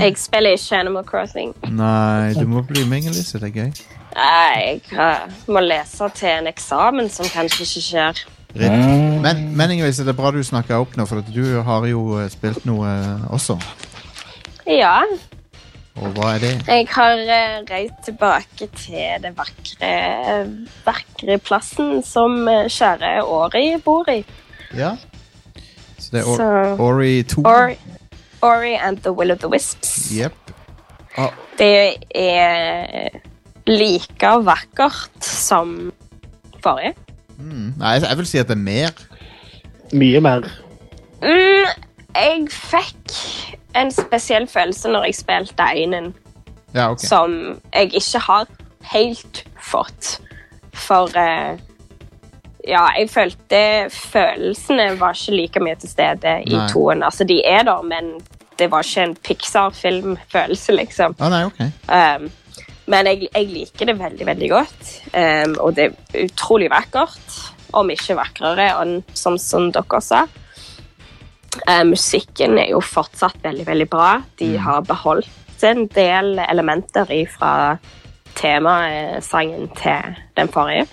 [0.00, 1.52] Jeg spiller ikke Animal Crossing.
[1.68, 3.38] Nei, du må bli med, Inger-Lise.
[3.42, 3.70] Det er gøy.
[4.16, 8.24] Nei, jeg eh, må lese til en eksamen som kanskje ikke skjer.
[8.56, 8.72] Rip.
[8.72, 9.20] Mm.
[9.22, 12.18] Men, men Inger-Lise, det er bra du snakka opp nå, for at du har jo
[12.20, 13.58] eh, spilt noe eh, også.
[14.66, 15.02] Ja,
[15.96, 16.52] Og hva er det?
[16.68, 19.92] jeg har eh, reist tilbake til det vakre,
[20.84, 24.18] vakre plassen som kjære Ori bor i.
[24.76, 24.94] Ja.
[25.98, 27.44] Så det er Or Så Ori 2.
[27.48, 27.78] Ori,
[28.44, 30.10] Ori and the Will of the Wisps.
[30.12, 30.34] Yep.
[31.16, 33.08] Ah, Det er
[33.66, 35.92] like vakkert som
[36.62, 36.92] forrige.
[37.38, 37.74] Mm.
[37.78, 39.02] Nei, jeg, vil si at det er mer.
[39.92, 40.48] Mye mer.
[41.22, 41.72] Mm,
[42.16, 43.16] jeg fikk
[43.76, 46.14] en spesiell følelse når jeg spilte einen,
[46.74, 47.06] Ja, okay.
[47.06, 48.46] som jeg ikke har
[48.92, 50.20] helt fått.
[50.76, 51.58] For uh,
[52.68, 53.60] ja, jeg følte
[53.90, 56.68] følelsene var ikke like mye til stede i Nei.
[56.72, 57.02] toen.
[57.02, 58.16] Altså, de er der, men
[58.58, 61.16] det var ikke en Pixar-filmfølelse, liksom.
[61.20, 61.60] Ah, nei, ok.
[61.88, 62.30] Um,
[62.86, 64.90] men jeg, jeg liker det veldig, veldig godt.
[65.12, 67.38] Um, og det er utrolig vakkert,
[67.76, 68.68] om ikke vakrere,
[69.14, 70.26] som, som dere sa.
[71.66, 74.12] Uh, musikken er jo fortsatt veldig, veldig bra.
[74.38, 77.52] De har beholdt en del elementer fra
[78.36, 80.86] temasangen til den forrige.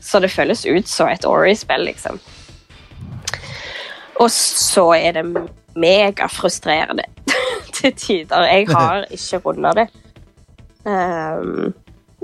[0.00, 2.18] Så det føles ut som et Ori-spill, liksom.
[4.20, 5.24] Og så er det
[5.76, 7.04] megafrustrerende
[7.76, 8.42] til tider.
[8.48, 9.88] Jeg har ikke runda det.
[10.84, 11.72] Um,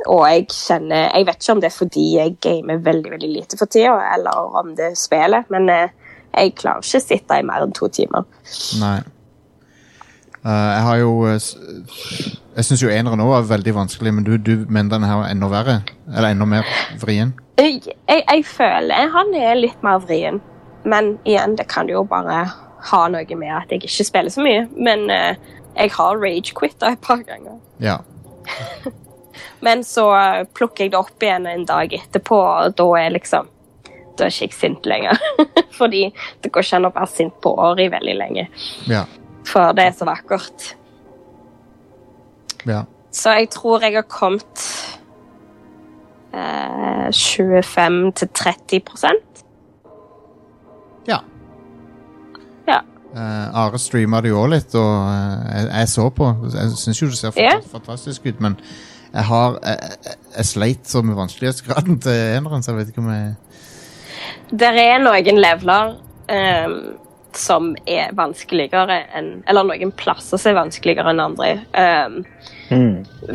[0.06, 3.58] og jeg kjenner Jeg vet ikke om det er fordi jeg gamer veldig veldig lite
[3.58, 5.92] for tida, eller om det er spillet, men eh,
[6.36, 8.26] jeg klarer ikke å sitte i mer enn to timer.
[8.80, 8.98] Nei.
[10.46, 11.46] Uh, jeg har jo eh,
[12.54, 15.32] Jeg syns jo eneren òg var veldig vanskelig, men du, du mener denne her var
[15.32, 15.78] enda verre?
[16.12, 16.68] Eller enda mer
[17.00, 17.32] vrien?
[17.58, 20.38] Jeg, jeg, jeg føler han er litt mer vrien,
[20.84, 22.44] men igjen, det kan jo bare
[22.86, 24.66] ha noe med at jeg ikke spiller så mye.
[24.76, 27.58] Men uh, jeg har rage-quitta et par ganger.
[27.82, 27.98] Ja.
[29.66, 33.52] Men så eh, plukker jeg det opp igjen en dag etterpå, og da er liksom
[34.16, 35.20] Da er ikke jeg sint lenger.
[35.78, 36.06] Fordi
[36.40, 38.46] det går ikke an å være sint på Ori veldig lenge.
[38.88, 39.04] Ja.
[39.46, 40.74] For det er så vakkert.
[42.64, 42.84] ja.
[43.16, 44.62] Så jeg tror jeg har kommet
[46.36, 48.82] eh, 25 til 30
[53.16, 56.28] Are streama det jo òg litt, og eh, jeg, jeg så på.
[56.52, 57.62] Jeg syns jo det ser yeah.
[57.72, 58.58] fantastisk ut, men
[59.12, 63.04] jeg har Jeg, jeg, jeg sleit så med vanskelighetsgraden til eneren, så jeg vet ikke
[63.04, 66.76] om jeg Det er noen leveler um,
[67.36, 71.50] som er vanskeligere enn Eller noen plasser som er vanskeligere enn andre.
[71.76, 72.22] Ehm,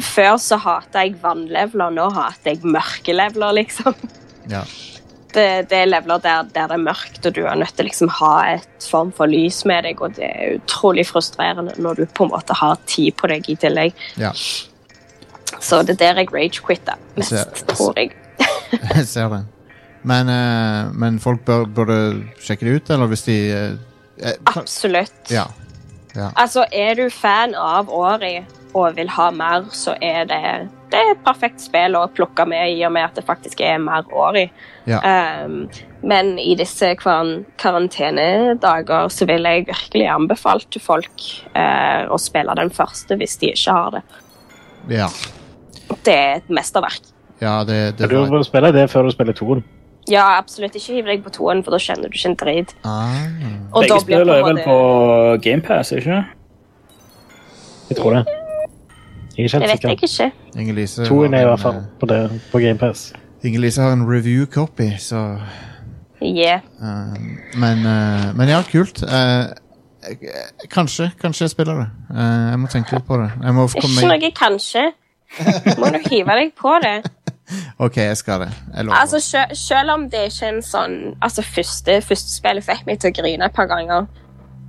[0.02, 3.96] Før så hata jeg vannleveler, nå hater jeg mørkeleveler, liksom.
[4.52, 4.64] Ja.
[5.34, 7.88] Det, det er leveler der, der det er mørkt, og du er nødt til å
[7.88, 12.06] liksom ha et form for lys med deg, og det er utrolig frustrerende når du
[12.06, 13.94] på en måte har tid på deg i tillegg.
[14.20, 14.34] ja.
[15.62, 18.14] Så det er der jeg rage-quitter mest, ser- tror jeg.
[18.96, 19.42] Jeg ser det.
[20.08, 21.98] Men, uh, men folk bør, burde
[22.42, 23.74] sjekke det ut, eller hvis de eh,
[24.24, 25.20] eh, Absolutt.
[25.30, 25.44] Ja.
[26.16, 26.30] ja.
[26.40, 28.40] Altså, er du fan av Ori,
[28.78, 30.42] og vil ha mer, så er det,
[30.92, 33.82] det er et perfekt spill å plukke med, i og med at det faktisk er
[33.84, 34.46] mer år i.
[34.90, 35.02] Ja.
[35.46, 35.66] Um,
[36.02, 42.56] men i disse karan karantenedager så vil jeg virkelig anbefale til folk uh, å spille
[42.58, 44.02] den første hvis de ikke har det.
[44.90, 45.12] Ja.
[46.02, 47.12] Det er et mesterverk.
[47.42, 49.64] ja det, det Du må spille det før du spiller toen.
[50.10, 50.76] Ja, absolutt.
[50.76, 52.76] Ikke hiv deg på toen, for da kjenner du ikke en drit.
[52.84, 53.28] ah.
[53.76, 54.78] Begge spiller spill er vel på
[55.46, 56.24] GamePass, ikke
[57.92, 58.41] Jeg tror det.
[59.42, 60.32] Jeg er ikke Det helt vet jeg sikker.
[60.32, 60.60] ikke.
[60.62, 63.12] Inger-Lise Toen er i hvert fall på, det, på GamePass.
[63.44, 65.26] Inger-Lise har en review-copy, så
[66.22, 66.60] Yeah.
[66.80, 67.18] Uh,
[67.58, 69.02] men, uh, men ja, kult.
[69.04, 69.46] Eh,
[70.70, 71.88] kanskje, kanskje jeg spiller det.
[72.14, 73.32] Eh, jeg må tenke litt på det.
[73.44, 74.84] Jeg må Ikke meg noe kanskje.
[75.82, 76.94] Må du hive deg på det.
[77.86, 78.50] OK, jeg skal det.
[78.76, 78.98] Jeg lover.
[79.00, 83.00] Altså, sel- Selv om det ikke er en sånn Altså, første, første spillet fikk meg
[83.02, 84.06] til å grine et par ganger.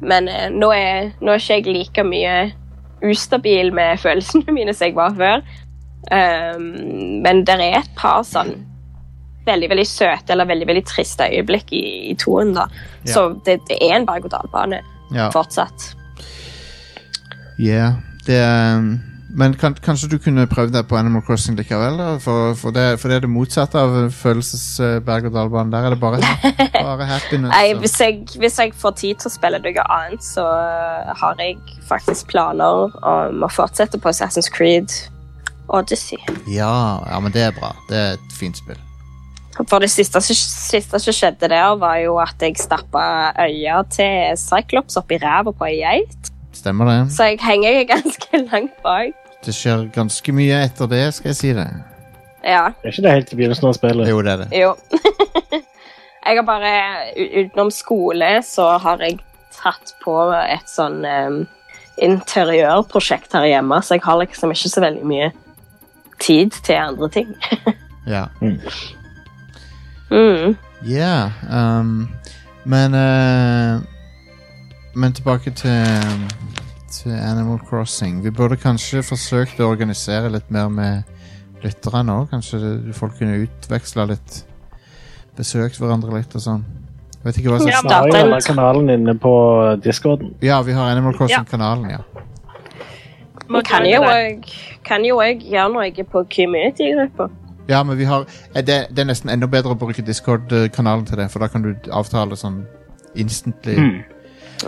[0.01, 2.37] Men nå, er, nå er ikke jeg like mye
[3.11, 5.43] ustabil med følelsene mine som jeg var før.
[6.13, 8.57] Um, men det er et par sånn
[9.47, 12.55] veldig veldig søte eller veldig veldig triste øyeblikk i, i toen.
[12.55, 12.69] da.
[13.03, 13.13] Ja.
[13.15, 14.83] Så det, det er en berg-og-dal-bane
[15.15, 15.31] ja.
[15.35, 15.93] fortsatt.
[17.59, 17.99] Yeah.
[18.27, 22.01] Det, er- men kan, kanskje du kunne prøvd deg på Animal Crossing likevel?
[22.21, 25.73] For, for, det, for det er det motsatte av følelses-berg-og-dal-banen.
[25.73, 26.21] Der er det bare,
[26.77, 27.55] bare happiness.
[27.55, 30.45] Nei, hvis jeg, hvis jeg får tid til å spille noe annet, så
[31.23, 31.57] har jeg
[31.89, 34.93] faktisk planer om å fortsette på Assassin's Creed
[35.73, 36.21] Odyssey.
[36.53, 37.73] Ja, ja, men det er bra.
[37.89, 38.81] Det er et fint spill.
[39.69, 44.97] For det siste, siste som skjedde der, var jo at jeg stappa øya til Cyclops
[45.01, 46.33] oppi i ræva på ei geit.
[46.57, 47.01] Stemmer det?
[47.13, 49.22] Så jeg henger ganske langt bak.
[49.43, 51.67] Det skjer ganske mye etter det, skal jeg si det.
[52.45, 54.09] Ja, Det Er ikke det helt i begynnelsen av spillet?
[54.11, 54.49] Jo, det er det.
[54.61, 54.75] jo.
[56.27, 56.73] jeg har bare
[57.17, 59.19] Utenom skole så har jeg
[59.55, 61.43] tatt på et sånn um,
[62.03, 65.31] interiørprosjekt her hjemme, så jeg har liksom ikke så veldig mye
[66.23, 67.35] tid til andre ting.
[68.07, 68.25] Ja.
[70.11, 70.57] Mm.
[70.85, 72.09] Yeah, um,
[72.65, 73.79] men uh,
[74.95, 75.87] Men tilbake til,
[77.03, 78.23] til Animal Crossing.
[78.25, 81.03] Vi burde kanskje forsøkt å organisere litt mer med
[81.65, 82.31] lytterne òg.
[82.31, 82.61] Kanskje
[82.97, 84.43] folk kunne utveksla litt
[85.33, 86.65] Besøkt hverandre litt og sånn.
[87.25, 89.33] Vet ikke hva som Ja, Vi har jo denne kanalen inne på
[89.81, 90.35] Discorden.
[90.45, 92.03] Ja, vi har Animal Crossing-kanalen, ja.
[93.49, 93.63] Vi
[94.85, 97.31] Kan jo òg gjøre noe på community-gruppa.
[97.69, 101.23] Ja, men vi har eh, det, det er nesten enda bedre å bruke Discord-kanalen til
[101.23, 102.67] det, for da kan du avtale sånn
[103.15, 103.79] instantly.
[103.79, 104.12] Mm.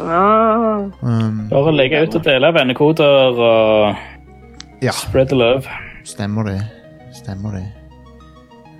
[0.00, 0.90] Ah.
[1.02, 3.96] Um, Bare legge ut og dele vennekoder og
[4.82, 5.62] ja, spread the love.
[6.04, 6.60] stemmer det.
[7.14, 7.64] Stemmer det.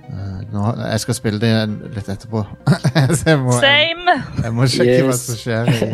[0.09, 1.53] Uh, nå, jeg skal spille det
[1.95, 2.43] litt etterpå.
[3.17, 4.17] Så jeg må, Same!
[4.43, 5.71] jeg må sjekke hva som skjer.
[5.71, 5.89] I,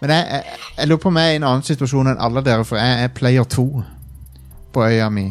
[0.00, 0.42] men jeg, jeg,
[0.78, 3.04] jeg lurer på om jeg er i en annen situasjon enn alle dere, for jeg
[3.04, 3.66] er player to
[4.72, 5.28] på øya mi.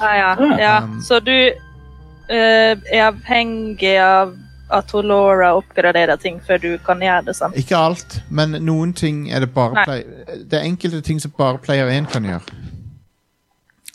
[0.00, 0.34] Ah, ja.
[0.58, 0.74] ja.
[0.82, 4.34] Um, Så du uh, er avhengig av
[4.70, 7.56] at hun Laura oppgraderer ting før du kan gjøre det sant?
[7.56, 9.84] Ikke alt, men noen ting er det bare Nei.
[9.84, 10.02] play,
[10.50, 12.40] Det er enkelte ting som bare player 1 kan gjøre.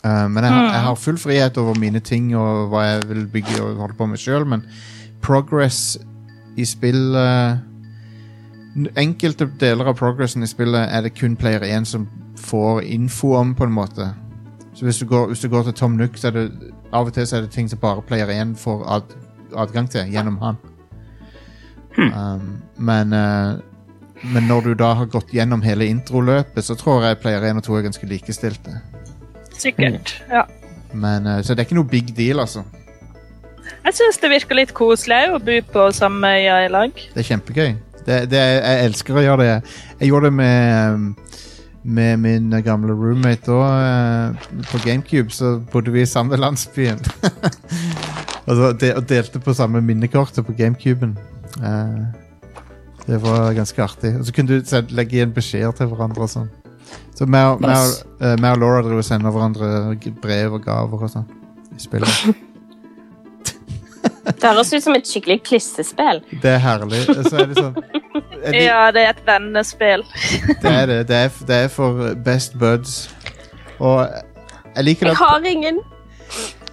[0.04, 3.26] Uh, men jeg, har- jeg har full frihet over mine ting og hva jeg vil
[3.26, 4.64] bygge og holde på med sjøl, men
[5.22, 5.96] progress
[6.56, 7.56] i spillet uh,
[8.98, 13.52] Enkelte deler av progressen i spillet er det kun player 1 som får info om,
[13.54, 14.08] på en måte.
[14.74, 17.12] Så hvis du går, hvis du går til Tom Nook, så er det av og
[17.14, 19.14] til så er det ting som bare player 1 får ad,
[19.58, 20.60] adgang til gjennom han.
[21.98, 23.58] Um, men, uh,
[24.34, 27.68] men når du da har gått gjennom hele introløpet, så tror jeg player 1 og
[27.68, 28.78] 2 er ganske likestilte.
[29.58, 30.16] Sikkert.
[30.30, 30.44] Ja.
[30.92, 32.64] Men, uh, så det er ikke noe big deal, altså.
[33.84, 37.04] Jeg syns det virker litt koselig å bo på samme øya i lag.
[37.14, 37.74] Det er kjempegøy.
[38.04, 39.76] Det, det, jeg elsker å gjøre det.
[40.00, 41.06] Jeg gjorde det med, um,
[41.84, 44.44] med min gamle roommate òg.
[44.72, 47.00] På GameCube så bodde vi i samme landsbyen.
[48.46, 51.16] og, så de, og delte på samme minnekortet på GameCuben.
[51.62, 52.04] Eh,
[53.06, 54.14] det var ganske artig.
[54.18, 56.50] Og så kunne du send- legge igjen beskjeder til hverandre og sånn.
[57.14, 60.64] Så meg og- meg og eh, meg og Laura driver og sender hverandre brev og
[60.64, 61.28] gaver og sånn.
[61.74, 62.34] I spillet.
[64.24, 66.20] Det høres ut som et skikkelig klissespill.
[66.42, 67.00] Det er herlig.
[67.06, 67.74] Så er det sånn
[68.44, 70.04] er de- Ja, det er et vennespill.
[70.62, 70.98] Det er det.
[71.08, 73.10] Det er, det er for best buds.
[73.80, 74.06] Og
[74.76, 75.80] jeg liker Jeg har ingen.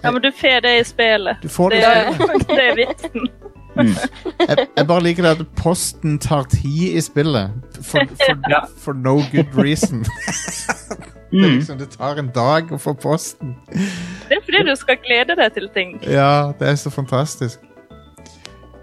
[0.02, 1.36] Ja, men du får det i spillet.
[1.42, 2.44] du får det Det, til.
[2.56, 3.28] det er vitsen.
[3.76, 7.50] Jeg, jeg bare liker det at posten tar tid i spillet.
[7.82, 8.60] For, for, Ja.
[8.78, 10.04] for no good reason.
[11.32, 11.54] Det, Mm.
[11.54, 13.54] liksom, det tar en dag å få posten.
[13.72, 15.94] Det er fordi du skal glede deg til ting.
[16.04, 17.58] Ja, det er så fantastisk.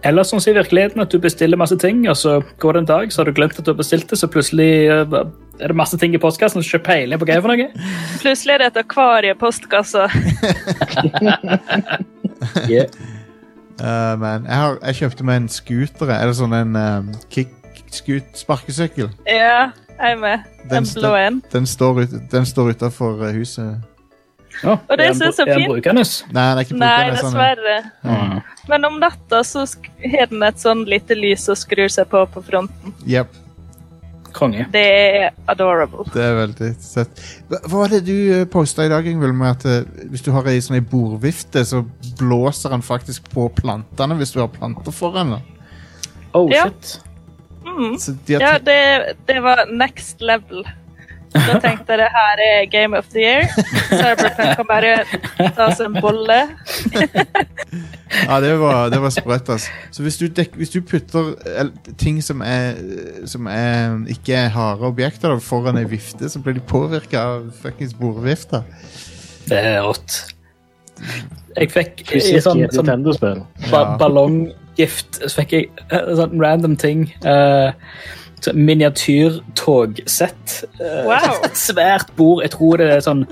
[0.07, 2.89] Eller sånn som i virkeligheten, at du bestiller masse ting, og så går det en
[2.93, 5.17] dag, så har du glemt at du har bestilt det, så plutselig eh,
[5.59, 7.87] er det masse ting i postkassen, har ikke peiling på hva det er for noe.
[8.23, 10.07] Plutselig er det et akvarie i postkassa.
[12.69, 12.87] Yeah.
[13.83, 16.11] uh, men jeg, har, jeg kjøpte meg en scooter.
[16.13, 17.51] Er det sånn en um, kick
[17.91, 19.09] scoot, sparkesykkel?
[19.27, 20.45] Ja, jeg er med.
[20.71, 21.41] Den En blå en.
[21.51, 23.83] Den står, ut, den står utafor huset.
[24.63, 25.69] Oh, Og det syns jeg er så fint.
[25.71, 26.13] Brukernes?
[26.33, 27.75] Nei, det er ikke Nei, brukende, sånn, dessverre.
[28.03, 28.41] Ja.
[28.69, 29.65] Men om natta så
[30.13, 32.93] har den et sånn lite lys og skrur seg på på fronten.
[33.07, 33.37] Yep.
[34.33, 34.67] Konge.
[34.71, 36.03] Det er adorable.
[36.13, 37.21] det er veldig søtt.
[37.49, 40.59] Hva var det du posta i dag, Ingvild, med at eh, hvis du har ei
[40.61, 41.81] sånn bordvifte, så
[42.19, 45.33] blåser den faktisk på plantene hvis du har planter foran?
[45.33, 45.47] den?
[46.37, 46.67] Oh, Ja.
[46.69, 46.99] shit.
[47.65, 47.97] Mm.
[47.97, 50.61] Så de har Ja, det, det var next level.
[51.33, 53.43] Da tenkte jeg det her er Game of the Year.
[53.89, 54.93] Cyberpunk kan bare
[55.55, 56.39] ta seg en bolle.
[58.25, 59.69] Ja, det var, det var sprøtt, altså.
[59.91, 61.35] Så hvis du, dek, hvis du putter
[62.01, 62.79] ting som er,
[63.29, 67.93] som er ikke er harde objekter foran ei vifte, så blir de påvirka av fuckings
[67.93, 68.63] bordvifta.
[69.49, 70.23] Det er rått.
[71.55, 73.83] Jeg fikk i Fysikk i sånn, sånn Ja.
[73.99, 77.07] Ballonggift, så fikk jeg eh, sånn random ting.
[77.23, 77.71] Uh,
[78.53, 80.63] Miniatyrtogsett.
[80.79, 81.43] Eh, Wow.
[81.45, 82.41] Et svært bord.
[82.43, 83.25] Jeg tror det er sånn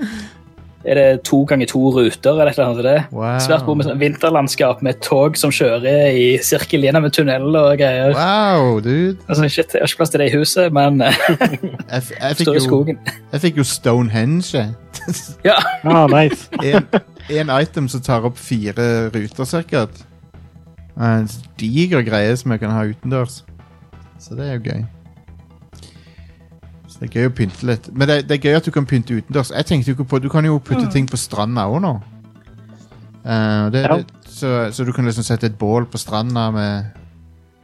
[0.86, 2.84] Er det to ganger to ruter eller et eller annet?
[2.86, 3.04] Det?
[3.12, 3.38] Wow.
[3.42, 7.74] Svært bord med sånn vinterlandskap med tog som kjører i sirkel gjennom en tunnel og
[7.80, 8.14] greier.
[8.14, 9.18] Wow, dude.
[9.28, 11.12] Altså, shit, Jeg har ikke plass til det i huset, men eh,
[11.92, 12.84] Jeg, jeg, står i jo,
[13.32, 14.74] jeg fikk jo Stonehenge.
[15.44, 15.54] Ja.
[15.84, 16.48] Ah, nice.
[16.62, 16.84] En,
[17.30, 19.90] en item som tar opp fire ruter, sikkert.
[20.98, 21.28] En
[21.60, 23.42] diger greie som jeg kan ha utendørs.
[24.18, 24.84] Så det er jo gøy.
[26.98, 27.88] Det er gøy å pynte litt.
[27.94, 29.52] Men det, det er gøy at du kan pynte utendørs.
[29.54, 31.92] Jeg tenkte jo ikke på Du kan jo putte ting på stranda òg nå.
[33.24, 33.96] Eh, det, Ja.
[34.00, 36.84] det, så, så du kan liksom sette et bål på stranda med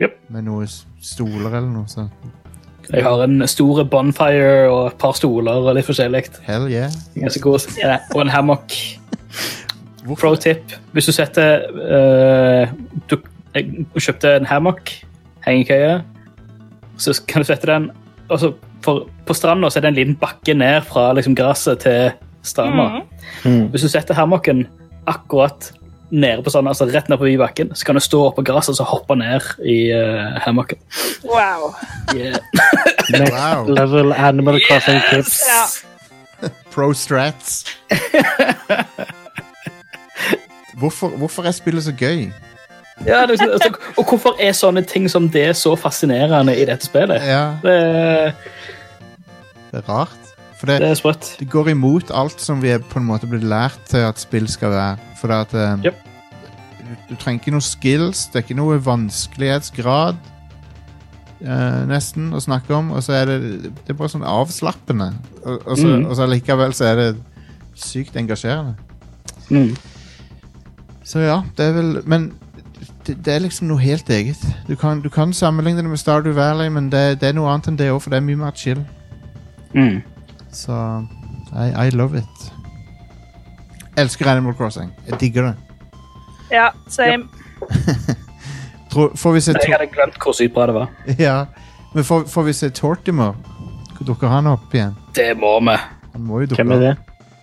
[0.03, 0.15] Yep.
[0.35, 0.67] Med noen
[1.03, 2.11] stoler eller noe sånt.
[2.91, 6.25] Jeg har en stor bonfire og et par stoler og litt forskjellig.
[6.45, 6.91] Hell yeah.
[7.15, 7.69] Ganske god.
[7.79, 8.75] Ja, og en hammock.
[10.05, 10.75] Pro tip.
[10.93, 12.75] Hvis du setter eh,
[13.09, 13.17] du,
[13.55, 14.91] Jeg kjøpte en hammock,
[15.47, 16.03] hengekøye,
[16.99, 17.89] så kan du sette den
[18.29, 18.51] og så
[18.85, 22.13] for, På stranda er det en liten bakke ned fra liksom, gresset til
[22.45, 23.03] stranda.
[23.45, 23.71] Mm.
[23.73, 24.67] Hvis du setter hammocken
[25.11, 25.71] akkurat
[26.13, 28.79] nede på stranda, altså rett ned på bakken, så kan du stå oppå gresset og
[28.83, 30.79] så hoppe ned i uh, hammocken.
[31.25, 31.73] Wow.
[32.15, 32.37] Yeah.
[33.11, 33.67] Next Wow.
[33.69, 35.41] level Animal Crossing tips.
[35.49, 36.49] Ja.
[36.75, 37.65] Pro strats.
[40.81, 42.31] hvorfor, hvorfor er spillet så gøy?
[43.07, 47.25] Ja, det, altså, og hvorfor er sånne ting som det så fascinerende i dette spillet?
[47.27, 48.35] Ja, Det,
[49.73, 50.21] det er rart.
[50.61, 51.33] For det, det er sprøtt.
[51.41, 54.47] det går imot alt som vi er på en måte blitt lært til at spill
[54.49, 54.97] skal være.
[55.21, 55.99] For at um, Yep.
[56.79, 60.17] du, du trenger ikke noe skills, det er ikke noe vanskelighetsgrad
[61.43, 62.93] uh, nesten å snakke om.
[62.95, 63.39] Og så er det,
[63.83, 65.11] det er bare sånn avslappende.
[65.43, 66.07] Og, og, så, Mm.
[66.07, 67.11] og så likevel så er det
[67.75, 68.77] sykt engasjerende.
[69.51, 69.75] Mm.
[71.05, 72.31] Så ja, det er vel Men
[73.07, 74.41] det, det er liksom noe helt eget.
[74.69, 77.69] Du kan, du kan sammenligne det med Stardew Valley, men det, det er noe annet
[77.69, 78.81] enn det òg, for det er mye mer chill.
[79.75, 80.03] Mm.
[80.53, 80.75] Så
[81.53, 82.53] I, I love it.
[83.97, 84.93] Elsker Animal Crossing.
[85.07, 85.55] Jeg digger det.
[86.53, 87.29] Ja, same.
[88.91, 90.91] Tror, får vi se Jeg hadde glemt hvor sykt bra det var.
[91.27, 91.45] ja.
[91.95, 93.35] Men får, får vi se Tortimer?
[94.05, 94.95] Dukker han opp igjen?
[95.17, 95.77] Det må vi.
[96.13, 96.95] Han må jo dukke Hvem er det?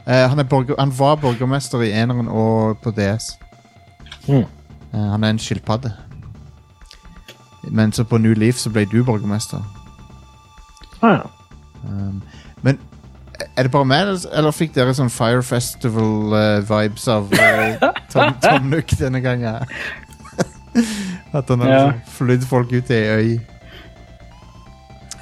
[0.08, 3.32] Eh, han, er borger, han var borgermester i eneren og på DS.
[4.28, 4.46] Mm.
[4.94, 5.94] Eh, han er en skilpadde.
[7.72, 9.62] Men så på New Leaf så ble du borgermester.
[11.02, 11.30] Ah, ja.
[11.84, 12.22] Um,
[12.62, 12.78] men
[13.58, 18.92] er det bare meg, eller- fikk dere sånn Fire Festival-vibes av uh, Tom, Tom Nook
[19.00, 19.66] denne gangen?
[21.34, 21.80] At han har Ja.
[21.88, 23.40] liksom flydd folk ut i ei øy.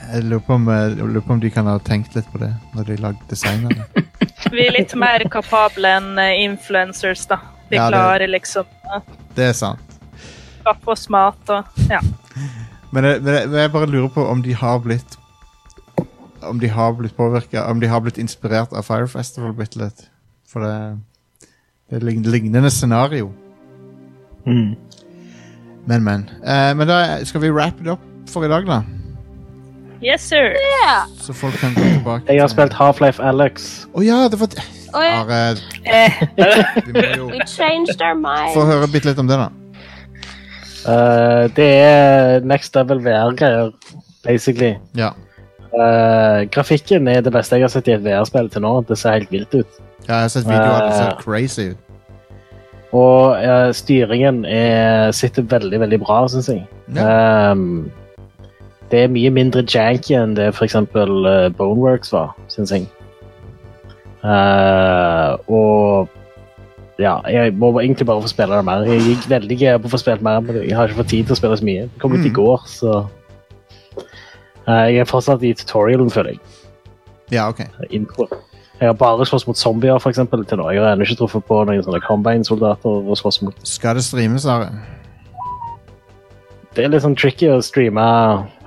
[0.10, 2.40] Jeg lurer, på om, eh, jeg lurer på om de kan ha tenkt litt på
[2.42, 3.86] det når de lagde designene.
[4.56, 7.38] Vi er litt mer kapable enn eh, influencers, da.
[7.70, 8.66] Vi Ja, det- klarer liksom
[9.40, 9.96] Det er sant.
[10.86, 12.00] oss mat og Ja.
[12.92, 15.16] Men jeg, men jeg, men jeg bare lurer på om de har blitt
[16.42, 20.06] Om de har blitt påvirka Om de har blitt inspirert av Fire Festival bitte litt.
[20.50, 21.00] For det,
[21.90, 23.32] det er lign- lignende scenario.
[24.48, 24.76] Mm.
[25.86, 26.24] Men, men.
[26.44, 28.00] Eh, men da skal vi wrap it up
[28.30, 28.82] for i dag, da.
[30.02, 30.56] Yes, sir.
[31.20, 33.86] Så folk kan gå tilbake Jeg har til- spilt Half-Life Alex.
[33.94, 34.48] Å ja, det var
[34.94, 35.56] Å ja, Are,
[35.86, 36.22] Eh,
[36.86, 38.54] vi må jo we changed our mind.
[38.56, 39.50] få høre bitte litt om det, da.
[40.90, 43.72] Eh, det er next level VR-greier,
[44.26, 44.76] basically.
[44.98, 45.12] Ja.
[45.70, 48.74] Eh, grafikken er det beste jeg har sett i et VR-spill til nå.
[48.90, 49.80] Det ser helt vilt ut.
[50.08, 51.22] ja jeg har sett videoer av det ser Eh.
[51.22, 51.78] crazy ut.
[52.98, 56.64] Og eh, styringen er, sitter veldig, veldig bra, syns jeg.
[56.98, 57.92] Ehm,
[58.90, 60.74] det er mye mindre janky enn det f.eks.
[60.96, 62.88] Uh, Boneworks var, syns jeg.
[64.24, 66.10] Eh, og
[67.00, 68.84] ja, jeg må egentlig bare få spille det mer.
[68.84, 71.30] Jeg gikk veldig gira på å få spilt mer, men jeg har ikke fått tid
[71.30, 71.88] til å spille så mye.
[71.88, 72.36] Det kom ut i Mm.
[72.36, 73.08] går, så
[74.68, 76.40] uh, Jeg er fortsatt i tutorialen, føler jeg.
[77.32, 77.64] Ja, ok.
[77.90, 78.28] Intro.
[78.80, 80.70] Jeg har bare slåss mot zombier, for eksempel, til nå.
[80.72, 83.56] Jeg har ennå ikke truffet på noen sånne combine-soldater å slåss mot.
[83.68, 84.70] Skal det streames, Are?
[86.76, 88.04] Det er litt sånn tricky å streame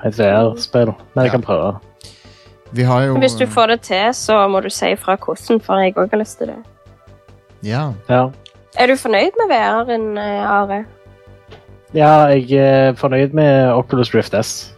[0.05, 1.77] et VR-spill, men jeg kan prøve.
[2.73, 5.83] Vi har jo Hvis du får det til, så må du si ifra hvordan, for
[5.83, 6.59] jeg òg har lyst til det.
[7.63, 7.93] Ja.
[8.09, 8.29] Ja.
[8.81, 10.85] Er du fornøyd med VR-en, eh, Are?
[11.95, 14.75] ja, jeg er fornøyd med Oculus Rift S.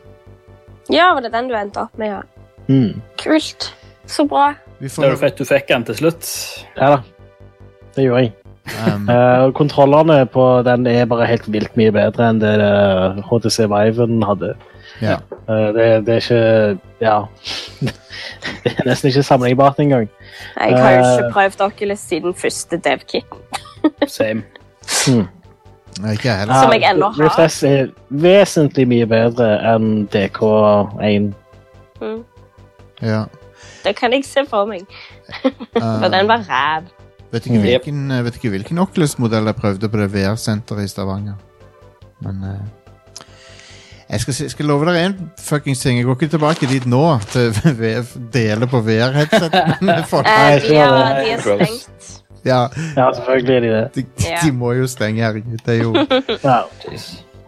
[0.90, 2.20] Ja, var det den du endte opp med, ja.
[2.68, 3.00] Mm.
[3.20, 3.74] Kult.
[4.06, 4.54] Så bra.
[4.78, 6.28] Vi Det jo fett du fikk den til slutt.
[6.76, 6.98] Ja da.
[7.94, 8.32] Det gjorde jeg.
[8.64, 13.66] Um, Uh, kontrollene på den er bare helt vilt mye bedre enn det eh, HTC
[13.68, 14.54] Viven hadde.
[15.02, 15.16] Ja.
[15.48, 17.16] Eh, det, det er ikke Ja.
[18.64, 20.08] det er nesten ikke sammenlignbart engang.
[20.60, 23.24] Jeg har jo ikke Eh, prøvd Oculus siden første dev-kit.
[24.08, 24.42] Same.
[25.06, 25.26] hmm.
[26.00, 26.62] Nei, ikke jeg heller.
[26.62, 27.24] Som jeg ennå har.
[27.24, 31.28] Rift S er vesentlig mye bedre enn DK1.
[32.00, 32.24] Mm.
[33.02, 33.24] Ja.
[33.84, 34.82] Det kan jeg se for meg.
[35.44, 35.52] Uh,
[36.00, 36.88] For den var ræv.
[37.32, 41.34] vet, ikke hvilken, eh, vet ikke hvilken Oculus-modell jeg prøvde på det VR-senteret i Stavanger.
[42.20, 42.64] Men eh,
[44.10, 45.96] jeg skal, si- skal love dere en fuckings ting.
[45.98, 47.02] Jeg går ikke tilbake dit nå
[47.32, 47.50] til
[47.80, 49.54] VF dele på VR-headset.
[49.88, 50.26] med folk.
[50.28, 52.10] Eh, de, har, de er stengt.
[52.44, 52.66] Ja,
[52.96, 53.84] Ja, selvfølgelig er de det.
[53.94, 54.38] de, de, Ja.
[54.44, 55.58] de må jo stenge, herregud.
[55.64, 55.94] Det er jo
[56.44, 56.60] Ja.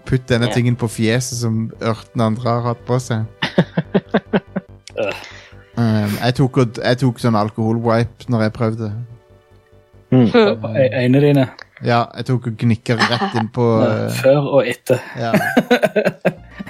[0.07, 0.53] Putt denne Ja.
[0.55, 3.25] tingen på fjeset som ørten andre har hatt på seg.
[5.77, 8.93] Um, jeg, tok, og- jeg tok sånn alkoholwipe når jeg prøvde.
[10.13, 11.49] En av dine.
[11.85, 15.03] Ja, jeg tok og gnikker rett inn på uh, Før og etter.
[15.21, 15.35] ja.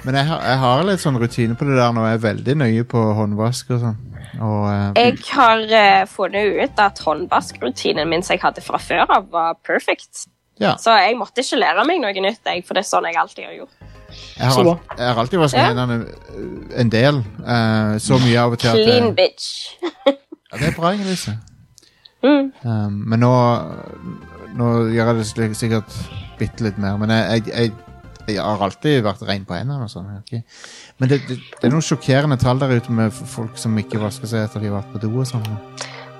[0.05, 2.03] Men jeg har, jeg har litt sånn rutine på det der nå.
[2.07, 3.97] Jeg er veldig nøye på håndvask og sånn.
[4.37, 9.05] Og uh, Jeg har uh, funnet ut at håndvaskrutinen min som jeg hadde fra før
[9.07, 10.27] av, var perfect.
[10.61, 13.17] ja, Så jeg måtte ikke lære meg noe nytt, jeg, for det er sånn jeg
[13.17, 13.75] alltid har gjort.
[14.37, 15.67] jeg har, alt, jeg har alltid vasket Ja.
[15.71, 17.23] hendene uh, en del.
[17.41, 19.49] Uh, så mye av og til at Clean bitch.
[20.05, 21.37] ja, Det er bra, Elise.
[22.23, 22.51] Mm.
[22.63, 23.33] Um, men nå,
[24.57, 25.99] nå gjør jeg det sikkert
[26.39, 26.97] bitte litt mer.
[27.01, 27.86] Men jeg, jeg, jeg,
[28.35, 29.85] jeg har alltid vært rein på hendene.
[29.87, 30.09] og sånn.
[30.21, 30.43] Okay.
[30.99, 34.29] Men det, det, det er noen sjokkerende tall der ute med folk som ikke vasker
[34.29, 35.13] seg etter de har vært på do.
[35.21, 35.45] og sånn.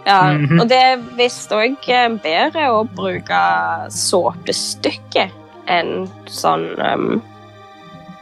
[0.08, 1.82] Ja, og det er visst òg
[2.24, 3.40] bedre å bruke
[3.92, 5.26] såpestykke
[5.68, 7.18] enn sånn um,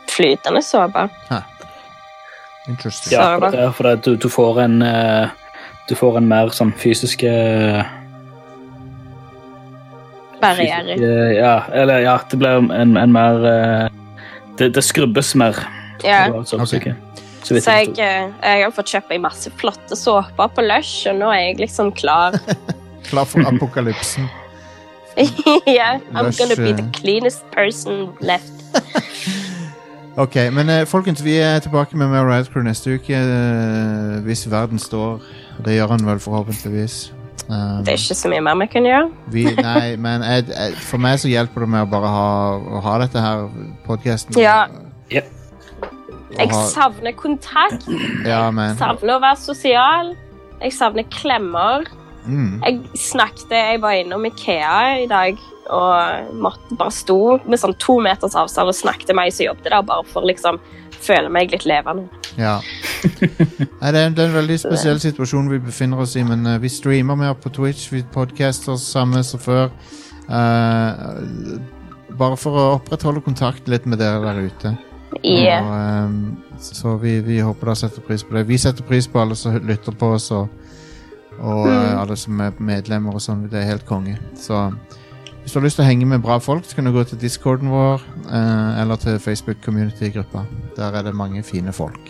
[0.09, 1.05] flytende såpe.
[2.67, 3.13] Interesting.
[3.13, 5.29] Ja, for det, for det, du, du får en eh,
[5.85, 7.85] Du får en mer sånn fysisk eh,
[10.45, 10.95] Barriere.
[10.95, 13.89] fysisk, eh, Ja, eller ja, det blir en, en mer eh,
[14.59, 15.59] det, det skrubbes mer.
[16.03, 16.25] Ja.
[16.25, 16.67] Så, var et sånt Ok.
[16.73, 16.95] stykke.
[17.45, 21.19] Så Så jeg eh, jeg har fått kjøpt meg masse flotte såper på Lush, og
[21.19, 22.39] nå er jeg liksom klar.
[23.09, 24.25] Klar for apokalypsen.
[25.67, 26.75] yeah, I'm Lush, gonna be eh.
[26.75, 28.51] the cleanest person left.
[30.17, 33.13] Ok, men eh, folkens, vi er tilbake med mer Crew neste uke.
[33.13, 35.19] eh, hvis verden står.
[35.65, 37.11] Det gjør han vel forhåpentligvis.
[37.49, 39.09] Um, Det er ikke så mye mer vi kan gjøre.
[39.33, 42.81] vi, nei, men jeg, jeg, for meg så hjelper det med å bare ha, å
[42.85, 43.45] ha dette her
[43.85, 44.37] podkasten.
[44.41, 44.63] Ja.
[46.35, 47.85] Jeg savner kontakt.
[48.27, 50.09] Ja, men Jeg Savner å være sosial.
[50.61, 51.85] Jeg savner klemmer.
[52.25, 57.73] mm, Jeg snakket, jeg var innom Ikea i dag og måtte bare sto med sånn
[57.81, 60.59] to meters avstand og snakket med meg som jobbet der, bare for liksom
[61.05, 62.09] føle meg litt levende.
[62.39, 62.57] Ja.
[63.81, 66.57] Nei, det, er, det er en veldig spesiell situasjon vi befinner oss i, men uh,
[66.61, 69.69] vi streamer mer på Twitch, vi podcaster samme som før.
[70.25, 71.61] Uh,
[72.17, 74.75] bare for å opprettholde kontakt litt med dere der ute.
[75.23, 75.63] Yeah.
[75.63, 78.45] Og, um, så vi, vi håper dere setter pris på det.
[78.49, 80.49] Vi setter pris på alle som lytter på oss, og,
[81.39, 83.45] og eh, alle som er medlemmer og sånn.
[83.51, 84.15] Det er helt konge.
[84.39, 84.67] Så
[85.45, 87.19] hvis du har lyst til å henge med bra folk, så kan du gå til
[87.21, 88.01] discorden vår,
[88.33, 90.41] eh, eller til Facebook community-gruppa.
[90.73, 92.09] Der er det mange fine folk.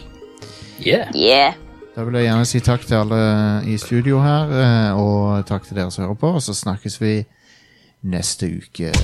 [0.79, 1.11] Yeah.
[1.15, 1.53] Yeah.
[1.95, 3.19] Da vil jeg gjerne si takk til alle
[3.67, 7.25] i studio her, eh, og takk til dere som hører på, og så snakkes vi
[8.03, 8.95] neste uke.